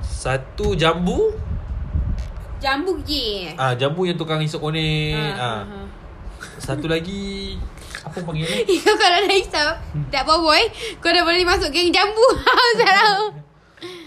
satu 0.00 0.76
jambu. 0.76 1.34
Jambu 2.60 3.00
je 3.08 3.56
ah 3.56 3.72
jambu 3.72 4.04
yang 4.04 4.20
tukang 4.20 4.36
isap 4.44 4.60
konek 4.60 5.16
ah, 5.16 5.64
ha, 5.64 5.64
ha. 5.64 5.80
satu 6.60 6.92
lagi 6.92 7.56
apa 8.04 8.20
panggil 8.20 8.44
ni 8.48 8.76
Kau 8.84 8.96
kalau 8.96 9.18
dah 9.28 9.36
hisap 9.36 9.74
Tak 10.08 10.22
apa 10.24 10.34
boy 10.40 10.62
Kau 11.04 11.12
dah 11.12 11.20
boleh 11.24 11.44
masuk 11.44 11.68
geng 11.68 11.92
jambu. 11.92 12.26
Salah 12.80 13.32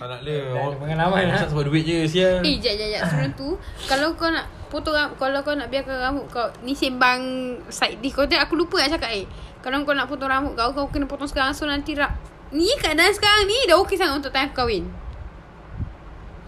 anak 0.03 0.19
dia. 0.27 0.51
Dah 0.51 0.69
ada 0.69 0.75
pengalaman, 0.77 1.21
Macam 1.31 1.45
ah. 1.45 1.49
sebab 1.49 1.63
duit 1.69 1.83
je 1.87 1.97
sial. 2.05 2.43
Eh 2.43 2.59
jap 2.59 2.75
jap 2.75 2.89
jap. 2.89 3.01
Sebelum 3.09 3.31
tu 3.37 3.49
Kalau 3.89 4.13
kau 4.17 4.29
nak 4.29 4.45
potong 4.69 4.97
Kalau 5.17 5.39
kau 5.45 5.55
nak 5.55 5.69
biarkan 5.69 5.95
rambut 5.97 6.25
kau 6.29 6.49
Ni 6.65 6.73
sembang 6.73 7.21
Side 7.69 8.01
dish 8.01 8.13
kau 8.13 8.25
tengok 8.25 8.43
aku 8.49 8.53
lupa 8.57 8.81
nak 8.81 8.97
cakap 8.97 9.11
eh 9.13 9.25
Kalau 9.63 9.81
kau 9.81 9.95
nak 9.95 10.05
potong 10.05 10.27
rambut 10.27 10.53
kau 10.53 10.69
Kau 10.69 10.85
kena 10.87 11.07
potong 11.07 11.25
sekarang. 11.25 11.55
So 11.55 11.63
nanti 11.63 11.95
rak 11.95 12.11
Ni 12.51 12.67
keadaan 12.75 13.09
sekarang 13.09 13.47
ni 13.47 13.57
Dah 13.63 13.79
okey 13.79 13.95
sangat 13.95 14.19
untuk 14.19 14.29
time 14.29 14.45
aku 14.45 14.59
kahwin. 14.59 14.83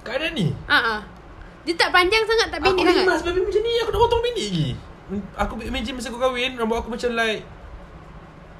Keadaan 0.03 0.34
ni? 0.34 0.51
Ah 0.66 0.99
ah. 0.99 1.01
Dia 1.63 1.74
tak 1.74 1.89
panjang 1.89 2.22
sangat 2.22 2.51
Tak 2.51 2.59
Aku 2.59 2.76
pendek 2.76 2.86
sangat. 2.86 3.03
rimas 3.03 3.22
babi 3.24 3.39
macam 3.41 3.61
ni. 3.61 3.74
Aku 3.80 3.89
nak 3.89 4.01
potong 4.01 4.22
pendek 4.22 4.45
lagi. 4.45 4.68
Aku 5.34 5.53
imagine 5.59 5.95
masa 5.95 6.09
aku 6.09 6.20
kahwin 6.20 6.51
Rambut 6.53 6.76
aku 6.76 6.89
macam 6.89 7.09
like 7.13 7.41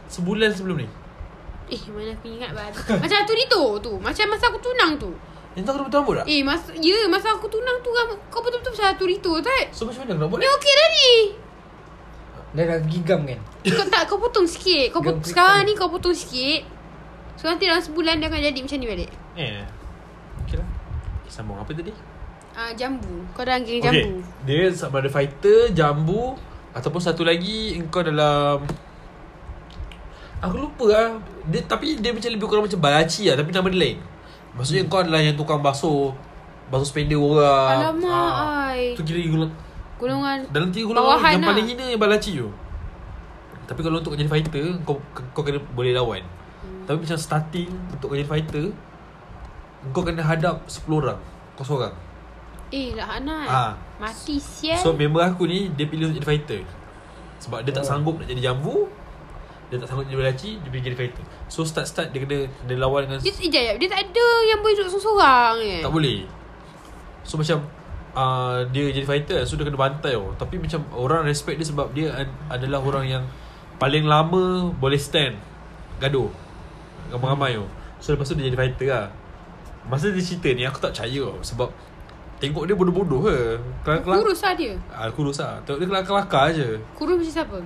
Sebulan 0.08 0.50
sebelum 0.50 0.78
ni. 0.78 0.88
Eh 1.66 1.82
mana 1.90 2.14
aku 2.14 2.30
ingat 2.30 2.54
baru 2.54 2.78
Macam 3.02 3.18
tu 3.26 3.34
Rito 3.34 3.62
tu 3.82 3.94
Macam 3.98 4.26
masa 4.30 4.46
aku 4.48 4.62
tunang 4.62 4.94
tu. 4.96 5.10
Yang 5.54 5.66
tak 5.66 5.74
kena 5.74 5.84
potong 5.84 6.00
rambut 6.00 6.16
tak? 6.16 6.26
Eh 6.28 6.42
masa 6.42 6.70
Ya 6.78 6.98
masa 7.06 7.34
aku 7.34 7.50
tunang 7.50 7.78
tu 7.80 7.90
rambut 7.90 8.22
Kau 8.30 8.40
betul-betul 8.40 8.72
macam 8.72 8.94
tu 8.94 9.06
Rito 9.06 9.34
tak? 9.42 9.74
So 9.74 9.84
macam 9.84 10.06
mana 10.06 10.14
aku 10.14 10.22
nak 10.22 10.30
buat 10.30 10.40
Ni 10.40 10.48
okey 10.48 10.74
dah 10.74 10.88
ni 10.92 11.10
Dah 12.56 12.64
dah 12.66 12.80
gigam 12.88 13.28
kan? 13.28 13.40
Kau 13.68 13.86
tak 13.92 14.04
kau 14.08 14.18
potong 14.18 14.48
sikit. 14.48 14.96
Kau 14.96 15.04
pot, 15.04 15.20
Gam 15.20 15.28
Sekarang 15.28 15.68
ni 15.68 15.76
kau 15.76 15.92
potong 15.92 16.16
sikit. 16.16 16.64
So 17.36 17.52
nanti 17.52 17.68
dalam 17.68 17.84
sebulan 17.84 18.24
Dia 18.24 18.32
akan 18.32 18.40
jadi 18.42 18.60
macam 18.64 18.78
ni 18.80 18.88
balik. 18.88 19.12
Eh. 19.36 19.64
Okay 20.48 20.56
lah. 20.56 20.68
Okay, 21.20 21.30
Sambung 21.30 21.60
apa 21.60 21.68
tadi? 21.70 21.92
Ah 22.56 22.72
Jambu. 22.72 23.28
Kau 23.36 23.44
dalam 23.44 23.68
geng 23.68 23.84
Okay 23.84 23.92
jambu. 24.08 24.24
Dia 24.48 24.72
sama 24.72 25.04
ada 25.04 25.12
fighter 25.12 25.76
Jambu 25.76 26.40
Ataupun 26.72 27.04
satu 27.04 27.28
lagi 27.28 27.76
Engkau 27.76 28.00
dalam 28.00 28.64
Aku 30.40 30.56
lupa 30.56 30.86
lah. 30.88 31.08
Dia, 31.52 31.60
Tapi 31.68 32.00
dia 32.00 32.16
macam 32.16 32.32
lebih 32.32 32.48
kurang 32.48 32.64
macam 32.64 32.80
balaci 32.80 33.28
lah 33.28 33.36
Tapi 33.36 33.52
nama 33.52 33.68
dia 33.68 33.80
lain. 33.84 33.98
Maksudnya 34.56 34.88
kau 34.88 35.04
adalah 35.04 35.20
yang 35.20 35.36
tukang 35.36 35.60
basuh. 35.60 36.16
Basuh 36.72 36.88
sepender 36.88 37.20
orang. 37.20 37.92
Alamak, 37.92 38.08
Ah, 38.08 38.72
ai. 38.72 38.96
Tu 38.96 39.04
kira 39.04 39.20
golong 39.28 39.52
Golongan 39.96 40.38
Dalam 40.52 40.70
tiga 40.70 40.86
golongan 40.88 41.08
Bawahan 41.08 41.32
Yang 41.32 41.42
lah. 41.42 41.50
paling 41.50 41.66
hina 41.68 41.86
yang 41.88 42.02
balaci 42.02 42.32
tu. 42.36 42.50
Tapi 43.66 43.80
kalau 43.82 43.98
untuk 43.98 44.14
kau 44.14 44.20
jadi 44.20 44.30
fighter 44.30 44.66
Kau 44.84 44.96
kau 45.32 45.42
kena 45.42 45.60
boleh 45.72 45.92
lawan. 45.92 46.22
Hmm. 46.62 46.84
Tapi 46.86 46.98
macam 47.02 47.18
starting 47.18 47.70
Untuk 47.90 48.12
jadi 48.12 48.28
fighter 48.28 48.66
Kau 49.90 50.04
kena 50.04 50.22
hadap 50.22 50.66
10 50.66 50.86
orang. 50.92 51.20
Kau 51.56 51.64
seorang. 51.64 51.94
Eh 52.70 52.92
lah 52.94 53.08
Hanat. 53.08 53.48
Ah. 53.48 53.74
Mati 53.98 54.36
sial. 54.36 54.78
So 54.78 54.92
member 54.92 55.22
aku 55.22 55.46
ni 55.46 55.72
Dia 55.72 55.88
pilih 55.88 56.10
untuk 56.10 56.20
jadi 56.20 56.28
fighter. 56.28 56.62
Sebab 57.40 57.64
dia 57.64 57.72
tak 57.72 57.84
Oh. 57.84 57.90
sanggup 57.90 58.16
nak 58.18 58.28
jadi 58.28 58.52
jambu 58.52 58.90
Dia 59.68 59.78
tak 59.78 59.88
sanggup 59.88 60.06
jadi 60.06 60.20
balaci 60.20 60.50
Dia 60.60 60.70
pilih 60.70 60.84
jadi 60.86 60.98
fighter. 60.98 61.24
So 61.46 61.64
start-start 61.64 62.12
dia 62.12 62.20
kena 62.20 62.46
Dia 62.66 62.76
lawan 62.76 63.08
dengan 63.08 63.20
Dia, 63.20 63.32
eh, 63.32 63.78
dia 63.78 63.88
tak 63.88 64.02
ada 64.04 64.28
yang 64.46 64.60
boleh 64.60 64.76
duduk 64.76 64.92
seorang-seorang 64.92 65.56
eh. 65.62 65.82
Tak 65.82 65.94
boleh. 65.94 66.20
So 67.24 67.38
macam 67.38 67.58
uh, 68.16 68.64
Dia 68.68 68.90
jadi 68.90 69.04
fighter 69.04 69.40
So 69.44 69.54
dia 69.54 69.64
kena 69.64 69.78
bantai 69.78 70.12
tau 70.12 70.32
Tapi 70.34 70.58
macam 70.58 70.82
Orang 70.92 71.24
respect 71.24 71.56
dia 71.56 71.68
sebab 71.68 71.92
Dia 71.92 72.16
ad- 72.16 72.32
adalah 72.50 72.80
orang 72.80 73.06
yang 73.06 73.24
Paling 73.76 74.04
lama 74.04 74.72
Boleh 74.72 74.98
stand. 74.98 75.36
Gaduh. 75.98 76.32
Ramai-ramai 77.08 77.56
tau 77.56 77.68
So 77.98 78.12
lepas 78.12 78.26
tu 78.26 78.34
dia 78.34 78.48
jadi 78.48 78.58
fighter 78.58 78.88
lah 78.88 79.08
Masa 79.86 80.10
dia 80.10 80.20
cerita 80.20 80.50
ni 80.50 80.64
Aku 80.64 80.80
tak 80.80 80.92
percaya 80.92 81.22
tau 81.22 81.38
Sebab 81.42 81.70
Tengok 82.36 82.66
dia 82.66 82.76
bodoh-bodoh 82.76 83.22
ke? 83.24 83.38
Kelakar 83.82 84.20
Kurus 84.20 84.40
lah 84.42 84.54
dia. 84.54 84.76
Ah, 84.90 85.08
kurus 85.08 85.40
lah. 85.40 85.56
Tengok 85.62 85.80
dia 85.80 85.88
kelakar-kelakar 85.88 86.46
je 86.52 86.68
Kurus 86.92 87.16
macam 87.18 87.32
siapa? 87.34 87.58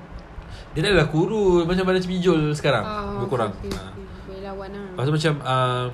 Dia 0.69 0.79
tak 0.79 0.89
adalah 0.93 1.09
kurus 1.09 1.65
Macam 1.65 1.83
mana 1.83 1.97
pijol 1.99 2.53
sekarang. 2.53 2.85
Ah, 2.85 3.17
Lebih 3.17 3.29
kurang. 3.29 3.49
okay, 3.55 3.73
Ah. 3.73 3.89
okay. 3.89 4.05
Boleh 4.29 4.41
lawan 4.43 4.69
lah. 4.69 4.85
Lepas 4.93 5.03
tu 5.03 5.13
macam 5.15 5.33
uh, 5.41 5.85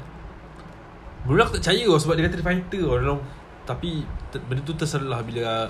Mula 1.24 1.42
aku 1.42 1.54
tak 1.54 1.62
percaya 1.64 1.84
tau 1.88 1.98
Sebab 1.98 2.14
dia 2.14 2.24
kata 2.24 2.36
dia 2.36 2.46
fighter 2.46 2.82
tau 2.84 2.96
Dalam 3.00 3.18
Tapi 3.66 4.06
ter, 4.30 4.40
Benda 4.46 4.62
tu 4.62 4.78
tersalah 4.78 5.26
Bila 5.26 5.68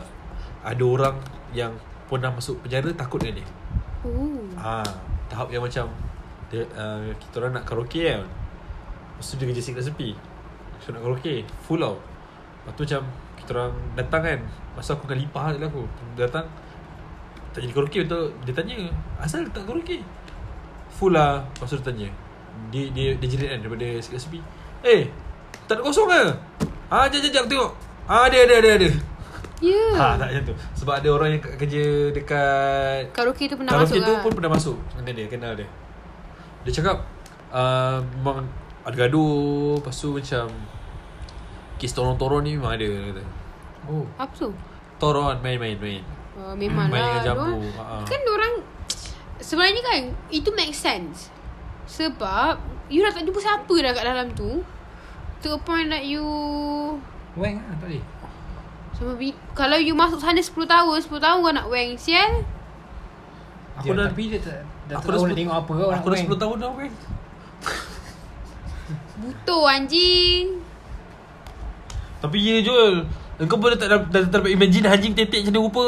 Ada 0.62 0.84
orang 0.84 1.16
Yang 1.56 1.80
Pernah 2.12 2.30
masuk 2.36 2.60
penjara 2.62 2.92
Takut 2.94 3.24
dengan 3.24 3.42
dia 3.42 3.48
Oh. 4.06 4.38
ha, 4.62 4.86
Tahap 5.26 5.50
yang 5.50 5.66
macam 5.66 5.90
dia, 6.54 6.62
uh, 6.78 7.10
Kita 7.18 7.42
orang 7.42 7.58
nak 7.58 7.66
karaoke 7.66 8.06
kan. 8.06 8.22
Lepas 8.22 9.34
tu 9.34 9.42
dia 9.42 9.50
kerja 9.50 9.62
sikit 9.66 9.82
sepi. 9.82 10.14
So 10.78 10.94
nak 10.94 11.02
karaoke 11.02 11.42
Full 11.66 11.82
tau 11.82 11.98
Lepas 11.98 12.74
tu 12.78 12.82
macam 12.86 13.02
Kita 13.34 13.50
orang 13.58 13.74
datang 13.98 14.22
kan. 14.22 14.40
Masa 14.78 14.94
aku 14.94 15.10
akan 15.10 15.18
lipah 15.18 15.46
je 15.50 15.58
lah 15.58 15.70
aku. 15.74 15.90
Datang 16.14 16.46
Tak 17.50 17.66
jadi 17.66 17.74
karaoke 17.74 18.00
betul 18.06 18.30
Dia 18.46 18.54
tanya 18.54 18.78
Asal 19.18 19.50
tak 19.50 19.66
karaoke? 19.66 20.06
Full 20.94 21.18
lah. 21.18 21.42
Lepas 21.42 21.74
tu 21.74 21.82
dia 21.82 21.88
tanya. 21.90 22.08
Dia 22.70 22.84
dia, 22.94 23.08
dia 23.18 23.26
jerit 23.26 23.50
kan 23.58 23.60
Daripada 23.66 23.88
sikit 24.06 24.22
sepi. 24.22 24.38
Eh 24.86 25.10
Tak 25.66 25.82
nak 25.82 25.90
kosong 25.90 26.06
ke? 26.14 26.22
Ah, 26.94 27.10
jap 27.10 27.26
jap 27.26 27.32
jap 27.34 27.42
aku 27.42 27.58
tengok 27.58 27.72
Ah, 28.06 28.26
ada 28.26 28.38
ada 28.40 28.56
ada 28.56 28.72
ada 28.76 28.90
Ya. 29.58 29.82
Ha, 29.96 30.20
tak 30.20 30.28
macam 30.30 30.44
tu 30.46 30.56
Sebab 30.76 30.94
ada 31.00 31.10
orang 31.10 31.30
yang 31.32 31.42
kerja 31.42 31.84
dekat 32.12 33.08
Karaoke 33.10 33.48
tu 33.48 33.56
pernah 33.56 33.72
Karaoke 33.72 33.88
masuk 33.90 34.04
tu 34.04 34.12
lah. 34.12 34.22
pun 34.22 34.32
pernah 34.36 34.52
masuk 34.52 34.78
Dengan 34.94 35.14
dia 35.16 35.26
Kenal 35.26 35.54
dia 35.56 35.68
Dia 36.62 36.72
cakap 36.74 36.98
uh, 37.50 37.98
Memang 38.14 38.44
Ada 38.84 38.96
gaduh 39.00 39.80
Lepas 39.80 39.96
tu 39.96 40.12
macam 40.12 40.52
Kes 41.76 41.92
toron-toron 41.92 42.40
ni 42.42 42.56
memang 42.56 42.72
ada 42.74 42.84
kata. 42.86 43.24
Oh 43.86 44.04
Apa 44.16 44.34
tu? 44.34 44.52
Toron 44.96 45.40
main-main 45.40 45.76
main. 45.76 46.04
Uh, 46.36 46.52
memang 46.54 46.88
Main 46.94 47.00
dengan 47.00 47.16
lah. 47.16 47.24
jambu. 47.26 47.48
Diorang- 47.58 47.76
Ha. 47.80 47.96
Kan 48.04 48.22
orang 48.28 48.54
Sebenarnya 49.40 49.82
kan 49.82 50.02
Itu 50.30 50.50
make 50.52 50.76
sense 50.76 51.32
Sebab 51.88 52.60
You 52.92 53.02
dah 53.02 53.12
tak 53.12 53.24
jumpa 53.24 53.40
siapa 53.40 53.72
dah 53.74 53.92
kat 53.92 54.04
dalam 54.04 54.28
tu 54.32 54.62
To 55.42 55.48
a 55.50 55.60
point 55.60 55.88
that 55.88 56.04
you 56.04 56.22
Weng? 57.36 57.60
Lah 57.60 57.76
tak 57.76 57.88
boleh. 57.88 58.04
Sama 58.96 59.12
bi- 59.14 59.40
Kalau 59.52 59.76
you 59.76 59.92
masuk 59.92 60.18
sana 60.18 60.40
10 60.40 60.56
tahun 60.66 60.96
10 60.98 61.20
tahun 61.20 61.38
kau 61.38 61.52
nak 61.52 61.68
weng 61.68 62.00
Sial? 62.00 62.48
Aku 63.76 63.92
dah- 63.92 64.08
dah 64.08 64.08
Tapi 64.08 64.24
dia 64.32 64.40
tak 64.40 64.64
Dah 64.88 64.96
Aku 64.96 65.12
dah 65.12 65.20
tak 65.20 65.20
tahu 65.20 65.20
nak 65.20 65.20
sepuluh- 65.20 65.36
tengok 65.36 65.56
apa 65.58 65.72
kau 65.76 65.90
Aku 65.92 66.08
dah 66.08 66.18
10 66.18 66.40
tahun 66.40 66.56
dah 66.56 66.70
main 66.72 66.94
Butuh 69.16 69.64
anjing. 69.66 70.46
Tapi 72.18 72.38
ya 72.40 72.56
Joel 72.62 73.04
Engkau 73.36 73.60
pun 73.60 73.68
dah 73.68 73.78
tak, 73.78 73.90
dah, 73.92 74.00
dah, 74.08 74.22
dapat 74.32 74.56
imagine 74.56 74.88
Anjing 74.88 75.12
tetek 75.12 75.44
macam 75.44 75.52
mana 75.52 75.66
rupa? 75.68 75.86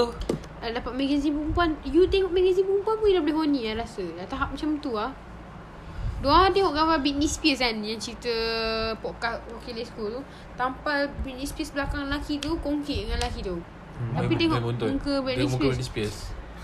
Dah 0.58 0.70
dapat 0.74 0.94
magazine 0.94 1.32
perempuan. 1.32 1.70
You 1.86 2.04
tengok 2.06 2.28
magazine 2.28 2.68
perempuan 2.68 2.96
pun 2.98 3.08
You 3.08 3.16
dah 3.16 3.24
boleh 3.24 3.38
horny 3.38 3.62
lah 3.72 3.88
rasa. 3.88 4.04
Dah 4.04 4.28
tahap 4.28 4.52
macam 4.52 4.70
tu 4.84 4.92
lah 4.92 5.16
Diorang 6.18 6.50
tengok 6.50 6.74
gambar 6.74 6.98
Britney 7.00 7.26
Spears 7.26 7.60
kan 7.60 7.78
Yang 7.78 8.00
cerita 8.04 8.34
Podcast 8.98 9.38
Wakil 9.48 9.78
School 9.82 10.10
tu 10.12 10.22
Tampal 10.54 11.06
Britney 11.22 11.46
Spears 11.46 11.70
belakang 11.72 12.10
lelaki 12.10 12.38
tu 12.38 12.58
Kongkit 12.58 13.06
dengan 13.06 13.22
lelaki 13.22 13.42
tu. 13.42 13.54
Hmm, 13.54 14.14
Tapi 14.16 14.26
main- 14.28 14.40
tengok 14.40 14.60
buntut. 14.64 14.90
muka 14.94 15.14
Britney 15.22 15.46
muka 15.46 15.54
Spears. 15.54 15.70
Britney 15.70 15.86
Spears. 15.86 16.18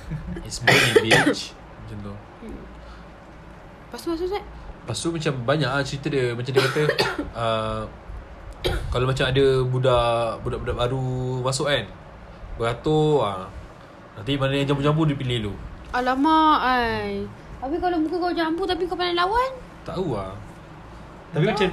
It's 0.46 0.58
money 0.60 0.92
bitch. 1.00 1.42
Macam 1.54 1.98
tu. 2.02 2.14
Lepas 3.84 4.00
tu 4.00 4.08
masuk 4.10 4.28
Zat 4.28 4.44
Lepas 4.44 4.98
tu 4.98 5.08
macam 5.10 5.34
banyak 5.44 5.70
lah 5.70 5.82
cerita 5.82 6.08
dia. 6.10 6.26
Macam 6.34 6.50
dia 6.50 6.62
kata 6.64 6.82
uh, 7.38 7.82
Kalau 8.90 9.06
macam 9.06 9.26
ada 9.26 9.46
budak 9.62 10.42
Budak-budak 10.42 10.76
baru 10.76 11.06
masuk 11.42 11.68
kan 11.68 11.86
Beratur 12.56 13.22
uh, 13.22 13.46
Nanti 14.14 14.34
mana 14.34 14.54
yang 14.54 14.68
jambu-jambu 14.68 15.06
dia 15.06 15.14
pilih 15.14 15.38
dulu 15.46 15.54
Alamak 15.94 16.58
ai. 16.60 17.22
Tapi 17.64 17.80
kalau 17.80 17.96
muka 17.96 18.20
kau 18.20 18.36
jambu 18.36 18.68
Tapi 18.68 18.84
kau 18.84 19.00
pandai 19.00 19.16
lawan 19.16 19.52
Tak 19.88 19.96
tahu 19.96 20.20
lah 20.20 20.36
Tapi 21.32 21.48
macam 21.48 21.72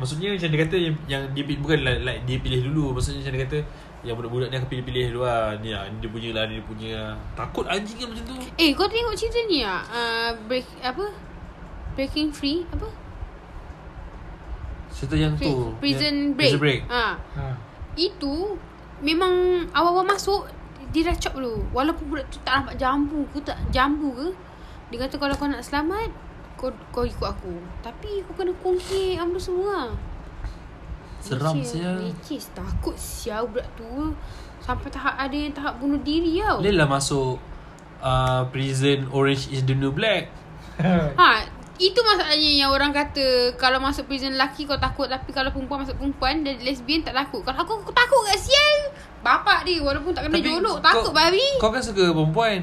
Maksudnya 0.00 0.32
macam 0.32 0.48
dia 0.48 0.60
kata 0.64 0.76
Yang, 0.80 0.94
yang 1.04 1.22
dia 1.36 1.42
pilih 1.44 1.60
Bukan 1.60 1.78
like, 1.84 2.00
like 2.00 2.20
dia 2.24 2.36
pilih 2.40 2.60
dulu 2.72 2.96
Maksudnya 2.96 3.20
macam 3.20 3.32
dia 3.36 3.42
kata 3.44 3.58
Yang 4.08 4.14
budak-budak 4.16 4.48
ni 4.48 4.54
akan 4.56 4.68
pilih-pilih 4.72 5.04
dulu 5.12 5.20
lah 5.28 5.44
Ni 5.60 5.68
lah 5.76 5.84
dia 6.00 6.08
punya 6.08 6.28
lah 6.32 6.44
dia 6.48 6.62
punya 6.64 6.88
lah 6.96 7.12
Takut 7.36 7.68
anjing 7.68 7.96
kan 8.00 8.06
macam 8.08 8.24
tu 8.24 8.34
Eh 8.56 8.70
kau 8.72 8.88
tengok 8.88 9.14
cerita 9.20 9.38
ni 9.52 9.60
ah 9.60 9.84
uh, 9.92 10.30
break 10.48 10.64
apa 10.80 11.06
Breaking 11.92 12.32
Free 12.32 12.64
apa 12.72 12.88
Cerita 14.88 15.14
yang 15.18 15.36
tu 15.36 15.76
Prison 15.76 16.32
yang, 16.32 16.32
Break. 16.32 16.56
Prison 16.56 16.62
Break 16.62 16.80
Ha. 16.88 17.04
ha. 17.20 17.46
Itu 17.98 18.56
memang 19.04 19.66
awal-awal 19.74 20.06
masuk 20.08 20.48
dia 20.88 21.04
dah 21.04 21.16
chop 21.20 21.36
dulu. 21.36 21.68
Walaupun 21.76 22.04
budak 22.08 22.26
tu 22.32 22.40
tak 22.42 22.64
nampak 22.64 22.80
jambu 22.80 23.20
ke 23.30 23.38
tak 23.44 23.58
jambu 23.68 24.08
ke. 24.16 24.28
Dia 24.88 24.98
kata 25.04 25.14
kalau 25.20 25.34
kau 25.36 25.48
nak 25.48 25.60
selamat 25.64 26.10
kau 26.58 26.72
kau 26.90 27.04
ikut 27.06 27.28
aku. 27.28 27.54
Tapi 27.84 28.24
kau 28.26 28.34
kena 28.34 28.52
kongki 28.58 29.14
apa 29.20 29.36
semua. 29.38 29.68
lah. 29.68 29.88
Seram 31.22 31.60
sial. 31.62 32.02
Leceh 32.02 32.42
takut 32.56 32.96
sial 32.98 33.46
budak 33.46 33.68
tu. 33.78 34.14
Sampai 34.58 34.90
tahap 34.90 35.14
ada 35.16 35.36
yang 35.36 35.54
tahap 35.54 35.78
bunuh 35.78 36.00
diri 36.02 36.42
tau. 36.42 36.58
Dia 36.58 36.74
lah 36.74 36.88
masuk 36.90 37.38
uh, 38.02 38.42
Prison 38.50 39.06
Orange 39.14 39.50
is 39.54 39.62
the 39.66 39.74
new 39.74 39.90
black 39.94 40.30
Ha, 41.18 41.42
itu 41.78 41.98
masalahnya 42.06 42.50
yang 42.54 42.70
orang 42.70 42.94
kata 42.94 43.54
kalau 43.58 43.82
masuk 43.82 44.06
prison 44.06 44.34
lelaki 44.34 44.62
kau 44.62 44.78
takut 44.78 45.10
tapi 45.10 45.34
kalau 45.34 45.50
perempuan 45.50 45.82
masuk 45.82 45.98
perempuan 45.98 46.46
dan 46.46 46.54
lesbian 46.62 47.02
tak 47.02 47.18
takut. 47.18 47.42
Kalau 47.42 47.58
aku 47.66 47.82
aku 47.82 47.90
takut 47.90 48.22
kat 48.30 48.38
sial. 48.38 48.94
Bapak 49.18 49.66
dia 49.66 49.82
walaupun 49.82 50.14
tak 50.14 50.30
kena 50.30 50.38
jolok 50.38 50.78
takut 50.78 51.10
kau, 51.10 51.18
babi. 51.18 51.42
Kau 51.58 51.74
kan 51.74 51.82
suka 51.82 52.14
perempuan 52.14 52.62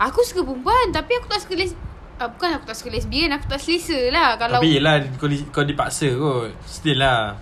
Aku 0.00 0.20
suka 0.22 0.40
perempuan 0.40 0.88
Tapi 0.88 1.12
aku 1.14 1.28
tak 1.28 1.40
suka 1.40 1.54
les 1.54 1.76
uh, 2.16 2.24
Bukan 2.26 2.56
aku 2.56 2.64
tak 2.64 2.74
suka 2.74 2.88
lesbian 2.90 3.28
Aku 3.30 3.44
tak 3.44 3.60
selesa 3.60 4.08
lah 4.08 4.34
Kalau 4.34 4.58
Tapi 4.58 4.80
yelah 4.80 4.96
kau, 5.14 5.28
di- 5.28 5.44
kau 5.46 5.60
dipaksa 5.60 6.08
kot. 6.10 6.48
Still 6.64 6.98
lah. 6.98 7.36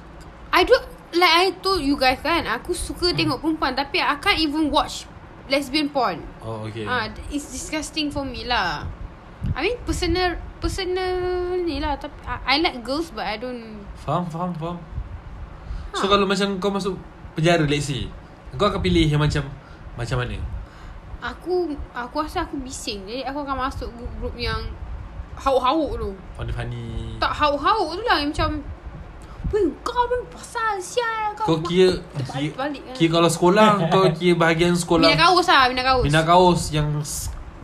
I 0.50 0.62
don't 0.62 0.82
Like 1.10 1.32
I 1.32 1.56
told 1.56 1.80
you 1.80 1.94
guys 1.94 2.18
kan 2.18 2.44
Aku 2.50 2.74
suka 2.74 3.14
tengok 3.14 3.38
perempuan 3.38 3.72
Tapi 3.72 3.96
I 3.96 4.18
can't 4.18 4.36
even 4.36 4.68
watch 4.68 5.06
Lesbian 5.48 5.88
porn. 5.88 6.20
Oh 6.42 6.68
okay. 6.68 6.84
Ah, 6.84 7.08
It's 7.28 7.48
disgusting 7.48 8.10
for 8.10 8.20
me 8.20 8.44
lah. 8.44 8.84
I 9.54 9.62
mean 9.62 9.80
personal 9.80 10.36
Personal 10.58 11.16
ni 11.58 11.78
lah 11.78 11.94
Tapi 11.94 12.12
I, 12.22 12.36
I 12.44 12.60
like 12.60 12.82
girls 12.82 13.08
But 13.08 13.24
I 13.24 13.38
don't 13.38 13.80
Faham 13.96 14.26
faham 14.26 14.52
faham. 14.52 14.76
So 15.94 16.04
Ha. 16.04 16.10
kalau 16.10 16.26
macam 16.26 16.58
kau 16.58 16.68
masuk 16.68 17.00
penjara 17.32 17.64
let's 17.64 17.86
say 17.86 18.04
Kau 18.52 18.66
akan 18.66 18.82
pilih 18.82 19.06
yang 19.06 19.16
macam 19.16 19.46
Macam 19.94 20.20
mana 20.20 20.36
Aku 21.18 21.74
Aku 21.90 22.16
rasa 22.22 22.46
aku 22.46 22.58
bising. 22.62 23.02
Jadi 23.06 23.22
aku 23.26 23.42
akan 23.42 23.56
masuk 23.58 23.88
grup-grup 23.94 24.34
yang 24.38 24.62
Hauk-hauk 25.38 25.90
tu. 26.02 26.10
Funny-funny 26.34 27.14
Tak 27.22 27.30
hauk-hauk 27.30 27.94
tu 27.94 28.02
lah 28.02 28.18
Yang 28.18 28.30
macam 28.34 28.50
Weh 29.48 29.64
kau 29.80 30.04
pun 30.10 30.20
pasal 30.28 30.76
sial 30.82 31.30
Kau 31.38 31.62
kira 31.62 32.02
Kira, 32.34 32.52
Balik 32.58 32.82
kan. 32.84 32.94
kira 32.98 33.10
kalau 33.16 33.30
sekolah 33.30 33.68
Kau 33.94 34.10
kira 34.12 34.34
bahagian 34.34 34.74
sekolah 34.74 35.06
Minat 35.08 35.22
kaos 35.22 35.46
lah 35.46 35.62
Minat 35.70 35.84
kaos. 35.86 36.04
Minat 36.04 36.24
kaos 36.26 36.62
yang 36.74 36.88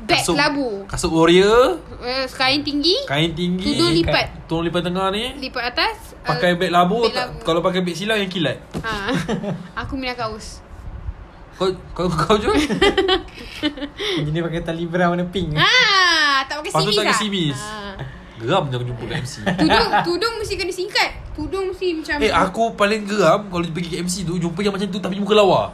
Bag 0.04 0.20
labu 0.36 0.84
Kasut 0.84 1.08
warrior. 1.08 1.80
Uh, 1.96 2.28
Kain 2.28 2.60
tinggi. 2.60 2.92
Kain 3.08 3.32
tinggi. 3.32 3.72
Tudung 3.72 3.88
lipat. 3.88 4.26
Tudung 4.44 4.64
lipat 4.68 4.84
tengah 4.84 5.08
ni. 5.08 5.32
Lipat 5.48 5.72
atas 5.72 6.12
uh, 6.20 6.28
Pakai 6.28 6.60
beg 6.60 6.68
labu, 6.68 7.08
beg 7.08 7.16
tak, 7.16 7.32
labu. 7.32 7.38
Kalau 7.40 7.60
pakai 7.64 7.80
beg 7.80 7.96
silang 7.96 8.20
yang 8.20 8.28
kilat. 8.28 8.60
Ha. 8.84 9.08
Aku 9.84 9.96
minat 9.96 10.20
kaos 10.20 10.60
Kau 11.54 11.70
kau 11.94 12.06
kau 12.10 12.34
jual 12.34 12.54
Jadi 14.26 14.38
pakai 14.42 14.60
tali 14.62 14.84
brown 14.90 15.14
warna 15.14 15.26
pink. 15.28 15.54
Ah, 15.54 16.42
Tak 16.44 16.60
pakai 16.60 16.70
Lepas 16.70 16.82
tu 16.82 16.90
simis 16.90 16.96
tak 16.96 17.04
pakai 17.04 17.14
lah. 17.14 17.20
Simis. 17.22 17.58
Ah. 17.58 17.94
Geram 18.34 18.66
je 18.66 18.74
aku 18.74 18.84
jumpa 18.84 19.04
kat 19.06 19.16
MC 19.22 19.34
Tudung 19.46 19.90
Tudung 20.02 20.34
mesti 20.42 20.54
kena 20.58 20.72
singkat. 20.74 21.10
Tudung 21.32 21.64
mesti 21.70 21.86
macam 21.94 22.16
Eh 22.18 22.32
aku 22.34 22.62
paling 22.74 23.06
geram 23.06 23.46
Kalau 23.46 23.62
pergi 23.64 23.88
ke 23.94 23.96
MC 24.02 24.26
tu 24.26 24.34
Jumpa 24.34 24.58
yang 24.58 24.74
macam 24.74 24.90
tu 24.90 24.98
Tapi 24.98 25.22
muka 25.22 25.34
lawa. 25.38 25.70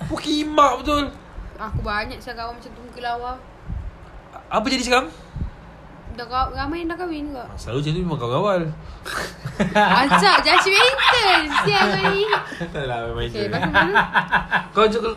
Aku 0.00 0.16
kimak 0.16 0.84
betul. 0.84 1.08
Aku 1.56 1.80
banyak 1.80 2.20
saya 2.20 2.36
kawan 2.36 2.56
macam 2.56 2.70
tu 2.70 2.80
Muka 2.84 3.00
lawa. 3.00 3.32
Apa 4.50 4.66
jadi 4.66 4.82
sekarang? 4.82 5.08
Dah 6.20 6.28
kaw- 6.28 6.52
ramai 6.52 6.84
yang 6.84 6.92
dah 6.92 6.98
kahwin 6.98 7.32
juga? 7.32 7.40
Ah, 7.42 7.56
Selalu 7.56 7.80
macam 7.80 7.90
tu 7.90 8.00
memang 8.02 8.18
kau 8.20 8.28
awal 8.30 8.60
Ajak 9.72 10.36
judgemental 10.42 11.38
Sial 11.64 11.84
kau 11.88 12.02
ni 12.12 12.22
Tak 12.60 12.84
lah 12.84 12.98
memang 13.08 13.24
Okay 13.24 13.40
itu 13.40 13.48
mana? 13.48 13.84
Kau 14.70 14.84
kalau 14.84 15.12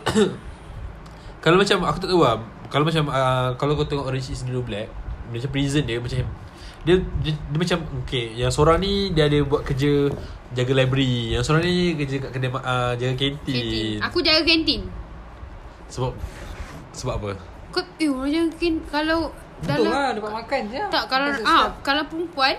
Kalau 1.44 1.56
macam 1.60 1.76
Aku 1.84 1.98
tak 2.00 2.08
tahu 2.08 2.24
lah. 2.24 2.40
Kalau 2.66 2.84
macam 2.84 3.04
uh, 3.06 3.52
Kalau 3.54 3.72
kau 3.76 3.84
tengok 3.84 4.08
Orange 4.08 4.32
is 4.32 4.40
the 4.40 4.48
New 4.48 4.64
Black 4.64 4.88
Macam 5.28 5.48
prison 5.50 5.84
dia 5.84 6.00
Macam 6.00 6.24
dia, 6.84 6.94
dia, 7.20 7.32
dia 7.32 7.58
macam 7.58 7.78
Okay 8.00 8.32
Yang 8.32 8.52
seorang 8.54 8.80
ni 8.80 9.12
Dia 9.12 9.28
ada 9.28 9.38
buat 9.44 9.60
kerja 9.60 10.08
Jaga 10.54 10.72
library. 10.74 11.36
Yang 11.36 11.42
seorang 11.44 11.62
ni 11.62 11.74
Kerja 11.94 12.16
kat 12.18 12.30
kedai 12.32 12.48
uh, 12.48 12.92
Jaga 12.94 13.14
Kantin. 13.14 13.52
Kantin. 13.52 13.96
Aku 14.00 14.18
jaga 14.20 14.40
kantin. 14.40 14.80
Sebab 15.86 16.12
Sebab 16.92 17.14
apa? 17.18 17.30
Kau 17.68 17.84
Eh 17.98 18.08
orang 18.08 18.30
jaga 18.30 18.48
kantin 18.50 18.74
Kalau 18.86 19.28
Betul 19.64 19.88
lah 19.88 20.12
Dapat 20.12 20.32
makan 20.44 20.60
je 20.68 20.80
Tak 20.92 21.04
kalau 21.08 21.28
Makan 21.32 21.48
ah 21.48 21.66
kalau 21.80 22.04
perempuan 22.06 22.54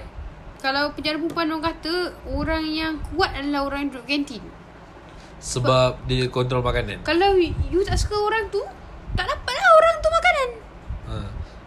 kalau 0.66 0.90
penjara 0.98 1.22
perempuan 1.22 1.46
orang 1.54 1.62
kata 1.62 1.94
orang 2.26 2.66
yang 2.66 2.98
kuat 3.14 3.38
adalah 3.38 3.70
orang 3.70 3.86
yang 3.86 3.90
duduk 3.94 4.10
kantin. 4.10 4.42
Sebab 5.38 6.02
dia 6.10 6.26
kontrol 6.26 6.66
makanan 6.66 7.06
Kalau 7.06 7.38
you 7.38 7.86
tak 7.86 8.02
suka 8.02 8.18
orang 8.18 8.50
tu, 8.50 8.66
tak 9.14 9.30
dapat 9.30 9.54
lah 9.54 9.70
orang 9.78 9.96
tu 10.02 10.10
makanan. 10.10 10.50
ha. 11.06 11.16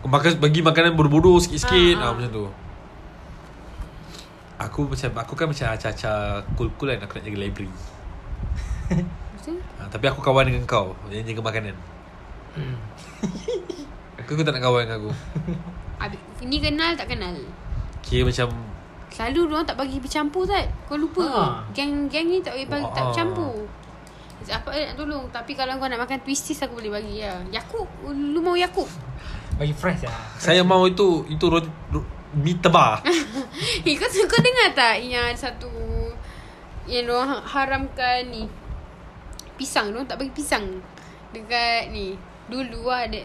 Kau 0.02 0.10
makan, 0.10 0.30
bagi 0.42 0.60
makanan 0.66 0.98
bodoh-bodoh 0.98 1.38
sikit-sikit 1.38 1.94
Ah, 2.02 2.02
ha, 2.02 2.06
ah. 2.10 2.12
Macam 2.18 2.30
tu 2.34 2.44
Aku 4.58 4.80
macam 4.90 5.10
Aku 5.22 5.32
kan 5.38 5.46
macam 5.46 5.66
acah-acah 5.70 6.42
Cool-cool 6.58 6.90
kan 6.90 6.98
Aku 7.06 7.12
nak 7.18 7.24
jaga 7.26 7.38
library 7.38 7.70
ha, 9.78 9.82
Tapi 9.86 10.04
aku 10.10 10.20
kawan 10.22 10.50
dengan 10.50 10.66
kau 10.66 10.98
Yang 11.10 11.34
jaga 11.34 11.42
makanan 11.46 11.74
Kau, 14.28 14.36
kau 14.36 14.44
tak 14.44 14.52
nak 14.52 14.62
kawan 14.62 14.84
dengan 14.84 15.00
aku? 15.00 15.10
Habis, 16.04 16.20
Ni 16.44 16.60
kenal 16.60 16.92
tak 16.94 17.08
kenal? 17.08 17.32
Kira 18.04 18.28
macam 18.28 18.52
Selalu 19.08 19.48
orang 19.48 19.64
tak 19.64 19.80
bagi 19.80 19.96
bercampur 19.96 20.44
tak 20.44 20.68
Kau 20.84 21.00
lupa. 21.00 21.24
Ha. 21.24 21.42
Gang-gang 21.72 22.28
ni 22.28 22.44
tak 22.44 22.60
bagi 22.60 22.68
bagi, 22.68 22.84
tak 22.92 23.02
bercampur. 23.08 23.64
Apa 24.44 24.68
nak 24.68 24.94
tolong? 24.94 25.24
Tapi 25.32 25.52
kalau 25.56 25.80
kau 25.80 25.88
nak 25.88 26.04
makan 26.04 26.20
twisties 26.20 26.60
Aku 26.60 26.76
boleh 26.76 26.92
bagi 26.92 27.24
lah 27.24 27.40
Yakub 27.50 27.88
Lu 28.06 28.38
mau 28.38 28.54
Yakub 28.54 28.86
Bagi 29.58 29.74
fresh 29.74 30.06
lah 30.06 30.14
Saya 30.38 30.62
mau 30.62 30.86
itu 30.86 31.26
Itu 31.26 31.48
roti 31.48 31.66
ro- 31.90 32.06
Mi 32.38 32.54
tebal. 32.54 33.00
Eh 33.88 33.96
kau, 33.96 34.06
kau 34.06 34.40
dengar 34.44 34.76
tak 34.76 35.00
Yang 35.00 35.24
ada 35.24 35.38
satu 35.50 35.72
Yang 36.86 37.10
orang 37.10 37.40
haramkan 37.42 38.28
ni? 38.28 38.44
Pisang 39.58 39.90
Diorang 39.90 40.06
tak 40.06 40.22
bagi 40.22 40.30
pisang. 40.30 40.78
Dekat 41.34 41.90
ni. 41.90 42.14
Dulu 42.46 42.86
lah 42.86 43.10
ada 43.10 43.20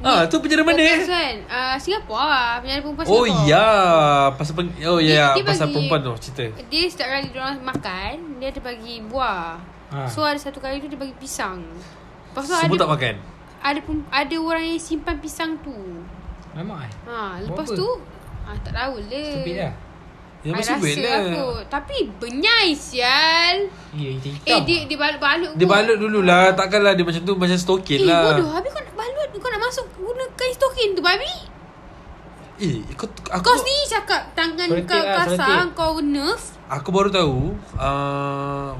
ah, 0.00 0.22
tu 0.24 0.36
penjara 0.38 0.62
mana 0.62 0.78
eh? 0.78 1.00
Kan 1.02 1.36
ah, 1.46 1.76
Singapura 1.76 2.24
lah 2.24 2.50
Penjara 2.58 2.80
perempuan 2.80 3.04
Oh 3.06 3.22
Singapura 3.22 3.46
ya 3.46 3.66
Pasal 4.32 4.52
pen, 4.54 4.66
Oh 4.82 4.98
ya 4.98 5.06
Dia- 5.06 5.34
dia 5.34 5.44
Pasal 5.44 5.60
bagi- 5.62 5.74
perempuan 5.74 6.00
tu 6.00 6.12
cerita 6.18 6.44
Dia 6.66 6.82
setiap 6.84 7.08
kali 7.10 7.26
diorang 7.28 7.56
makan 7.60 8.14
Dia 8.36 8.48
ada 8.48 8.60
bagi 8.60 8.94
buah 9.02 9.42
Ha. 9.90 10.06
So 10.06 10.22
ada 10.22 10.38
satu 10.38 10.58
kali 10.58 10.78
tu 10.78 10.86
Dia 10.86 10.94
bagi 10.96 11.10
pisang 11.14 11.66
Lepas 11.66 12.46
tu 12.46 12.54
Semua 12.54 12.70
ada 12.70 12.78
tak 12.78 12.90
makan 12.90 13.14
ada 13.60 13.76
pem- 13.78 14.08
ada 14.08 14.36
orang 14.38 14.64
yang 14.64 14.80
simpan 14.80 15.18
pisang 15.18 15.52
tu. 15.60 15.76
Memang 16.50 16.80
eh 16.80 16.92
Ha, 17.04 17.44
lepas 17.44 17.60
Buat 17.60 17.66
apa? 17.66 17.76
tu 17.76 17.88
ah 18.40 18.56
tak 18.56 18.72
tahu 18.72 18.94
lah. 19.02 19.28
Stupid 19.28 19.56
lah 19.58 19.72
Ya 20.40 20.56
I 20.56 20.56
masih 20.56 20.72
rasa 20.72 20.80
duit 20.80 20.96
lah. 21.04 21.20
aku. 21.20 21.48
Tapi 21.68 21.96
benyai 22.16 22.72
sial. 22.72 23.68
Ya 23.92 24.10
hitam 24.16 24.48
Eh 24.48 24.58
dia 24.64 24.78
dia 24.88 24.96
balut-balut 24.96 25.52
Dia 25.52 25.66
kot. 25.68 25.72
balut 25.76 25.96
dululah. 26.00 26.56
Takkanlah 26.56 26.96
dia 26.96 27.04
macam 27.04 27.20
tu 27.20 27.34
Macam 27.36 27.58
stokin 27.60 27.98
Eh 28.00 28.08
lah. 28.08 28.22
bodoh. 28.24 28.48
Habis 28.48 28.72
kau 28.72 28.80
nak 28.80 28.96
balut? 28.96 29.28
Kau 29.36 29.50
nak 29.52 29.60
masuk 29.60 29.84
Guna 30.00 30.24
kain 30.32 30.52
stokin 30.56 30.88
tu 30.96 31.02
babi? 31.04 31.34
Eh 32.56 32.80
kau, 32.96 33.04
aku, 33.28 33.44
Kau 33.44 33.56
sendiri 33.60 33.84
cakap 33.84 34.22
Tangan 34.32 34.68
kau 34.88 34.96
lah, 34.96 35.14
kasar 35.20 35.36
seletik. 35.36 35.76
Kau 35.76 35.94
nerf 36.00 36.42
Aku 36.72 36.88
baru 36.88 37.08
tahu 37.12 37.38
uh, 37.76 38.72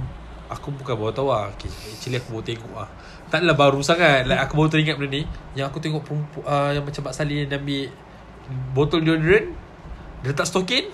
Aku 0.48 0.72
bukan 0.72 0.96
baru 0.96 1.12
tahu 1.12 1.28
lah. 1.28 1.52
Okay, 1.54 1.68
Actually 1.68 2.18
aku 2.18 2.40
baru 2.40 2.44
tengok 2.48 2.72
lah. 2.72 2.88
Tak 3.28 3.44
adalah 3.44 3.56
baru 3.60 3.84
sangat. 3.84 4.24
Like, 4.24 4.40
Aku 4.48 4.56
baru 4.56 4.72
teringat 4.72 4.96
benda 4.96 5.12
ni. 5.12 5.22
Yang 5.52 5.66
aku 5.70 5.78
tengok 5.84 6.02
perempu, 6.08 6.40
uh, 6.40 6.72
Yang 6.72 6.88
macam 6.88 7.02
Mak 7.04 7.14
Salih 7.14 7.44
Dia 7.44 7.60
ambil 7.60 7.92
Botol 8.72 9.04
deodorant 9.04 9.52
Dia 10.24 10.32
letak 10.32 10.48
stokin 10.48 10.88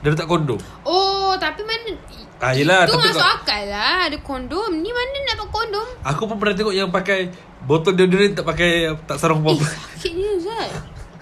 Dia 0.00 0.08
letak 0.10 0.26
kondom? 0.26 0.56
Oh 0.82 1.36
tapi 1.36 1.60
mana 1.62 1.92
Ah, 2.40 2.56
yelah, 2.56 2.88
Itu 2.88 2.96
tapi 2.96 3.04
masuk 3.06 3.20
kau- 3.20 3.36
akal 3.38 3.62
lah 3.66 4.08
Ada 4.08 4.16
kondom. 4.20 4.70
Ni 4.74 4.88
mana 4.88 5.16
nak 5.22 5.36
pakai 5.38 5.52
kondom? 5.52 5.86
Aku 6.00 6.22
pun 6.24 6.36
pernah 6.36 6.54
tengok 6.54 6.72
yang 6.72 6.88
pakai 6.88 7.28
Botol 7.62 7.92
deodorant 7.92 8.32
tak 8.32 8.46
pakai 8.46 8.70
Tak 9.04 9.16
sarung 9.16 9.40
Eh 9.40 9.52
apa-apa 9.52 9.64
sakitnya 9.92 10.32
Zat 10.40 10.70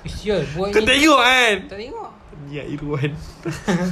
Sial 0.07 0.47
buat 0.53 0.71
Kau 0.71 0.81
tengok 0.81 1.19
kan? 1.19 1.57
Tak 1.67 1.77
tengok. 1.77 2.11
Ya 2.49 2.63
Irwan. 2.65 3.13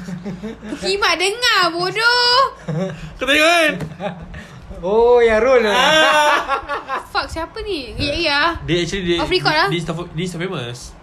Kimak 0.80 1.14
dengar 1.14 1.60
bodoh. 1.68 2.38
Kau 3.18 3.26
tengok 3.26 3.42
kan? 3.44 3.72
Oh 4.78 5.18
yang 5.18 5.40
roll 5.40 5.60
lah 5.60 5.72
ah. 5.72 6.36
Fuck 7.06 7.26
siapa 7.26 7.58
ni? 7.60 7.92
Ya 7.96 8.14
ya. 8.14 8.40
Dia 8.62 8.76
actually 8.80 9.04
dia 9.04 9.16
Off 9.18 9.28
record 9.28 9.50
lah. 9.50 9.68
Dia 9.68 9.76
Insta, 9.76 9.92
dia 9.92 10.24
Insta 10.24 10.38
famous 10.38 10.94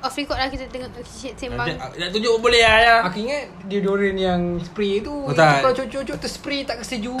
Off 0.00 0.16
record 0.16 0.40
lah 0.40 0.48
kita 0.48 0.64
tengok 0.72 0.96
sembang. 1.36 1.68
Nanti, 1.68 2.00
Nak 2.00 2.08
tunjuk 2.08 2.30
pun 2.40 2.40
boleh 2.48 2.64
lah 2.64 2.78
ya. 2.80 2.96
Aku 3.04 3.20
ingat 3.20 3.52
deodorant 3.68 4.16
yang 4.16 4.40
spray 4.64 5.04
tu 5.04 5.12
Oh, 5.12 5.36
tak. 5.36 5.60
Kalau 5.60 5.76
cucuk-cucuk 5.76 6.16
tu 6.16 6.28
spray 6.28 6.64
tak 6.64 6.80
kesejuk 6.80 7.20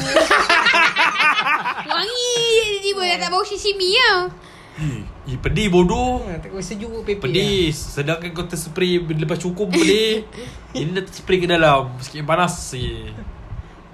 Wangi 1.92 2.32
Tiba-tiba 2.80 3.20
tak 3.20 3.28
bau 3.28 3.44
sashimi 3.44 4.00
tau. 4.00 4.32
Eh, 4.80 5.04
eh 5.28 5.36
pedih 5.36 5.68
bodoh. 5.68 6.24
Ha, 6.24 6.40
Tak 6.40 6.56
kesejuk 6.56 7.04
pepe 7.04 7.20
Pedih. 7.20 7.68
Sedangkan 7.68 8.32
kau 8.32 8.48
terspray 8.48 8.96
Lepas 8.96 9.36
cukup 9.44 9.68
pedih 9.68 10.24
Ini 10.76 10.96
dah 10.96 11.04
terspray 11.04 11.36
ke 11.36 11.48
dalam. 11.52 11.92
Sikit 12.00 12.24
panas 12.24 12.56
je. 12.72 13.12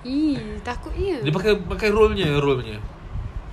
Ih, 0.07 0.63
takutnya 0.63 1.19
Dia 1.27 1.35
pakai 1.35 1.59
pakai 1.59 1.91
rollnya 1.91 2.39
Rollnya 2.39 2.79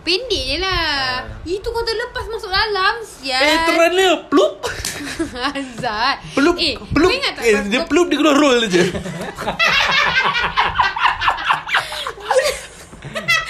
Pendek 0.03 0.43
je 0.51 0.57
lah. 0.59 1.23
Itu 1.47 1.67
kau 1.71 1.79
terlepas 1.79 2.27
masuk 2.27 2.51
dalam 2.51 2.99
Sial. 3.07 3.39
Eh 3.39 3.57
terana 3.63 4.07
Plup. 4.27 4.59
Azad. 5.47 6.15
Plup. 6.35 6.59
Eh 6.59 6.75
Plup. 6.75 7.07
kau 7.07 7.15
ingat 7.15 7.33
tak 7.39 7.43
eh, 7.47 7.55
Dia 7.71 7.79
plup 7.87 8.11
dia 8.11 8.19
kena 8.19 8.35
roll 8.35 8.67
je. 8.67 8.83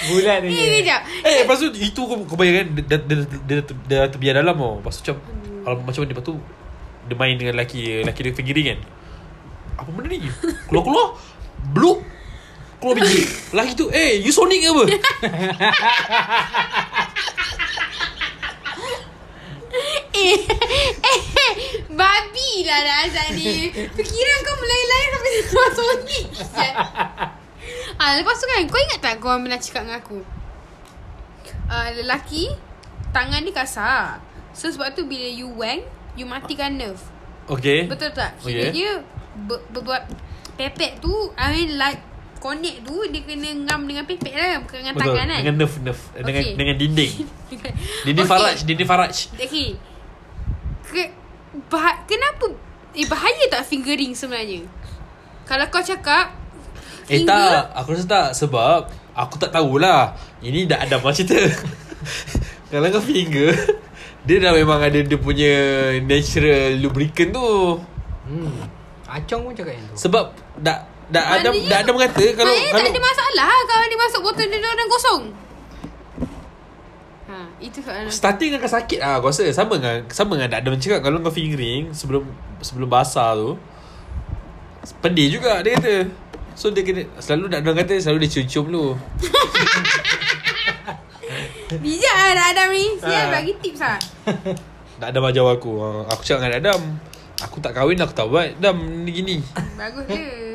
Bulat 0.04 0.38
tu 0.46 0.52
Eh 0.54 0.68
kejap. 0.78 1.00
Eh 1.26 1.34
lepas 1.42 1.56
tu 1.58 1.68
Itu 1.74 2.00
kau, 2.06 2.16
kau 2.28 2.36
bayangkan 2.36 2.76
Dia, 2.76 2.82
dia, 2.86 2.98
dia, 3.02 3.16
dia, 3.24 3.58
dia, 3.58 3.74
dia 3.88 3.98
terbiar 4.06 4.34
dalam 4.38 4.54
tau. 4.54 4.78
Lepas 4.78 5.00
tu 5.00 5.10
macam 5.10 5.16
Kalau 5.64 5.76
macam 5.80 6.00
mana 6.04 6.10
Lepas 6.12 6.24
tu 6.28 6.34
Dia 7.08 7.16
main 7.16 7.34
dengan 7.34 7.52
lelaki 7.56 8.04
Lelaki 8.04 8.20
dia 8.20 8.34
fingering 8.36 8.66
kan? 8.68 8.80
Apa 9.80 9.88
benda 9.90 10.06
ni? 10.12 10.28
Keluar-keluar. 10.70 11.18
Bloop 11.74 11.98
Keluar 12.84 13.00
biji 13.00 13.24
Lelaki 13.48 13.72
tu 13.72 13.88
Eh 13.88 14.20
you 14.20 14.28
sonic 14.28 14.60
ke 14.60 14.68
apa? 14.68 14.84
Eh 20.14 20.36
Eh 21.00 21.52
Babi 21.90 22.50
lah 22.62 22.78
dah 22.78 22.96
Azad 23.04 23.28
ni. 23.34 23.72
Fikiran 23.72 24.38
kau 24.44 24.54
melayu-layu 24.54 25.06
Sampai 25.08 25.30
keluar 25.48 25.70
sonic 25.72 26.24
Sial. 26.36 26.74
ah, 27.96 28.10
Lepas 28.14 28.36
tu 28.36 28.46
kan 28.46 28.62
Kau 28.68 28.78
ingat 28.78 29.00
tak 29.00 29.14
Kau 29.16 29.34
pernah 29.34 29.56
cakap 29.56 29.82
dengan 29.82 29.98
aku? 29.98 30.18
Uh, 31.64 31.88
Lelaki 31.96 32.52
Tangan 33.10 33.40
dia 33.40 33.54
kasar. 33.54 34.20
So 34.52 34.68
sebab 34.68 34.92
tu 34.92 35.08
Bila 35.08 35.24
you 35.24 35.48
wang 35.50 35.80
You 36.14 36.28
matikan 36.28 36.76
nerve. 36.76 37.00
Okay. 37.48 37.88
Betul 37.88 38.12
tak? 38.12 38.38
Okay. 38.38 38.70
Dia 38.70 39.02
ber, 39.34 39.58
berbuat 39.72 40.06
pepek 40.54 41.02
tu 41.02 41.10
I 41.34 41.50
mean 41.50 41.74
like 41.74 41.98
connect 42.44 42.84
tu 42.84 43.00
dia 43.08 43.24
kena 43.24 43.48
ngam 43.64 43.88
dengan 43.88 44.04
pepek 44.04 44.36
lah 44.36 44.60
bukan 44.60 44.76
dengan 44.84 44.94
Betul 45.00 45.06
tangan 45.16 45.26
kan. 45.32 45.40
Dengan 45.40 45.56
nerve 45.64 45.76
Dengan 46.12 46.42
Okay. 46.44 46.52
dengan 46.60 46.74
dinding 46.76 47.12
Dinding 48.04 48.26
Okay. 48.28 48.32
Faraj 48.36 48.58
Dinding 48.68 48.88
Faraj 48.88 49.16
Okay. 49.40 49.68
Ke, 50.84 51.02
bah, 51.72 52.04
kenapa 52.04 52.52
eh 52.92 53.08
bahaya 53.08 53.44
tak 53.48 53.64
fingering 53.64 54.12
sebenarnya? 54.12 54.60
Kalau 55.48 55.64
kau 55.72 55.80
cakap 55.80 56.36
Eh 57.08 57.24
finger, 57.24 57.32
tak 57.32 57.64
Aku 57.80 57.88
rasa 57.96 58.06
tak 58.08 58.28
Sebab 58.36 58.80
Aku 59.12 59.34
tak 59.36 59.52
tahulah 59.52 60.16
Ini 60.40 60.68
dah 60.68 60.84
ada 60.84 61.00
macam 61.00 61.12
cerita 61.16 61.36
Kalau 62.72 62.88
kau 62.92 63.04
finger 63.04 63.52
Dia 64.24 64.36
dah 64.40 64.52
memang 64.56 64.80
ada 64.80 65.00
Dia 65.04 65.18
punya 65.20 65.52
Natural 66.00 66.80
lubricant 66.80 67.32
tu 67.32 67.48
hmm. 68.28 68.56
Acong 69.04 69.48
pun 69.48 69.52
cakap 69.52 69.76
yang 69.76 69.84
tu 69.92 69.96
Sebab 70.00 70.32
Dah 70.64 70.93
Dah 71.06 71.36
ada 71.36 71.48
Dah 71.50 71.78
ada 71.80 71.90
mengata 71.90 72.24
Kalau 72.32 72.48
Maknanya 72.48 72.70
kalau 72.70 72.84
tak 72.84 72.92
ada 72.92 73.02
masalah 73.02 73.52
kalau 73.64 73.84
dia 73.84 73.98
masuk 73.98 74.20
botol 74.22 74.46
dia 74.46 74.58
orang 74.60 74.88
kosong. 74.88 75.22
Ha, 77.24 77.36
itu 77.58 77.78
soalan. 77.80 78.08
Starting 78.08 78.52
akan 78.54 78.70
sakit 78.70 78.98
lah 79.00 79.12
Aku 79.16 79.28
rasa 79.28 79.48
Sama 79.48 79.80
dengan 79.80 80.04
Sama 80.08 80.36
dengan 80.36 80.52
Adam 80.54 80.76
cakap 80.76 81.00
Kalau 81.00 81.18
kau 81.18 81.32
fingering 81.32 81.90
Sebelum 81.90 82.24
Sebelum 82.60 82.84
basah 82.86 83.32
tu 83.32 83.56
Pedih 85.00 85.32
juga 85.32 85.60
Dia 85.60 85.76
kata 85.76 86.04
So 86.52 86.68
dia 86.68 86.84
kena 86.84 87.08
Selalu 87.18 87.48
nak 87.48 87.64
orang 87.64 87.80
kata 87.80 87.96
Selalu 87.96 88.28
dia 88.28 88.30
cium-cium 88.38 88.68
dulu 88.68 88.92
Bijak 91.74 92.14
lah 92.14 92.32
nak 92.34 92.46
Adam 92.54 92.68
ni. 92.70 92.86
Sial 92.94 93.26
Ha. 93.26 93.32
bagi 93.32 93.52
tips 93.58 93.80
lah. 93.82 93.98
Tak 95.00 95.10
ada 95.10 95.18
ajar 95.26 95.44
aku 95.50 95.72
Ha, 95.80 95.88
Aku 96.14 96.22
cakap 96.22 96.38
dengan 96.44 96.54
Adam 96.60 96.80
Aku 97.42 97.56
tak 97.58 97.74
kahwin 97.74 97.98
Aku 97.98 98.14
tak 98.14 98.30
buat 98.30 98.46
Adam 98.52 98.76
ni 99.02 99.10
gini 99.10 99.36
Bagus 99.74 100.06
je. 100.06 100.53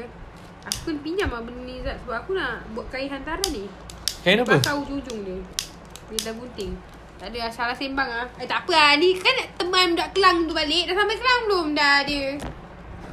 Aku 0.70 0.80
kena 0.86 1.00
pinjam 1.02 1.28
lah 1.28 1.42
benda 1.42 1.62
ni 1.62 1.82
Zat. 1.82 1.98
Sebab 2.00 2.16
aku 2.16 2.32
nak 2.32 2.62
buat 2.72 2.86
kain 2.88 3.10
hantaran 3.10 3.50
ni. 3.50 3.66
Kain 4.22 4.38
apa? 4.38 4.54
Pasal 4.56 4.80
ujung-ujung 4.80 5.20
dia. 5.24 5.38
Dia 6.10 6.18
dah 6.24 6.34
bunting 6.34 6.74
Tak 7.16 7.30
ada 7.30 7.50
salah 7.50 7.74
sembang 7.74 8.06
lah. 8.06 8.26
Eh 8.38 8.46
tak 8.46 8.64
apa 8.64 8.72
lah. 8.72 8.90
Ni 8.96 9.14
kan 9.14 9.30
nak 9.32 9.48
teman 9.56 9.94
budak 9.94 10.10
Kelang 10.12 10.38
tu 10.44 10.54
balik. 10.54 10.84
Dah 10.86 10.96
sampai 10.96 11.16
Kelang 11.16 11.40
belum 11.44 11.68
dah 11.74 11.96
dia? 12.04 12.26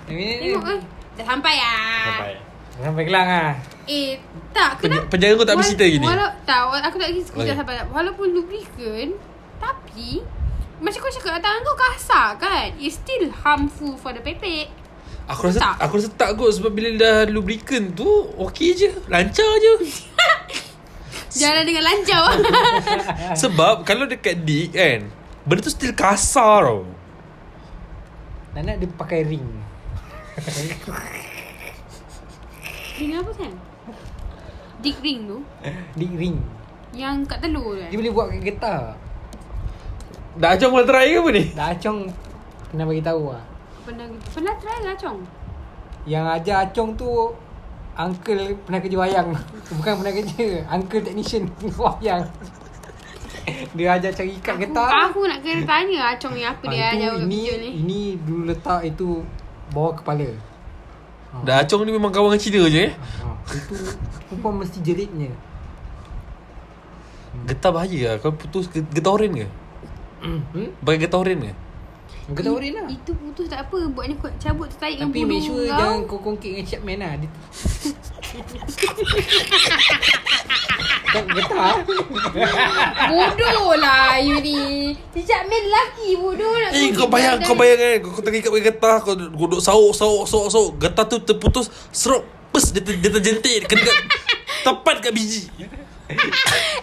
Ini 0.07 0.27
ni 0.39 0.47
Tengok 0.47 0.65
kan 0.65 0.79
Dah 1.17 1.25
sampai 1.27 1.55
lah. 1.57 2.07
Sampai. 2.07 2.35
Sampai 2.77 3.03
kelang 3.05 3.29
lah. 3.29 3.51
Eh 3.87 4.09
tak. 4.53 4.71
Kenapa? 4.81 5.09
penjara 5.09 5.33
kau 5.33 5.45
tak 5.45 5.55
habis 5.55 5.67
Wal- 5.67 5.73
cerita 5.75 5.87
gini? 5.89 6.05
walau, 6.05 6.31
Tak 6.43 6.59
aku 6.85 6.97
tak 6.97 7.09
kisah 7.11 7.35
Okay. 7.35 7.55
sampai. 7.55 7.75
Walaupun 7.87 8.27
lubricant 8.33 9.13
Tapi 9.57 10.21
Macam 10.77 10.99
kau 10.99 11.13
cakap 11.13 11.41
Tangan 11.41 11.61
kau 11.63 11.77
kasar 11.77 12.27
kan? 12.37 12.69
It's 12.77 12.97
still 12.97 13.29
harmful 13.35 13.97
for 13.97 14.13
the 14.13 14.21
pepek 14.21 14.69
Aku 15.27 15.51
rasa 15.51 15.59
Tak. 15.59 15.75
Aku 15.83 15.99
rasa 15.99 16.11
tak 16.15 16.39
kot 16.39 16.55
Sebab 16.55 16.71
bila 16.71 16.89
dah 16.95 17.17
lubricant 17.27 17.91
tu 17.99 18.07
Okey 18.39 18.79
je 18.79 18.91
Lancar 19.11 19.51
je. 19.59 19.73
Jalan 21.43 21.69
dengan 21.69 21.85
lancar. 21.85 22.25
Sebab 23.43 23.83
Kalau 23.83 24.07
dekat 24.07 24.47
dick 24.47 24.73
kan 24.73 25.11
Benda 25.47 25.63
tu 25.63 25.71
still 25.71 25.95
kasar 25.95 26.67
tau. 26.67 26.83
Nak 28.57 28.83
dia 28.83 28.89
pakai 28.89 29.23
ring. 29.23 29.47
Dengan 32.97 33.21
apa 33.23 33.33
kan 33.37 33.53
Dick 34.81 34.97
ring 35.05 35.29
tu? 35.29 35.39
Dick 35.95 36.13
ring. 36.17 36.41
Yang 36.97 37.29
kat 37.29 37.39
telur 37.45 37.77
tu 37.77 37.85
kan 37.85 37.91
Dia 37.93 37.99
boleh 38.01 38.13
buat 38.15 38.27
kat 38.33 38.43
getah 38.43 38.83
Dah 40.37 40.51
acong 40.57 40.73
pun 40.73 40.85
try 40.89 41.13
ke 41.13 41.21
apa 41.21 41.31
ni? 41.33 41.45
Dah 41.53 41.67
Acong 41.77 41.99
Pernah 42.73 42.85
bagi 42.89 43.05
tahu 43.05 43.25
lah 43.33 43.56
Pernah 43.87 44.07
Pernah 44.27 44.55
try 44.59 44.79
lah 44.83 44.97
Chong 44.99 45.23
Yang 46.05 46.27
ajar 46.35 46.57
Acong 46.67 46.91
tu 46.99 47.09
Uncle 47.97 48.59
pernah 48.67 48.81
kerja 48.83 48.97
wayang 48.99 49.29
Bukan 49.79 49.93
pernah 50.03 50.13
kerja 50.13 50.45
Uncle 50.69 51.01
technician 51.01 51.47
wayang 51.81 52.27
Dia 53.79 53.95
ajar 53.95 54.11
cari 54.11 54.35
ikat 54.35 54.59
aku, 54.59 54.63
getah 54.67 54.89
aku 55.07 55.21
nak 55.25 55.39
kena 55.39 55.63
tanya 55.63 56.01
Acong 56.13 56.35
ni 56.35 56.43
apa 56.43 56.67
Ah, 56.67 56.71
dia 56.71 56.85
ajar 56.91 57.09
kat 57.15 57.23
ini, 57.25 57.41
ni 57.57 57.69
Ini 57.79 58.01
dulu 58.21 58.43
letak 58.51 58.83
itu 58.83 59.23
Bawah 59.71 59.95
kepala 59.95 60.27
Dah 61.37 61.61
acong 61.61 61.85
ni 61.85 61.93
memang 61.93 62.11
kawan 62.11 62.33
dengan 62.33 62.41
Cina 62.41 62.61
je 62.67 62.89
eh. 62.89 62.93
ha, 62.97 63.29
Itu 63.47 63.75
Perempuan 64.27 64.59
mesti 64.59 64.83
jeritnya 64.83 65.31
Getah 67.45 67.69
bahaya 67.69 68.01
lah. 68.09 68.17
Kau 68.19 68.33
putus 68.33 68.67
get- 68.67 68.89
getah 68.89 69.13
oren 69.13 69.33
ke? 69.37 69.47
hmm? 70.25 70.81
Pakai 70.81 70.99
getah 71.05 71.21
oren 71.21 71.39
ke? 71.45 71.53
Kau 72.27 72.43
tahu 72.43 72.59
dia 72.59 72.75
lah. 72.75 72.91
Itu 72.91 73.15
putus 73.15 73.47
tak 73.47 73.67
apa. 73.67 73.79
Buatnya 73.87 74.19
kau 74.19 74.29
cabut 74.37 74.67
tertarik 74.67 74.99
dengan 74.99 75.15
Tapi 75.15 75.21
make 75.23 75.41
sure 75.41 75.63
kau. 75.63 75.79
jangan 75.79 75.99
kau 76.05 76.19
kongkit 76.19 76.51
dengan 76.53 76.67
Chapman 76.67 76.99
lah. 76.99 77.13
Dia 77.17 77.31
Kau 81.07 81.23
getah 81.23 81.87
Bodoh 83.09 83.79
lah 83.79 84.19
you 84.19 84.43
ni 84.43 84.91
Sejak 85.15 85.47
main 85.47 85.63
lelaki 85.63 86.19
bodoh 86.19 86.51
nak 86.51 86.75
Eh 86.75 86.91
kau 86.93 87.07
bayang 87.07 87.39
kau 87.41 87.55
bayang 87.55 87.79
kan 87.79 88.03
kau 88.03 88.21
terikat 88.21 88.51
pakai 88.51 88.65
getah 88.67 88.97
kau 89.01 89.15
duduk 89.15 89.63
sauk 89.63 89.95
sauk 89.95 90.27
sauk 90.27 90.51
sauk. 90.51 90.71
Getah 90.77 91.07
tu 91.07 91.23
terputus 91.23 91.71
serok 91.89 92.27
pes 92.51 92.75
dia, 92.75 92.83
ter, 92.83 92.99
dia 92.99 93.09
terjentik 93.09 93.65
kena 93.65 93.87
kat, 93.87 93.97
tepat 94.67 94.97
kat 94.99 95.13
biji. 95.15 95.47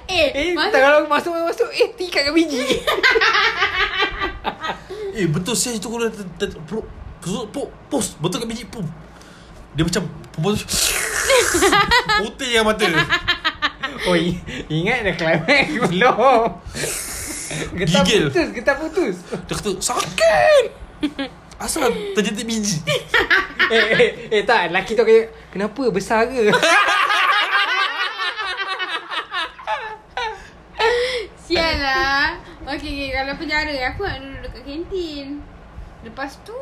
Eh, 0.07 0.29
Eh 0.35 0.51
masa, 0.51 0.71
tak 0.71 0.79
kalau 0.83 0.99
masuk 1.07 1.31
masuk 1.31 1.69
Eh 1.71 1.95
tikat 1.95 2.27
kat 2.27 2.33
biji 2.33 2.59
Eh 5.13 5.27
betul 5.27 5.53
saya 5.53 5.77
kalau 5.77 6.09
ter, 6.09 6.49
pus, 6.65 6.83
pus, 7.21 7.67
pus 7.87 8.07
betul 8.17 8.37
kat 8.39 8.47
biji 8.47 8.65
pum. 8.65 8.85
Dia 9.73 9.83
macam 9.83 10.03
perempuan 10.29 10.53
tu 10.59 10.65
putih 12.19 12.49
yang 12.51 12.65
mata. 12.65 12.85
Oh 14.03 14.13
i- 14.13 14.41
ingat 14.67 15.05
dah 15.05 15.13
climax 15.13 15.65
belum 15.91 16.49
Getah 17.75 18.01
Gigil. 18.01 18.23
putus 18.27 18.47
Getah 18.51 18.75
putus 18.75 19.15
Dia 19.29 19.53
kata 19.53 19.69
sakit. 19.77 20.65
Asal 21.55 21.85
terjentik 22.11 22.43
biji. 22.43 22.81
eh, 23.69 23.83
eh, 23.93 24.09
eh 24.31 24.41
tak 24.43 24.73
Lelaki 24.73 24.97
tu 24.97 25.05
kata 25.05 25.29
Kenapa 25.49 25.81
besar 25.89 26.25
ke 26.25 26.49
Sial 31.43 31.75
lah 31.77 32.39
Okay, 32.63 32.75
okay 32.79 33.09
Kalau 33.11 33.33
penjara 33.35 33.75
Aku 33.91 34.01
nak 34.03 34.17
duduk 34.19 34.39
dekat 34.45 34.63
kantin. 34.63 35.27
Lepas 36.01 36.39
tu 36.41 36.55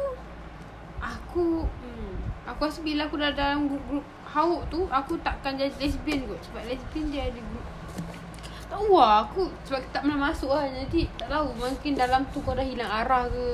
Aku 0.98 1.66
hmm, 1.66 2.14
Aku 2.50 2.60
rasa 2.66 2.82
bila 2.82 3.06
aku 3.06 3.18
dah 3.18 3.34
dalam 3.34 3.70
grup-grup 3.70 4.06
Hauk 4.28 4.66
tu 4.70 4.90
Aku 4.90 5.14
takkan 5.22 5.56
jadi 5.56 5.70
lesbian 5.78 6.26
kot. 6.26 6.42
Sebab 6.42 6.64
lesbian 6.66 7.06
dia 7.10 7.30
ada 7.30 7.38
grup 7.38 7.66
Tak 8.42 8.66
tahu 8.70 8.98
lah 8.98 9.26
Aku 9.26 9.50
Sebab 9.66 9.82
tak 9.90 10.02
pernah 10.02 10.20
masuk 10.30 10.50
lah. 10.50 10.66
Jadi 10.66 11.06
tak 11.18 11.28
tahu 11.28 11.48
Mungkin 11.54 11.94
dalam 11.94 12.22
tu 12.30 12.42
kau 12.42 12.54
dah 12.54 12.66
hilang 12.66 12.90
arah 12.90 13.30
ke. 13.30 13.48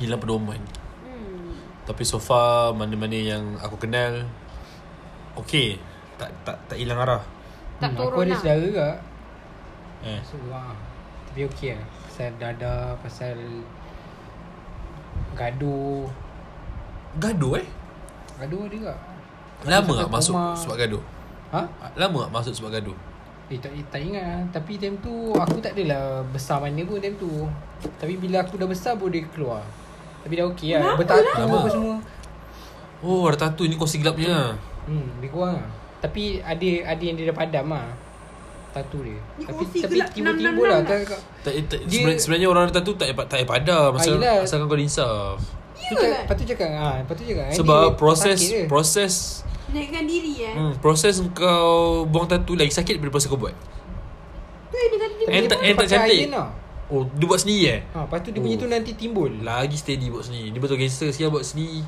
Gila 0.00 0.16
pedoman. 0.16 0.60
Hmm. 1.04 1.52
Tapi 1.84 2.02
so 2.02 2.16
far 2.16 2.72
mana-mana 2.72 3.12
yang 3.12 3.44
aku 3.60 3.76
kenal 3.76 4.24
okey. 5.36 5.76
Tak 6.16 6.28
tak 6.44 6.56
tak 6.68 6.76
hilang 6.76 6.96
arah. 6.96 7.20
Tak 7.80 7.92
Hmm, 7.92 7.98
turun 7.98 8.12
Aku 8.12 8.20
ada 8.22 8.30
lah. 8.30 8.40
saudara 8.40 8.60
juga 8.60 8.88
Eh. 10.02 10.20
So 10.24 10.36
wah 10.48 10.72
Tapi 11.32 11.48
okey 11.48 11.72
lah. 11.72 11.84
Pasal 12.04 12.28
dada 12.36 12.92
Pasal 13.00 13.36
Gaduh 15.32 16.04
Gaduh 17.16 17.56
eh? 17.56 17.66
Gaduh 18.36 18.68
ada 18.68 18.74
juga. 18.74 18.94
Lama 19.62 19.92
tak 19.96 20.10
masuk 20.10 20.34
rumah- 20.34 20.56
sebab 20.56 20.76
gaduh? 20.76 21.02
Ha? 21.52 21.60
Lama 21.96 22.28
tak 22.28 22.32
masuk 22.36 22.52
sebab 22.52 22.70
gaduh? 22.70 22.96
Eh 23.48 23.56
tak, 23.56 23.72
eh, 23.72 23.84
tak 23.88 24.00
ingat 24.00 24.24
lah. 24.24 24.40
Tapi 24.50 24.76
time 24.76 24.96
tu 25.00 25.32
Aku 25.32 25.56
tak 25.60 25.72
adalah 25.72 26.20
Besar 26.28 26.60
mana 26.60 26.84
pun 26.84 27.00
time 27.00 27.16
tu. 27.16 27.48
Tapi 27.96 28.16
bila 28.16 28.44
aku 28.44 28.60
dah 28.60 28.68
besar 28.68 28.92
Baru 28.96 29.08
dia 29.08 29.24
keluar. 29.26 29.64
Tapi 30.20 30.36
dah 30.36 30.46
okey 30.52 30.76
lah. 30.76 30.96
Bertatu 30.96 31.24
lah? 31.32 31.48
apa 31.48 31.68
semua. 31.68 31.96
Oh 33.02 33.24
ada 33.24 33.36
tattoo 33.38 33.64
ni 33.64 33.74
kongsi 33.74 33.98
gelapnya 33.98 34.52
Hmm 34.84 35.16
Lebih 35.16 35.32
kurang 35.32 35.56
lah. 35.58 35.68
Tapi 35.98 36.38
ada 36.38 36.68
Ada 36.92 37.02
yang 37.02 37.16
dia 37.16 37.32
dah 37.32 37.36
padam 37.36 37.72
lah 37.72 37.88
Tatu 38.72 38.98
dia 39.00 39.20
Ni 39.36 39.44
Tapi 39.44 39.64
tapi 39.76 39.94
666 40.00 40.24
lah 40.42 40.64
lah. 40.66 40.80
tak, 40.82 40.96
tak, 41.04 41.20
tak, 41.42 41.52
tak, 41.68 41.80
Dia- 41.82 41.92
sebenarnya, 41.94 42.18
sebenarnya 42.18 42.48
orang 42.48 42.62
ada 42.62 42.72
tattoo 42.72 42.94
tak 42.94 43.06
payah 43.06 43.16
tak 43.22 43.36
payah 43.36 43.48
padam 43.48 43.90
asal, 43.94 44.14
yelah. 44.16 44.38
asalkan 44.40 44.66
kau 44.66 44.76
insaf. 44.76 45.36
Tu 45.74 45.94
cakap, 45.94 46.20
lepas 46.22 46.34
tu 46.34 46.44
cakap 46.46 46.68
ah, 46.72 46.94
Lepas 46.96 47.14
tu 47.14 47.24
cakap 47.26 47.46
Sebab 47.52 47.80
dia 47.84 47.96
proses 47.96 48.38
dia. 48.40 48.64
proses 48.66 49.14
Naikkan 49.68 50.04
diri 50.04 50.32
eh 50.42 50.52
hmm, 50.52 50.72
proses 50.78 51.14
kau 51.32 51.72
buang 52.04 52.24
tattoo 52.24 52.54
lagi 52.54 52.70
sakit 52.70 52.96
daripada 52.96 53.12
proses 53.12 53.28
kau 53.28 53.36
buat. 53.36 53.52
Tu 54.68 54.74
dia 54.74 54.88
kata 54.90 55.04
dia 55.10 55.26
And 55.26 55.42
dia 55.42 55.50
tak- 55.50 55.60
and 55.62 55.74
tak 55.74 55.86
cantik. 55.86 56.20
Oh 56.88 57.08
dia 57.08 57.24
buat 57.24 57.40
sendiri 57.40 57.64
eh? 57.66 57.80
Ha, 57.88 58.04
lepas 58.04 58.20
tu 58.20 58.28
dia 58.28 58.38
punya 58.38 58.52
Oh. 58.54 58.60
tu 58.60 58.68
nanti 58.68 58.92
timbul 58.92 59.32
Lagi 59.40 59.72
steady 59.74 60.08
buat 60.08 60.22
sendiri. 60.22 60.48
Ni 60.48 60.58
betul 60.58 60.76
gangster 60.76 61.08
sikit 61.08 61.28
buat 61.30 61.40
sendiri. 61.42 61.80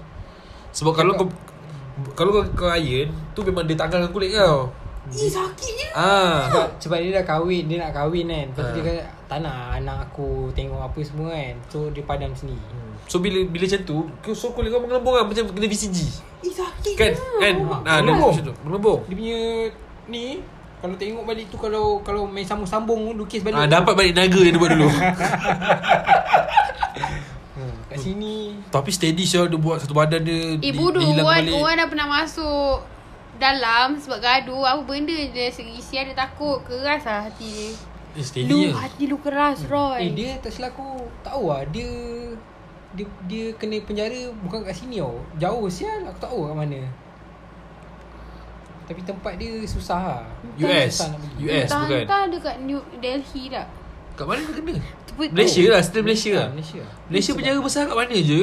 Sebab 0.70 0.92
kalau 0.92 1.12
kau 1.14 1.28
kalau 2.12 2.30
kau, 2.32 2.42
kau 2.56 2.70
iron 2.70 3.08
tu 3.30 3.40
memang 3.40 3.62
dia 3.62 3.72
tanggalkan 3.74 4.10
kulit 4.10 4.32
kau. 4.32 4.72
Eh 5.06 5.28
sakitnya 5.28 5.88
Ah. 5.92 6.48
sebab, 6.48 6.66
sebab 6.78 6.98
dia 6.98 7.10
dah 7.14 7.24
kahwin 7.24 7.64
Dia 7.64 7.76
nak 7.78 7.92
kahwin 7.92 8.24
kan 8.24 8.46
Lepas 8.48 8.62
tu 8.62 8.64
Ha. 8.64 8.74
dia 8.74 8.82
kata 8.82 9.02
Tak 9.26 9.38
nak 9.40 9.56
anak 9.76 9.98
aku 10.02 10.28
Tengok 10.50 10.80
apa 10.82 10.98
semua 11.00 11.28
kan 11.30 11.54
So 11.66 11.88
dia 11.88 12.02
padam 12.02 12.32
sendiri 12.32 12.64
Hmm. 12.64 12.96
So 13.04 13.20
bila 13.20 13.36
bila 13.44 13.68
macam 13.68 13.82
tu, 13.84 13.96
so 14.32 14.48
kulit 14.50 14.72
kau 14.72 14.80
mengelembung 14.80 15.12
kan 15.12 15.24
macam 15.24 15.44
kena 15.46 15.66
VCG. 15.66 15.98
Eh 16.40 16.48
sakit 16.48 16.94
Kan? 16.96 17.12
Kan? 17.36 17.54
Ah, 17.84 18.00
dia 18.00 18.08
Mengelembung. 18.08 18.32
macam 18.32 18.44
tu. 18.44 18.54
Mengelembung. 18.62 19.00
Dia 19.04 19.14
punya 19.14 19.40
Ni 20.06 20.24
Kalau 20.80 20.96
tengok 20.96 21.24
balik 21.24 21.46
tu 21.46 21.56
Kalau 21.56 21.84
kalau 22.00 22.24
main 22.24 22.42
sambung-sambung 22.42 23.12
Lukis 23.12 23.44
balik 23.44 23.54
Ah, 23.54 23.68
dapat 23.68 23.92
balik 23.92 24.12
naga 24.14 24.38
yang 24.38 24.50
dia 24.50 24.58
buat 24.58 24.72
dulu. 24.72 24.88
hmm. 27.54 27.74
Kat 27.86 27.98
sini 27.98 28.56
Tapi 28.68 28.90
steady 28.90 29.22
sih 29.22 29.36
dia 29.38 29.58
buat 29.58 29.78
satu 29.78 29.92
badan 29.92 30.24
dia. 30.24 30.56
Eh 30.58 30.72
bodoh 30.72 31.04
orang 31.04 31.44
dah 31.76 31.86
pernah 31.86 32.08
masuk 32.10 32.93
Dalam 33.36 33.94
sebab 33.94 34.18
gaduh 34.18 34.62
Apa 34.62 34.82
benda 34.84 35.10
je 35.12 35.44
Isi 35.50 35.94
ada 35.94 36.14
takut 36.16 36.62
Keras 36.62 37.02
lah 37.02 37.26
hati 37.26 37.44
dia 37.46 37.70
Eh, 38.14 38.22
steady 38.22 38.46
Lu 38.46 38.58
je. 38.60 38.70
hati 38.70 39.04
lu 39.04 39.18
keras 39.18 39.66
Roy 39.66 39.98
Eh 40.00 40.10
dia 40.12 40.38
tak 40.38 40.50
silap 40.50 40.70
aku 40.70 41.02
Tahu 41.20 41.50
lah 41.50 41.66
Dia 41.66 41.90
dia, 42.94 43.02
dia 43.26 43.50
kena 43.54 43.74
penjara 43.80 44.14
Bukan 44.38 44.62
kat 44.62 44.70
sini 44.72 45.02
tau 45.02 45.18
Jauh 45.34 45.66
sial 45.66 46.02
Aku 46.04 46.14
tak 46.16 46.30
tahu 46.30 46.46
kat 46.46 46.54
mana 46.56 46.78
Tapi 48.84 49.00
tempat 49.00 49.34
dia 49.34 49.50
susah 49.64 49.98
lah 49.98 50.22
US. 50.56 50.94
Susah. 50.94 51.10
US 51.38 51.68
bukan. 51.72 52.00
Entah 52.04 52.22
dekat 52.28 52.56
New 52.60 52.78
Delhi 52.98 53.48
tak 53.48 53.66
Kat 54.14 54.24
mana 54.24 54.40
dia 54.40 54.54
kena? 54.54 54.74
Malaysia 55.14 55.62
lah, 55.68 55.80
still 55.80 56.02
Malaysia 56.02 56.30
Ah, 56.32 56.38
lah. 56.38 56.48
Malaysia 56.52 56.82
Malaysia 57.06 57.30
penjara 57.32 57.58
besar 57.58 57.82
kat 57.84 57.96
mana 57.96 58.14
je? 58.14 58.42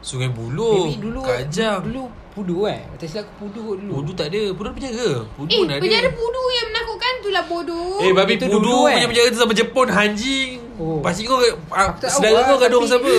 Sungai 0.00 0.30
Buloh, 0.30 0.90
Kajang. 1.22 1.78
Dulu 1.84 2.10
Pudu 2.32 2.64
kan 2.64 2.80
Tak 2.96 3.06
silap 3.12 3.28
aku 3.28 3.44
Pudu 3.44 3.60
kot 3.60 3.76
dulu 3.76 3.92
Pudu 4.00 4.10
tak 4.16 4.26
ada. 4.32 4.42
Pudu 4.56 4.66
ada 4.68 4.74
penjara. 4.74 5.10
Pudu 5.36 5.50
Eh 5.52 5.60
ada. 5.68 5.76
penjara 5.76 6.08
pudu 6.16 6.42
yang 6.48 6.66
menakutkan 6.72 7.12
tu 7.20 7.28
lah 7.28 7.44
bodoh 7.44 8.00
Eh 8.00 8.10
babi 8.16 8.32
Itu 8.40 8.44
Pudu 8.48 8.56
dulu, 8.64 8.76
eh. 8.88 8.96
punya 8.96 9.08
penjara 9.12 9.28
tu 9.28 9.38
sama 9.38 9.52
Jepun 9.52 9.88
Hanjing. 9.92 10.50
Oh. 10.80 10.98
Pakcik 11.04 11.28
kau 11.28 11.36
ah, 11.70 11.92
saudara 12.08 12.40
lah, 12.40 12.42
kau 12.48 12.56
gaduh 12.56 12.80
siapa? 12.88 13.12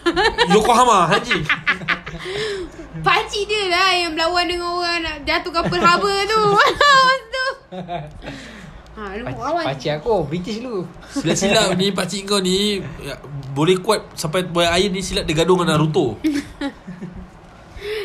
Yokohama 0.54 1.10
Hanjing. 1.10 1.42
Pakcik 3.06 3.44
dia 3.50 3.64
lah 3.72 3.90
yang 3.96 4.12
berlawan 4.14 4.44
dengan 4.46 4.70
orang 4.70 4.98
nak 5.02 5.16
jatuh 5.26 5.50
kapal 5.50 5.80
harbor 5.80 6.14
tu 6.26 6.40
Masa 6.58 6.92
tu 7.34 7.46
Ha, 9.00 9.16
lu 9.16 9.24
Pakcik, 9.64 10.02
aku 10.02 10.28
British 10.28 10.60
dulu 10.60 10.84
Silap-silap 11.08 11.72
ni 11.74 11.88
pakcik 11.88 12.28
kau 12.28 12.36
ni 12.36 12.84
ya, 13.00 13.16
boleh 13.56 13.80
kuat 13.80 14.04
sampai 14.12 14.44
buat 14.44 14.68
air 14.68 14.92
ni 14.92 15.00
silap 15.00 15.24
dia 15.24 15.40
gaduh 15.40 15.56
dengan 15.58 15.80
Naruto. 15.80 16.20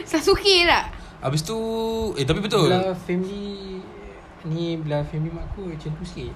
Sasuke 0.05 0.63
tak? 0.63 0.85
Habis 1.19 1.41
tu 1.41 1.57
eh 2.13 2.23
tapi 2.23 2.39
betul. 2.39 2.69
Belah 2.69 2.93
family 2.95 3.81
Ni 4.45 4.77
belah 4.77 5.01
family 5.01 5.29
mak 5.29 5.49
aku 5.49 5.65
Macam 5.67 5.89
tu 5.91 6.05
sikit 6.05 6.33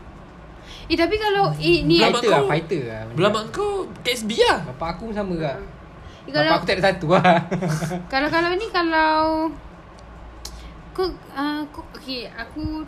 Eh 0.89 0.97
tapi 0.97 1.15
kalau 1.15 1.53
eh, 1.55 1.86
ni 1.86 2.01
Belah 2.01 2.09
mak 2.09 2.20
Fighter 2.20 2.30
lah 2.30 2.39
kau- 2.39 2.49
Fighter 2.49 2.82
lah 2.84 3.01
Belah 3.13 3.30
mak 3.30 3.43
kau 3.49 3.72
KSB 4.01 4.32
lah. 4.41 4.59
Bapak 4.67 4.88
aku 4.91 5.01
pun 5.05 5.15
sama 5.15 5.34
kat 5.36 5.57
eh, 5.57 5.65
Bapak 6.28 6.34
kalau 6.36 6.51
aku 6.51 6.65
tak 6.65 6.76
ada 6.76 6.84
satu 6.86 7.07
lah 7.11 7.38
kalau 8.11 8.28
kalau 8.28 8.49
ni 8.53 8.67
kalau 8.70 9.49
kau 10.91 11.07
uh, 11.32 11.61
kau 11.70 11.82
okey 11.95 12.28
aku 12.28 12.84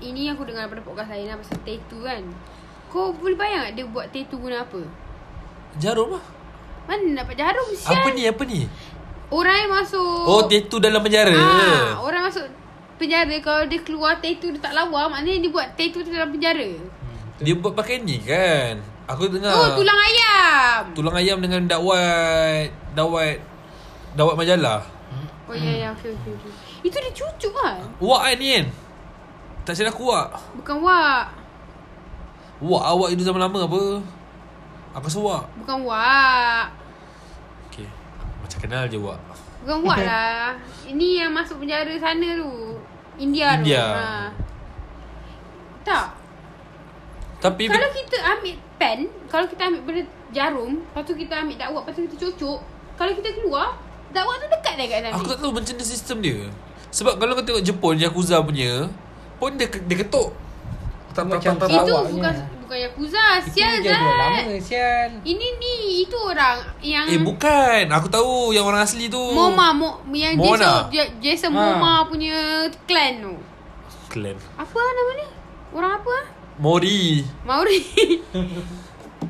ini 0.00 0.26
aku 0.26 0.42
dengar 0.42 0.66
pada 0.66 0.80
podcast 0.80 1.06
lain 1.08 1.28
lah 1.28 1.36
pasal 1.36 1.60
tattoo 1.60 2.02
kan. 2.02 2.22
Kau 2.88 3.12
boleh 3.12 3.34
bayang 3.34 3.62
tak 3.64 3.72
dia 3.74 3.84
buat 3.86 4.06
tattoo 4.08 4.36
guna 4.38 4.60
apa? 4.60 4.80
Jarum 5.76 6.18
lah. 6.18 6.24
Mana 6.84 7.22
dapat 7.22 7.36
jarum 7.38 7.68
sial? 7.70 7.94
Apa 7.94 8.08
ni 8.10 8.22
apa 8.24 8.42
ni? 8.44 8.66
Orang 9.34 9.56
yang 9.66 9.72
masuk. 9.74 10.22
Oh 10.30 10.46
tattoo 10.46 10.78
dalam 10.78 11.02
penjara. 11.02 11.34
Ah, 11.34 11.98
orang 11.98 12.30
masuk 12.30 12.46
penjara 12.94 13.34
Kalau 13.42 13.66
dia 13.66 13.82
keluar 13.82 14.14
tattoo 14.22 14.54
dia 14.54 14.62
tak 14.62 14.78
lawa 14.78 15.10
Maknanya 15.10 15.42
dia 15.42 15.50
buat 15.50 15.68
tattoo 15.74 16.06
tu 16.06 16.10
dalam 16.14 16.30
penjara. 16.30 16.70
Dia 17.42 17.54
buat 17.58 17.74
pakai 17.74 18.06
ni 18.06 18.22
kan? 18.22 18.78
Aku 19.10 19.26
dengar. 19.26 19.50
Oh 19.50 19.68
tulang 19.74 19.98
ayam. 19.98 20.80
Tulang 20.94 21.16
ayam 21.18 21.38
dengan 21.42 21.66
dakwat 21.66 22.70
Dakwat 22.94 23.42
Dakwat 24.14 24.36
majalah. 24.38 24.80
Oh 25.44 25.52
ya 25.52 25.72
ya 25.76 25.88
okay, 25.92 26.14
okay, 26.14 26.32
okay. 26.32 26.52
Itu 26.80 26.96
dia 26.96 27.12
cucuk 27.12 27.52
lah 27.60 27.76
Wak 28.00 28.20
kan 28.24 28.36
ni 28.40 28.48
kan? 28.54 28.66
Tak 29.68 29.74
silap 29.76 29.92
aku 29.92 30.08
wak. 30.08 30.32
Bukan 30.56 30.76
wak. 30.80 31.28
Wak 32.64 32.84
awak 32.86 33.08
itu 33.12 33.20
zaman 33.26 33.42
lama 33.42 33.58
apa? 33.66 33.82
Aku 34.94 35.04
rasa 35.10 35.18
wak 35.18 35.44
Bukan 35.58 35.78
wak 35.90 36.83
kenal 38.64 38.88
je 38.88 38.96
wak 38.96 39.20
Bukan 39.64 39.80
wak 39.84 40.00
lah. 40.04 40.56
Ini 40.84 41.24
yang 41.24 41.32
masuk 41.32 41.60
penjara 41.64 41.92
sana 41.96 42.36
tu. 42.36 42.76
India, 43.16 43.56
India. 43.60 43.80
tu 43.80 43.96
ha. 43.96 44.28
Tak. 45.84 46.06
Tapi 47.44 47.68
Kalau 47.68 47.88
kita 47.92 48.16
ambil 48.24 48.56
pen 48.80 48.98
Kalau 49.28 49.44
kita 49.44 49.62
ambil 49.68 49.80
benda 49.84 50.02
jarum 50.32 50.80
Lepas 50.80 51.02
tu 51.04 51.12
kita 51.12 51.44
ambil 51.44 51.56
dakwat 51.60 51.82
Lepas 51.84 51.92
tu 51.92 52.02
kita 52.08 52.16
cucuk 52.24 52.58
Kalau 52.96 53.12
kita 53.12 53.28
keluar 53.36 53.76
Dakwat 54.16 54.36
tu 54.40 54.46
dekat 54.48 54.72
dah 54.80 54.86
kat 54.88 54.98
sana. 55.04 55.14
Aku 55.18 55.26
tak 55.28 55.38
tahu 55.44 55.52
macam 55.52 55.74
mana 55.76 55.84
sistem 55.84 56.16
dia. 56.24 56.38
Sebab 56.88 57.14
kalau 57.20 57.32
kau 57.36 57.44
tengok 57.44 57.64
Jepun 57.66 58.00
Yakuza 58.00 58.40
punya 58.40 58.88
Pun 59.36 59.60
dia, 59.60 59.68
dia 59.68 59.96
ketuk 60.00 60.32
tak, 61.14 61.22
tak, 61.22 61.24
Macam 61.30 61.52
tak, 61.54 61.60
tak, 61.62 61.68
Itu 61.70 61.80
Lawaknya. 61.88 62.12
bukan 62.12 62.34
bukan 62.58 62.78
Yakuza 62.80 63.24
Itu 63.36 63.48
Sial 63.48 63.74
jadual 63.78 64.02
Zat. 64.04 64.18
lama 64.18 64.54
sial. 64.58 65.10
Ini 65.22 65.46
ni 65.54 65.74
Itu 66.02 66.16
orang 66.18 66.58
Yang 66.80 67.06
Eh 67.08 67.20
bukan. 67.20 67.84
Aku 67.88 68.06
tahu 68.08 68.32
yang 68.50 68.64
orang 68.64 68.82
asli 68.82 69.06
tu. 69.06 69.22
Moma 69.30 69.70
mo, 69.70 70.02
Yang 70.08 70.34
Mona. 70.36 70.58
Jason, 70.58 70.82
Ja- 70.90 71.12
Jason 71.18 71.50
Ha. 71.50 71.56
Moma 71.56 72.04
punya 72.04 72.34
Clan 72.84 73.14
tu. 73.20 73.34
Clan. 74.08 74.36
Apa 74.54 74.74
nama 74.76 75.12
dia 75.14 75.28
Orang 75.70 75.92
apa? 75.96 76.16
Mori 76.56 77.22
Maori. 77.42 77.78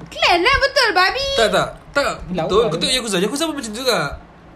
Clan 0.07 0.39
lah 0.41 0.57
betul 0.59 0.89
babi. 0.93 1.27
Tak 1.37 1.49
tak. 1.51 1.69
Tak. 1.93 2.17
Lawa 2.31 2.45
Betul 2.45 2.59
dia. 2.59 2.69
Kau 2.69 2.79
tengok 2.79 2.95
Yakuza. 2.97 3.17
Yakuza 3.19 3.43
pun 3.45 3.55
macam 3.55 3.71
tu 3.71 3.81
juga. 3.81 3.99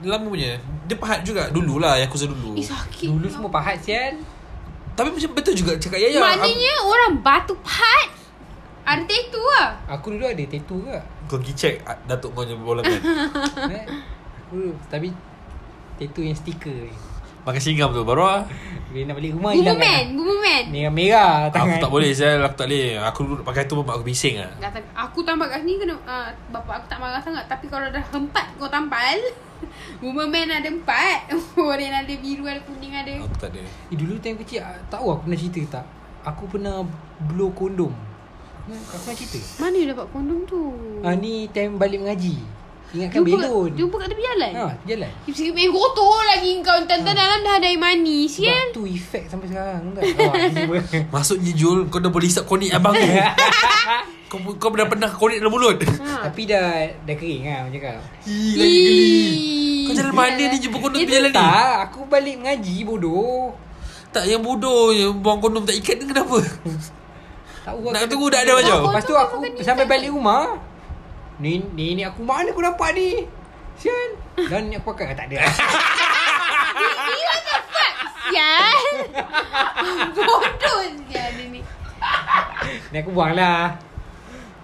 Lama 0.00 0.26
punya. 0.26 0.54
Dia 0.84 0.96
pahat 0.96 1.20
juga. 1.22 1.48
Dululah 1.48 1.98
Yakuza 1.98 2.24
dulu. 2.24 2.54
Eh 2.54 2.62
sakit 2.62 3.08
Dulu 3.08 3.26
semua 3.26 3.50
pahat 3.50 3.78
sial. 3.78 4.16
Tapi 4.98 5.14
macam 5.14 5.30
betul 5.30 5.54
juga 5.54 5.78
Cakap 5.78 5.94
Yaya 5.96 6.18
Maknanya 6.18 6.74
orang 6.82 7.12
batu 7.22 7.54
pahat 7.62 8.10
Ada 8.82 9.06
tattoo 9.06 9.46
lah 9.54 9.78
Aku 9.94 10.10
dulu 10.10 10.26
ada 10.26 10.42
tattoo 10.42 10.82
ke? 10.82 10.98
Kau 11.30 11.38
pergi 11.38 11.54
check 11.54 11.74
ah, 11.86 11.94
Datuk 12.02 12.34
kau 12.34 12.42
punya 12.42 12.58
bola 12.58 12.82
kan 12.82 12.98
eh? 13.78 13.86
Aku 14.42 14.74
tapi 14.90 15.14
tattoo 15.94 16.22
yang 16.22 16.34
stiker 16.34 16.90
ni. 16.90 16.94
Makan 17.46 17.62
singgam 17.62 17.94
tu 17.94 18.02
Baru 18.02 18.26
lah 18.26 18.42
Bila 18.90 19.08
nak 19.08 19.16
balik 19.16 19.32
rumah 19.32 19.54
hilang 19.54 19.78
man 19.78 19.86
kan. 19.86 20.04
Boomer 20.10 20.38
man 20.42 20.64
Merah 20.68 20.92
merah 20.92 21.32
Aku 21.46 21.54
tangan. 21.54 21.78
tak 21.78 21.90
boleh 21.94 22.10
saya 22.10 22.42
Aku 22.42 22.56
tak 22.58 22.66
boleh 22.66 22.86
Aku 22.98 23.20
dulu 23.22 23.40
pakai 23.46 23.62
tu 23.64 23.78
Mak 23.78 23.94
aku 23.94 24.04
bising 24.04 24.34
lah 24.36 24.50
Kata, 24.58 24.78
Aku 24.98 25.22
tampal 25.22 25.46
kat 25.46 25.62
sini 25.62 25.78
kena 25.78 25.94
uh, 26.02 26.28
Bapak 26.50 26.82
aku 26.82 26.86
tak 26.90 26.98
marah 26.98 27.22
sangat 27.22 27.46
Tapi 27.46 27.70
kalau 27.70 27.86
dah 27.88 28.02
empat 28.02 28.46
kau 28.58 28.66
tampal 28.66 29.16
Boomer 29.98 30.26
man 30.26 30.48
ada 30.48 30.66
empat 30.66 31.30
Orang 31.58 31.78
ada 31.92 32.14
biru 32.14 32.44
ada 32.44 32.60
kuning 32.60 32.92
ada 32.92 33.12
Aku 33.18 33.36
tak 33.36 33.50
ada 33.50 33.62
Eh, 33.62 33.94
dulu 33.94 34.14
time 34.16 34.38
kecil 34.38 34.60
ah, 34.60 34.78
tahu 34.86 35.10
aku 35.10 35.22
pernah 35.24 35.38
cerita 35.38 35.60
tak? 35.74 35.84
Aku 36.24 36.44
pernah 36.44 36.82
blow 37.24 37.50
kondom. 37.50 37.94
Aku 38.64 38.96
pernah 39.00 39.16
cerita. 39.16 39.38
Mana 39.58 39.78
dapat 39.86 40.06
kondom 40.08 40.38
tu 40.44 40.60
Ah 41.00 41.12
ni 41.12 41.48
time 41.48 41.74
balik 41.74 42.00
mengaji. 42.00 42.36
Ingatkan 42.88 43.20
Jumpa, 43.20 43.36
belon. 43.38 43.70
jumpa 43.76 43.96
kat 43.98 44.08
tepi 44.08 44.22
jalan 44.24 44.52
Ha, 44.54 44.72
jalan. 44.82 45.10
Sikit 45.26 45.52
main 45.52 45.68
kotor 45.68 46.24
lagi 46.24 46.56
kau 46.58 46.80
Tentang 46.82 47.12
dalam 47.12 47.38
dah 47.38 47.60
ada 47.60 47.68
air 47.68 47.76
mani 47.76 48.24
Sebab 48.24 48.48
Sial 48.48 48.66
tu 48.72 48.82
efek 48.82 49.28
sampai 49.28 49.44
sekarang 49.46 49.92
enggak? 49.92 50.08
Awak 50.16 50.34
tiba. 50.56 50.76
Maksudnya 51.12 51.52
Jul 51.52 51.84
Kau 51.86 52.00
dah 52.00 52.08
boleh 52.08 52.24
hisap 52.24 52.48
konik 52.48 52.72
abang 52.72 52.96
tu 52.96 53.04
Kau 54.28 54.36
kau 54.60 54.68
dah 54.76 54.84
pernah 54.84 55.08
konik 55.08 55.40
dalam 55.40 55.52
mulut 55.56 55.80
ha. 55.80 56.28
Tapi 56.28 56.44
dah 56.44 56.84
dah 57.08 57.16
kering 57.16 57.48
ah 57.48 57.64
macam 57.64 57.80
kau. 57.80 58.00
Ih, 58.28 58.52
lagi 58.60 58.78
geli 58.84 59.08
Ih. 59.08 59.84
Kau 59.88 59.92
jalan 59.96 60.12
mana 60.12 60.36
ni 60.36 60.56
jumpa 60.60 60.76
kondom 60.76 61.00
tepi 61.00 61.08
jalan 61.08 61.32
ni 61.32 61.40
Tak, 61.40 61.76
aku 61.88 62.00
balik 62.04 62.34
mengaji 62.36 62.76
bodoh. 62.84 63.56
Tak 64.08 64.24
yang 64.24 64.40
bodoh 64.40 64.92
Yang 64.92 65.16
buang 65.20 65.40
kondom 65.40 65.64
tak 65.64 65.76
ikat 65.76 66.00
ni 66.00 66.08
kenapa 66.08 66.40
Tahu 67.64 67.92
Nak 67.92 68.08
tunggu 68.08 68.28
dah 68.28 68.40
ada 68.40 68.52
macam 68.56 68.88
Lepas 68.88 69.04
tu 69.04 69.12
aku 69.12 69.34
sampai 69.60 69.84
balik 69.84 70.12
rumah. 70.12 70.60
Ni 71.40 71.64
ni 71.72 71.96
ni 71.96 72.04
aku 72.04 72.20
mana 72.20 72.52
aku 72.52 72.60
dapat 72.60 72.92
ni? 72.96 73.24
Sial. 73.80 74.12
Dan 74.48 74.68
ni 74.68 74.76
aku 74.76 74.92
pakai 74.92 75.12
Ah, 75.12 75.16
tak 75.16 75.26
ada. 75.32 75.36
You 75.40 75.48
what 77.24 77.40
the 77.44 77.56
fuck 77.72 77.94
Sial 78.28 78.76
Bodoh 80.20 80.78
dia 81.08 81.24
ni 81.32 81.64
ni 82.88 82.96
aku 82.96 83.10
buang 83.12 83.32
lah. 83.32 83.76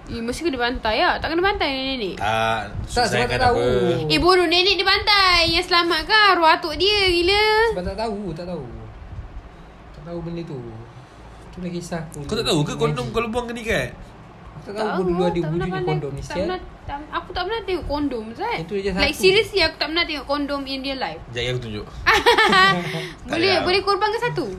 Eh 0.04 0.20
mesti 0.20 0.44
kena 0.44 0.60
bantai 0.60 1.00
lah. 1.00 1.16
Tak 1.16 1.32
kena 1.32 1.40
bantai 1.40 1.68
nenek 1.96 2.20
Tak 2.20 2.60
Tak, 2.84 3.04
sebab 3.08 3.24
tak 3.24 3.40
tahu. 3.40 3.56
Eh 4.04 4.18
bodoh. 4.20 4.44
Nenek 4.44 4.76
dia 4.76 4.84
bantai. 4.84 5.48
Yang 5.48 5.72
selamat 5.72 6.04
kan 6.04 6.36
Arwah 6.36 6.60
atuk 6.60 6.76
dia. 6.76 7.08
Gila. 7.08 7.44
Sebab 7.72 7.84
tak 7.88 7.96
tahu, 7.96 8.20
tak 8.36 8.46
tahu. 8.46 8.64
Tak 9.96 10.02
tahu 10.04 10.18
benda 10.20 10.42
tu. 10.44 10.60
Itulah 11.48 11.70
kisah 11.72 12.00
aku. 12.04 12.20
Kau 12.28 12.36
tak 12.36 12.44
tahu 12.44 12.60
ke 12.60 12.72
kondom 12.76 13.06
kalau 13.14 13.28
buang 13.30 13.46
kena 13.48 13.62
ikat 13.62 13.88
Aku 14.54 14.70
tak 14.70 14.86
tahu 14.86 15.02
dulu 15.02 15.22
ada 15.22 15.32
tak 15.34 15.50
wujudnya 15.50 15.66
pernah 15.66 15.82
kondom 15.82 16.10
ni 16.14 16.22
tak 16.22 16.26
sial. 16.30 16.38
pernah, 16.46 16.58
tak, 16.86 16.98
Aku 17.10 17.28
tak 17.34 17.42
pernah 17.42 17.60
tengok 17.62 17.84
kondom 17.84 18.24
Zat 18.32 18.58
Itu 18.62 18.74
je 18.76 18.90
Like 18.90 19.10
satu. 19.10 19.22
seriously 19.22 19.60
aku 19.60 19.76
tak 19.76 19.88
pernah 19.90 20.04
tengok 20.06 20.26
kondom 20.26 20.60
in 20.64 20.80
real 20.80 20.98
life. 20.98 21.20
Sekejap 21.26 21.50
aku 21.50 21.60
tunjuk. 21.62 21.86
Boleh 23.30 23.54
boleh 23.62 23.80
korban 23.82 24.08
ke 24.10 24.18
satu? 24.20 24.46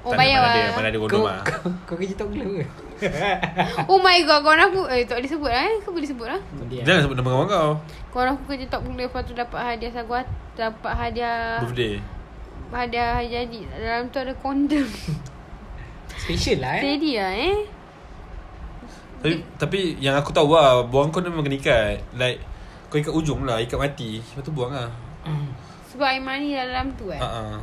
Oh 0.00 0.12
Tak 0.12 0.16
ada, 0.16 0.20
bayar 0.24 0.38
mana 0.40 0.48
ada, 0.48 0.60
lah. 0.60 0.72
Mana 0.72 0.86
ada 0.88 0.98
kondom 0.98 1.12
Kau, 1.12 1.28
lah 1.28 1.38
kau, 1.44 1.68
kau 1.84 1.94
kerja 2.00 2.14
tak 2.16 2.26
gula 2.32 2.44
ke? 2.48 2.64
Oh 3.88 3.98
my 3.98 4.18
god 4.28 4.44
Kawan 4.44 4.60
aku 4.68 4.80
Eh 4.92 5.08
tak 5.08 5.20
boleh 5.20 5.30
sebut 5.30 5.50
lah 5.50 5.62
eh. 5.64 5.76
Kau 5.80 5.92
boleh 5.94 6.08
sebut 6.08 6.26
lah 6.28 6.40
Dia. 6.68 6.82
Jangan 6.84 7.00
sebut 7.08 7.16
nama 7.16 7.28
kawan 7.32 7.46
kau. 7.48 7.70
Kawan 8.12 8.26
aku 8.36 8.42
kerja 8.52 8.66
top 8.68 8.80
gula 8.84 9.04
Lepas 9.08 9.22
tu 9.24 9.32
dapat 9.32 9.60
hadiah 9.60 9.92
saguat 9.92 10.26
Dapat 10.54 10.92
hadiah 10.92 11.64
Birthday. 11.64 11.94
Hadiah 12.70 13.18
jadi 13.24 13.60
Dalam 13.72 14.12
tu 14.12 14.18
ada 14.20 14.32
kondom 14.36 14.88
Special 16.20 16.58
lah 16.60 16.72
eh. 16.76 16.82
Steady 16.84 17.12
lah 17.16 17.32
eh. 17.32 17.58
Tapi 19.20 19.34
tapi 19.56 19.78
yang 20.00 20.16
aku 20.16 20.32
tahu 20.32 20.52
lah 20.52 20.84
Buang 20.84 21.08
kondom 21.08 21.32
memang 21.32 21.48
kena 21.48 21.56
ikat. 21.60 21.96
Like 22.16 22.38
Kau 22.92 23.00
ikat 23.00 23.14
ujung 23.14 23.48
lah 23.48 23.56
Ikat 23.60 23.78
mati. 23.80 24.20
Lepas 24.20 24.42
tu 24.44 24.52
buang 24.52 24.72
lah. 24.72 24.90
Sebab 25.90 26.06
air 26.06 26.22
mani 26.22 26.54
dalam 26.54 26.92
tu 26.94 27.08
eh. 27.10 27.18
Uh-uh. 27.20 27.60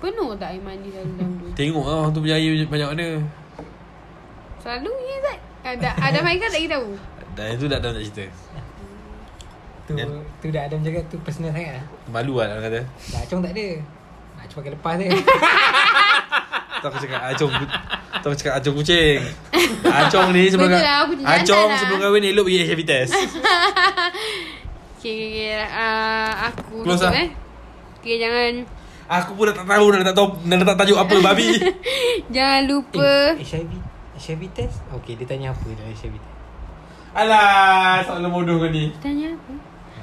Penuh 0.00 0.32
tak 0.40 0.56
air 0.56 0.62
mani 0.64 0.88
dalam 0.88 1.28
tu? 1.36 1.46
Tengok 1.52 1.84
lah 1.84 1.96
Orang 2.06 2.12
tu 2.16 2.24
punya 2.24 2.40
air 2.40 2.56
banyak 2.64 2.88
mana 2.96 3.06
Selalu 4.60 4.92
je 4.92 5.16
Zat 5.20 5.38
Ada 5.62 5.88
ada 5.98 6.18
Haikal 6.22 6.48
tak 6.48 6.60
kita 6.60 6.74
tahu 6.74 6.88
Dan 7.32 7.46
itu 7.52 7.64
dah 7.66 7.78
dah 7.78 7.90
nak 7.90 8.02
cerita 8.02 8.24
Tu, 9.82 9.92
Ya. 9.92 10.06
tu 10.38 10.46
dah 10.48 10.62
Adam 10.62 10.78
cakap 10.80 11.02
tu 11.04 11.18
personal 11.18 11.50
sangat 11.50 11.74
lah. 11.74 11.84
Malu 12.08 12.38
lah 12.38 12.46
orang 12.48 12.62
kata 12.64 12.80
Dah 13.10 13.20
Acong 13.20 13.40
tak 13.40 13.52
ada. 13.52 13.66
Acong 14.38 14.58
pakai 14.60 14.72
lepas 14.72 14.92
je. 14.96 15.08
Tu 16.80 16.86
aku 16.86 16.98
cakap 16.98 17.20
Acong 17.26 17.50
Tu 18.14 18.24
aku 18.24 18.36
cakap 18.36 18.54
Acong 18.56 18.74
kucing 18.74 19.18
Acong 19.82 20.28
ni 20.30 20.46
sebelum 20.46 20.70
Betul 20.70 20.80
lah, 20.80 20.96
aku 21.00 21.12
Acong 21.20 21.68
lah. 21.68 21.76
sebelum 21.76 21.98
kahwin 22.00 22.24
elok 22.24 22.44
pergi 22.46 22.58
HIV 22.64 22.80
test 22.84 23.12
Okay, 25.00 25.16
okay, 25.18 25.56
okay. 25.56 25.64
Uh, 25.66 26.30
aku 26.46 26.74
Close 26.82 27.00
tutup 27.00 27.10
lah. 27.10 27.18
eh. 27.18 27.28
Okay, 27.98 28.14
jangan 28.16 28.52
Aku 29.10 29.30
pun 29.34 29.44
dah 29.44 29.54
tak 29.54 29.66
tahu 29.66 29.86
Dah 29.90 30.06
tak 30.06 30.14
tahu 30.14 30.28
Dah 30.40 30.56
tak 30.62 30.78
tajuk 30.78 30.98
apa 30.98 31.14
babi 31.20 31.48
jangan 32.34 32.62
lupa. 32.64 33.34
Eh, 33.34 33.42
HIV 33.42 33.72
HIV 34.20 34.52
test? 34.52 34.84
Okay, 34.92 35.16
dia 35.16 35.24
tanya 35.24 35.48
apa 35.48 35.64
dalam 35.66 35.88
HIV 35.88 36.14
test? 36.14 36.36
Alah 37.10 37.98
Soalan 38.00 38.28
bodoh 38.28 38.56
kau 38.56 38.68
ni 38.68 38.92
Tanya 39.00 39.32
apa? 39.32 39.52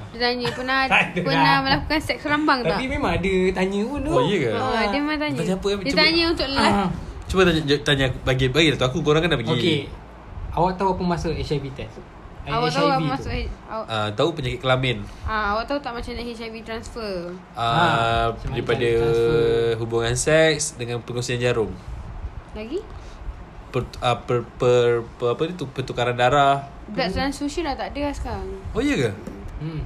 Dia 0.09 0.19
tanya 0.25 0.47
pernah 0.49 0.77
ada 0.85 0.97
pernah 1.15 1.53
lah. 1.53 1.57
melakukan 1.61 1.99
seks 1.99 2.23
rambang 2.25 2.59
tak? 2.61 2.73
Tapi 2.73 2.85
memang 2.89 3.11
ada 3.13 3.33
tanya 3.53 3.79
pun 3.81 3.99
tu. 4.01 4.09
Oh, 4.09 4.21
iya 4.21 4.37
ke? 4.41 4.49
Oh, 4.51 4.73
dia 4.81 4.97
memang 4.97 5.17
tanya. 5.17 5.37
Tanya 5.37 5.53
apa? 5.53 5.67
Dia 5.69 5.77
Cuba- 5.85 5.99
tanya 6.01 6.23
untuk 6.27 6.47
lelaki. 6.47 6.73
Ah. 6.73 6.89
Cuba 7.23 7.41
tanya, 7.43 7.61
tanya 7.81 8.05
bagi 8.23 8.45
bagi 8.47 8.67
dah 8.69 8.77
tu 8.77 8.87
aku 8.87 8.97
korang 9.01 9.19
kan 9.19 9.29
dah 9.29 9.37
pergi. 9.37 9.53
Okay. 9.53 9.79
Awak 10.51 10.73
tahu 10.75 10.89
apa 10.91 11.03
maksud 11.05 11.31
HIV 11.33 11.65
test? 11.71 11.99
Eh, 12.41 12.49
Awak 12.49 12.71
tahu 12.71 12.87
apa 12.87 12.97
tu. 12.97 13.07
maksud 13.09 13.29
H- 13.29 13.51
awak, 13.67 13.85
Ah, 13.85 14.09
tahu 14.09 14.29
penyakit 14.31 14.59
kelamin. 14.59 14.97
ah, 15.21 15.53
awak 15.53 15.63
tahu 15.65 15.77
tak 15.77 15.91
macam 15.93 16.09
mana 16.09 16.23
HIV 16.25 16.55
transfer? 16.61 17.11
Macam 17.53 17.67
mana 18.41 18.47
daripada 18.49 18.87
transfer. 18.87 19.75
hubungan 19.77 20.15
seks 20.15 20.63
dengan 20.75 20.97
pengosian 21.01 21.37
jarum. 21.37 21.69
Lagi? 22.51 22.79
Per, 23.67 23.83
ah, 23.99 24.15
per, 24.15 24.47
per, 24.57 25.03
per, 25.19 25.35
apa 25.35 25.41
ni 25.43 25.53
tu 25.59 25.67
pertukaran 25.67 26.15
darah. 26.15 26.67
Blood 26.87 27.11
transfusion 27.11 27.67
dah 27.67 27.75
tak 27.75 27.91
ada 27.91 28.11
lah 28.11 28.15
sekarang. 28.15 28.47
Oh 28.71 28.81
iya 28.81 28.95
ke? 28.95 29.11
Hmm. 29.59 29.81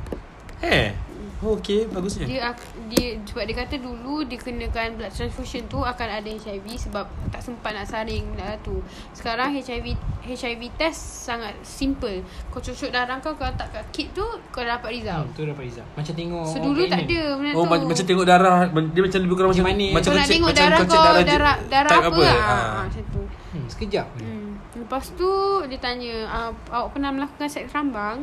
Eh. 0.61 1.10
Oh 1.41 1.57
okay 1.57 1.89
Bagusnya 1.89 2.29
Dia, 2.29 2.53
dia 2.85 3.17
sebab 3.25 3.43
dia 3.49 3.55
kata 3.57 3.81
dulu 3.81 4.21
dia 4.21 4.37
kenakan 4.37 4.93
blood 4.93 5.09
transfusion 5.09 5.65
tu 5.65 5.81
akan 5.81 6.07
ada 6.21 6.29
HIV 6.29 6.77
sebab 6.77 7.09
tak 7.33 7.41
sempat 7.41 7.73
nak 7.73 7.89
saring 7.89 8.37
dah 8.37 8.53
tu. 8.61 8.77
Sekarang 9.09 9.49
HIV 9.49 9.97
HIV 10.21 10.61
test 10.77 11.25
sangat 11.25 11.57
simple. 11.65 12.21
Kau 12.53 12.61
cucuk 12.61 12.93
darah 12.93 13.17
kau 13.17 13.33
kau 13.33 13.49
letak 13.49 13.73
kat 13.73 13.83
kit 13.89 14.07
tu 14.13 14.21
kau 14.53 14.61
dapat 14.61 14.93
result. 14.93 15.25
Hmm, 15.25 15.33
tu 15.33 15.41
dapat 15.41 15.63
Rizal. 15.65 15.85
Macam 15.97 16.13
tengok 16.13 16.45
So 16.45 16.57
dulu 16.61 16.81
tak 16.85 17.09
ada 17.09 17.21
benda 17.33 17.51
Oh 17.57 17.63
tu. 17.65 17.69
ma- 17.73 17.87
macam 17.89 18.05
tengok 18.05 18.25
darah 18.29 18.57
Dia 18.69 19.01
macam 19.01 19.19
lebih 19.25 19.35
kurang 19.35 19.49
macam 19.49 19.65
Macam 19.65 19.79
mana? 19.81 19.87
Macam 19.97 20.11
kau 20.11 20.19
nak 20.21 20.29
tengok 20.29 20.49
macam 20.51 20.61
darah 20.61 20.79
kau 20.79 20.93
darah 20.93 21.13
je- 21.17 21.25
darah, 21.25 21.57
darah 21.65 21.89
type 21.89 22.05
apa, 22.05 22.21
lah. 22.21 22.37
Ah. 22.37 22.45
Ha, 22.45 22.79
macam 22.85 23.03
tu. 23.09 23.21
Hmm, 23.51 23.65
sekejap. 23.65 24.07
Hmm. 24.21 24.49
Lepas 24.77 25.03
tu 25.17 25.31
dia 25.65 25.79
tanya 25.81 26.13
uh, 26.29 26.51
awak 26.69 26.93
pernah 26.93 27.09
melakukan 27.09 27.49
seks 27.49 27.73
rambang? 27.73 28.21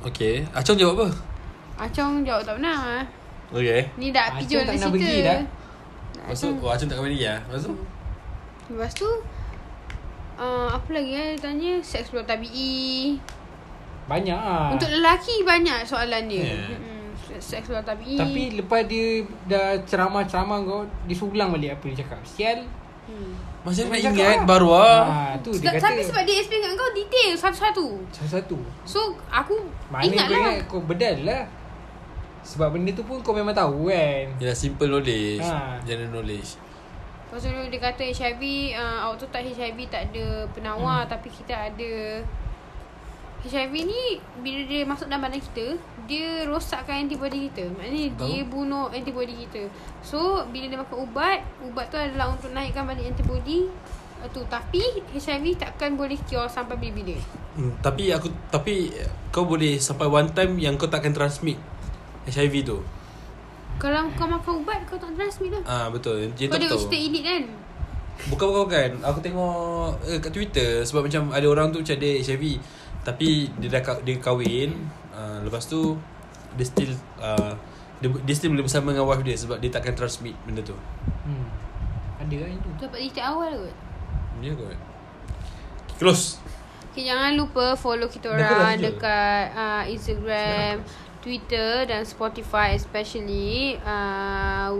Okay 0.00 0.46
Acong 0.56 0.78
jawab 0.80 0.94
apa 0.96 1.08
Acong 1.78 2.26
jawab 2.26 2.42
tak 2.42 2.54
pernah. 2.58 3.06
Okay 3.48 3.88
Ni 3.96 4.12
dah 4.12 4.28
Acong 4.28 4.44
pijol 4.44 4.60
tak 4.68 4.74
pernah 4.76 4.92
pergi 4.92 5.16
dah. 5.24 5.40
Lepas 6.20 6.36
tu 6.36 6.48
Oh 6.60 6.68
Acong 6.68 6.88
tak 6.92 6.96
kembali 7.00 7.16
ya 7.16 7.34
Lepas 7.48 7.62
tu 7.64 7.72
Lepas 8.68 8.92
tu 8.92 9.08
uh, 10.36 10.68
Apa 10.68 10.88
lagi 10.92 11.12
eh 11.16 11.28
Dia 11.32 11.40
tanya 11.48 11.72
Seks 11.80 12.12
luar 12.12 12.28
tabi'i 12.28 13.16
Banyak 14.04 14.36
ah. 14.36 14.68
Untuk 14.76 14.92
lelaki 14.92 15.44
banyak 15.48 15.88
soalan 15.88 16.28
dia 16.28 16.44
Yeah. 16.44 16.76
hmm, 16.76 17.40
Seks 17.40 17.72
luar 17.72 17.80
tabi'i 17.80 18.20
Tapi 18.20 18.42
lepas 18.60 18.84
dia 18.84 19.24
dah 19.48 19.80
ceramah-ceramah 19.88 20.58
kau, 20.68 20.84
dia 21.08 21.16
suruh 21.16 21.32
ulang 21.32 21.56
balik 21.56 21.76
apa 21.76 21.84
dia 21.88 22.04
cakap. 22.04 22.20
Sial. 22.24 22.58
hmm. 23.08 23.32
Macam 23.64 23.84
nak 23.88 24.00
ingat 24.00 24.36
lah. 24.40 24.48
baru 24.48 24.70
ah. 24.76 25.00
Ah, 25.04 25.34
tu 25.40 25.52
dia 25.56 25.72
kata. 25.76 25.92
tapi 25.92 26.00
sebab 26.04 26.22
dia 26.24 26.36
explain 26.40 26.60
kat 26.64 26.72
kau 26.72 26.90
detail 26.92 27.32
satu-satu 27.36 27.86
Satu-satu. 28.12 28.58
So 28.84 29.00
aku 29.28 29.56
Mana 29.88 30.08
ingat 30.08 30.24
kau 30.24 30.32
lah 30.32 30.40
ingat 30.40 30.56
kau 30.68 30.80
bedal 30.84 31.16
lah. 31.24 31.42
Sebab 32.48 32.72
benda 32.72 32.96
tu 32.96 33.04
pun 33.04 33.20
kau 33.20 33.36
memang 33.36 33.52
tahu 33.52 33.92
kan. 33.92 34.24
Yalah 34.40 34.56
simple 34.56 34.88
knowledge 34.88 35.44
Ha. 35.44 35.84
General 35.84 36.16
knowledge 36.16 36.56
Lepas 37.28 37.44
tu 37.44 37.52
dia 37.52 37.80
kata 37.84 38.02
HIV 38.08 38.42
uh, 38.72 39.04
Awak 39.04 39.20
tu 39.20 39.26
tak 39.28 39.44
HIV 39.44 39.78
tak 39.92 40.08
ada 40.08 40.48
penawar 40.56 41.04
hmm. 41.04 41.12
Tapi 41.12 41.28
kita 41.28 41.68
ada 41.68 41.92
HIV 43.44 43.74
ni 43.84 44.16
Bila 44.40 44.60
dia 44.64 44.80
masuk 44.88 45.12
dalam 45.12 45.28
badan 45.28 45.44
kita 45.44 45.76
Dia 46.08 46.48
rosakkan 46.48 47.04
antibody 47.04 47.52
kita 47.52 47.68
Maknanya 47.76 48.16
Tahu. 48.16 48.24
dia 48.24 48.40
bunuh 48.48 48.88
antibody 48.88 49.44
kita 49.44 49.68
So 50.00 50.48
bila 50.48 50.72
dia 50.72 50.80
makan 50.80 51.04
ubat 51.04 51.44
Ubat 51.68 51.92
tu 51.92 52.00
adalah 52.00 52.32
untuk 52.32 52.48
naikkan 52.56 52.88
balik 52.88 53.12
antibody 53.12 53.68
uh, 54.24 54.28
tu 54.32 54.40
Tapi 54.48 55.04
HIV 55.12 55.60
takkan 55.60 56.00
boleh 56.00 56.16
cure 56.24 56.48
sampai 56.48 56.80
bila-bila 56.80 57.20
hmm, 57.60 57.84
Tapi 57.84 58.08
aku 58.08 58.32
Tapi 58.48 58.88
Kau 59.28 59.44
boleh 59.44 59.76
sampai 59.76 60.08
one 60.08 60.32
time 60.32 60.56
Yang 60.56 60.80
kau 60.80 60.88
takkan 60.88 61.12
transmit 61.12 61.60
HIV 62.28 62.54
tu 62.62 62.78
Kalau 63.76 64.06
kau 64.12 64.26
makan 64.26 64.60
ubat 64.60 64.80
Kau 64.84 64.94
tak 64.94 65.14
transmit 65.14 65.50
lah 65.50 65.62
Ah 65.64 65.86
betul 65.88 66.28
Dia 66.32 66.46
Kau 66.46 66.54
tak 66.54 66.60
ada 66.60 66.66
tahu 66.68 66.80
cerita 66.84 66.96
elite 66.98 67.24
kan 67.24 67.42
Bukan 68.28 68.44
bukan 68.46 68.62
bukan 68.66 68.90
Aku 69.02 69.18
tengok 69.18 69.56
eh, 70.04 70.18
kat 70.18 70.30
Twitter 70.30 70.70
sebab 70.82 71.06
macam 71.06 71.30
ada 71.30 71.46
orang 71.46 71.70
tu 71.70 71.78
macam 71.78 71.94
ada 71.94 72.10
HIV 72.18 72.44
tapi 72.98 73.48
dia 73.56 73.72
dah 73.72 73.80
ka- 73.80 74.02
dia 74.02 74.20
kahwin 74.20 74.74
uh, 75.08 75.40
lepas 75.40 75.64
tu 75.64 75.96
dia 76.54 76.66
still 76.66 76.92
uh, 77.16 77.56
dia, 77.98 78.08
dia 78.20 78.34
still 78.36 78.52
boleh 78.52 78.60
bersama 78.60 78.92
dengan 78.92 79.08
wife 79.08 79.24
dia 79.24 79.32
sebab 79.32 79.56
dia 79.56 79.72
takkan 79.72 79.96
transmit 79.96 80.36
benda 80.44 80.60
tu. 80.60 80.76
Hmm. 81.24 81.46
Ada 82.20 82.34
kan 82.36 82.50
itu. 82.52 82.68
Tu 82.68 82.82
dapat 82.84 82.98
cerita 83.00 83.22
awal 83.24 83.50
kot 83.56 83.76
Ya 84.38 84.52
kot. 84.52 84.76
Close. 85.96 86.38
Okay, 86.90 87.06
jangan 87.06 87.32
lupa 87.34 87.72
follow 87.74 88.06
kita 88.06 88.28
Dah 88.28 88.36
orang 88.36 88.76
je. 88.76 88.86
dekat 88.86 89.44
uh, 89.52 89.82
Instagram, 89.84 90.74
Twitter 91.20 91.84
dan 91.86 92.06
Spotify 92.06 92.74
especially 92.78 93.76
uh, 93.82 94.78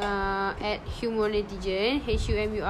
uh, 0.00 0.50
at 0.58 0.80
Humor 1.00 1.28
Netizen 1.30 2.00
H-U-M-U-R-N-E-T-I-J-N 2.04 2.68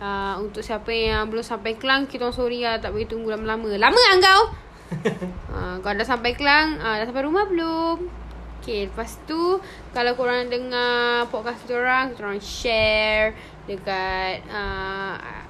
uh, 0.00 0.34
Untuk 0.40 0.64
siapa 0.64 0.90
yang 0.90 1.28
belum 1.30 1.44
sampai 1.44 1.76
Kelang 1.76 2.08
Kita 2.08 2.24
orang 2.28 2.36
sorry 2.36 2.64
lah 2.64 2.80
Tak 2.80 2.90
boleh 2.94 3.06
tunggu 3.06 3.28
lama-lama. 3.30 3.68
Lama 3.76 4.00
lah 4.00 4.18
kau? 4.20 4.42
Uh, 5.54 5.78
Kau 5.86 5.94
dah 5.94 6.02
sampai 6.02 6.34
Kelang 6.34 6.82
uh, 6.82 6.98
Dah 6.98 7.06
sampai 7.06 7.22
rumah 7.22 7.46
belum? 7.46 8.10
Okay 8.58 8.90
lepas 8.90 9.22
tu 9.22 9.62
Kalau 9.94 10.12
korang 10.18 10.50
dengar 10.50 11.30
podcast 11.30 11.62
kita 11.62 11.78
orang 11.78 12.10
Kita 12.10 12.26
orang 12.26 12.42
share 12.42 13.38
Dekat 13.70 14.42
uh, 14.50 15.43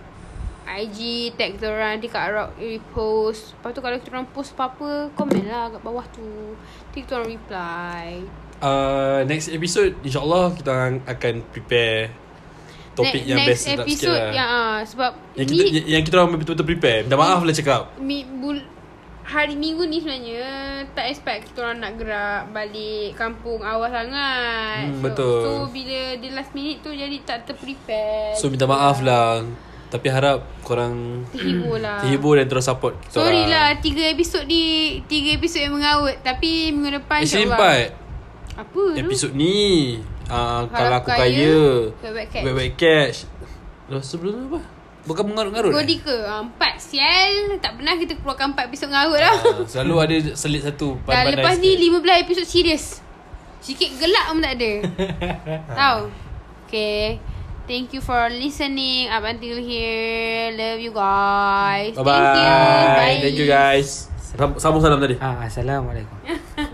IG 0.67 0.99
Tag 1.33 1.55
kita 1.55 1.67
orang 1.69 1.97
Nanti 1.97 2.09
Kak 2.09 2.27
Rock 2.29 2.51
repost 2.57 3.55
Lepas 3.55 3.71
tu 3.71 3.81
kalau 3.81 3.97
kita 3.97 4.11
orang 4.11 4.29
post 4.29 4.51
apa-apa 4.53 4.91
Komen 5.12 5.45
lah 5.45 5.69
kat 5.69 5.81
bawah 5.81 6.07
tu 6.09 6.25
Nanti 6.57 6.99
kita 7.01 7.17
orang 7.17 7.31
reply 7.31 8.07
Uh, 8.57 9.21
next 9.25 9.51
episode 9.51 9.93
insyaallah 10.01 10.55
kita 10.55 10.69
orang 10.69 10.97
akan 11.05 11.43
prepare 11.47 12.09
topik 12.95 13.21
Ne- 13.21 13.29
yang 13.29 13.39
next 13.43 13.51
best 13.51 13.62
sikit 13.67 13.83
episode 13.83 14.15
lah. 14.15 14.33
yang, 14.33 14.49
uh, 14.49 14.79
Sebab 14.81 15.11
yang 15.35 15.45
ni 15.45 15.51
kita 15.51 15.62
yang, 15.67 15.87
yang 15.91 16.03
kita 16.03 16.15
orang 16.17 16.31
betul-betul 16.33 16.65
prepare. 16.65 17.01
Minta 17.03 17.19
maaf 17.19 17.41
lah 17.43 17.53
cakap. 17.53 17.83
mi, 17.99 18.25
bul, 18.25 18.57
Hari 19.23 19.53
minggu 19.53 19.85
ni 19.85 19.99
sebenarnya 19.99 20.45
Tak 20.93 21.05
expect 21.09 21.49
kita 21.49 21.59
orang 21.62 21.81
nak 21.81 21.93
gerak 21.97 22.45
Balik 22.53 23.12
kampung 23.15 23.57
awal 23.59 23.89
sangat 23.89 24.85
Hmm, 24.87 24.95
so, 24.95 25.03
betul. 25.03 25.41
So 25.43 25.51
bila 25.69 26.01
di 26.15 26.29
last 26.29 26.53
minute 26.53 26.81
tu 26.81 26.93
Jadi 26.93 27.17
tak 27.21 27.45
terprepare 27.45 28.37
So 28.37 28.49
minta 28.49 28.65
maaf 28.65 29.01
lah. 29.01 29.45
Tapi 29.95 30.07
harap 30.11 30.42
korang 30.61 31.22
Terhibur 31.30 31.78
lah 31.78 32.03
terhibur 32.03 32.34
dan 32.34 32.47
terus 32.47 32.66
support 32.66 32.99
kita 32.99 33.14
Sorry 33.14 33.40
orang. 33.40 33.47
lah 33.49 33.66
Tiga 33.78 34.11
episod 34.11 34.42
di 34.42 34.62
Tiga 35.07 35.38
episod 35.38 35.62
yang 35.62 35.70
mengaut 35.72 36.18
Tapi 36.18 36.74
minggu 36.74 36.99
depan 36.99 37.22
Actually 37.22 37.47
insyaAllah 37.47 37.55
empat. 37.55 37.86
Apa 38.57 38.80
tu? 38.90 38.99
Episod 38.99 39.30
ni 39.32 39.55
uh, 40.26 40.66
Kalau 40.66 40.95
aku 40.97 41.09
kaya 41.09 41.55
Wet-wet 41.97 42.26
catch. 42.28 42.42
Wet-wet 42.42 42.72
catch 42.74 43.16
Lepas 43.86 44.05
sebelum 44.05 44.32
tu 44.34 44.47
apa? 44.49 44.61
Bukan 45.05 45.24
mengarut-ngarut 45.26 45.70
eh? 45.70 45.76
Godi 45.76 45.97
ke? 46.01 46.16
Ah, 46.24 46.40
Empat 46.40 46.74
sial 46.76 47.55
Tak 47.59 47.78
pernah 47.78 47.95
kita 47.95 48.16
keluarkan 48.16 48.51
empat 48.51 48.66
episod 48.66 48.88
mengarut 48.88 49.20
lah 49.20 49.30
Ah, 49.36 49.62
Selalu 49.62 49.95
ada 49.97 50.14
selit 50.34 50.62
satu 50.64 50.99
Dah 51.07 51.22
lepas 51.24 51.55
ni 51.57 51.78
sikit. 51.78 52.03
15 52.03 52.24
episod 52.26 52.45
serius 52.45 52.84
Sikit 53.61 53.95
gelak 53.95 54.26
pun 54.26 54.42
tak 54.42 54.59
ada 54.59 54.72
Tahu 55.78 56.01
Okay 56.64 57.22
Thank 57.65 57.97
you 57.97 58.05
for 58.05 58.29
listening. 58.29 59.09
Up 59.09 59.25
until 59.25 59.57
here. 59.57 60.53
Love 60.53 60.81
you 60.81 60.93
guys. 60.93 61.97
Bye-bye 61.97 62.12
Thank 62.12 62.37
you. 62.37 62.53
Bye. 63.01 63.19
Thank 63.25 63.39
you 63.41 63.49
guys. 63.49 63.89
Sambung 64.35 64.83
salam 64.83 65.01
tadi. 65.01 65.17
Ah, 65.23 65.47
Assalamualaikum. 65.47 66.74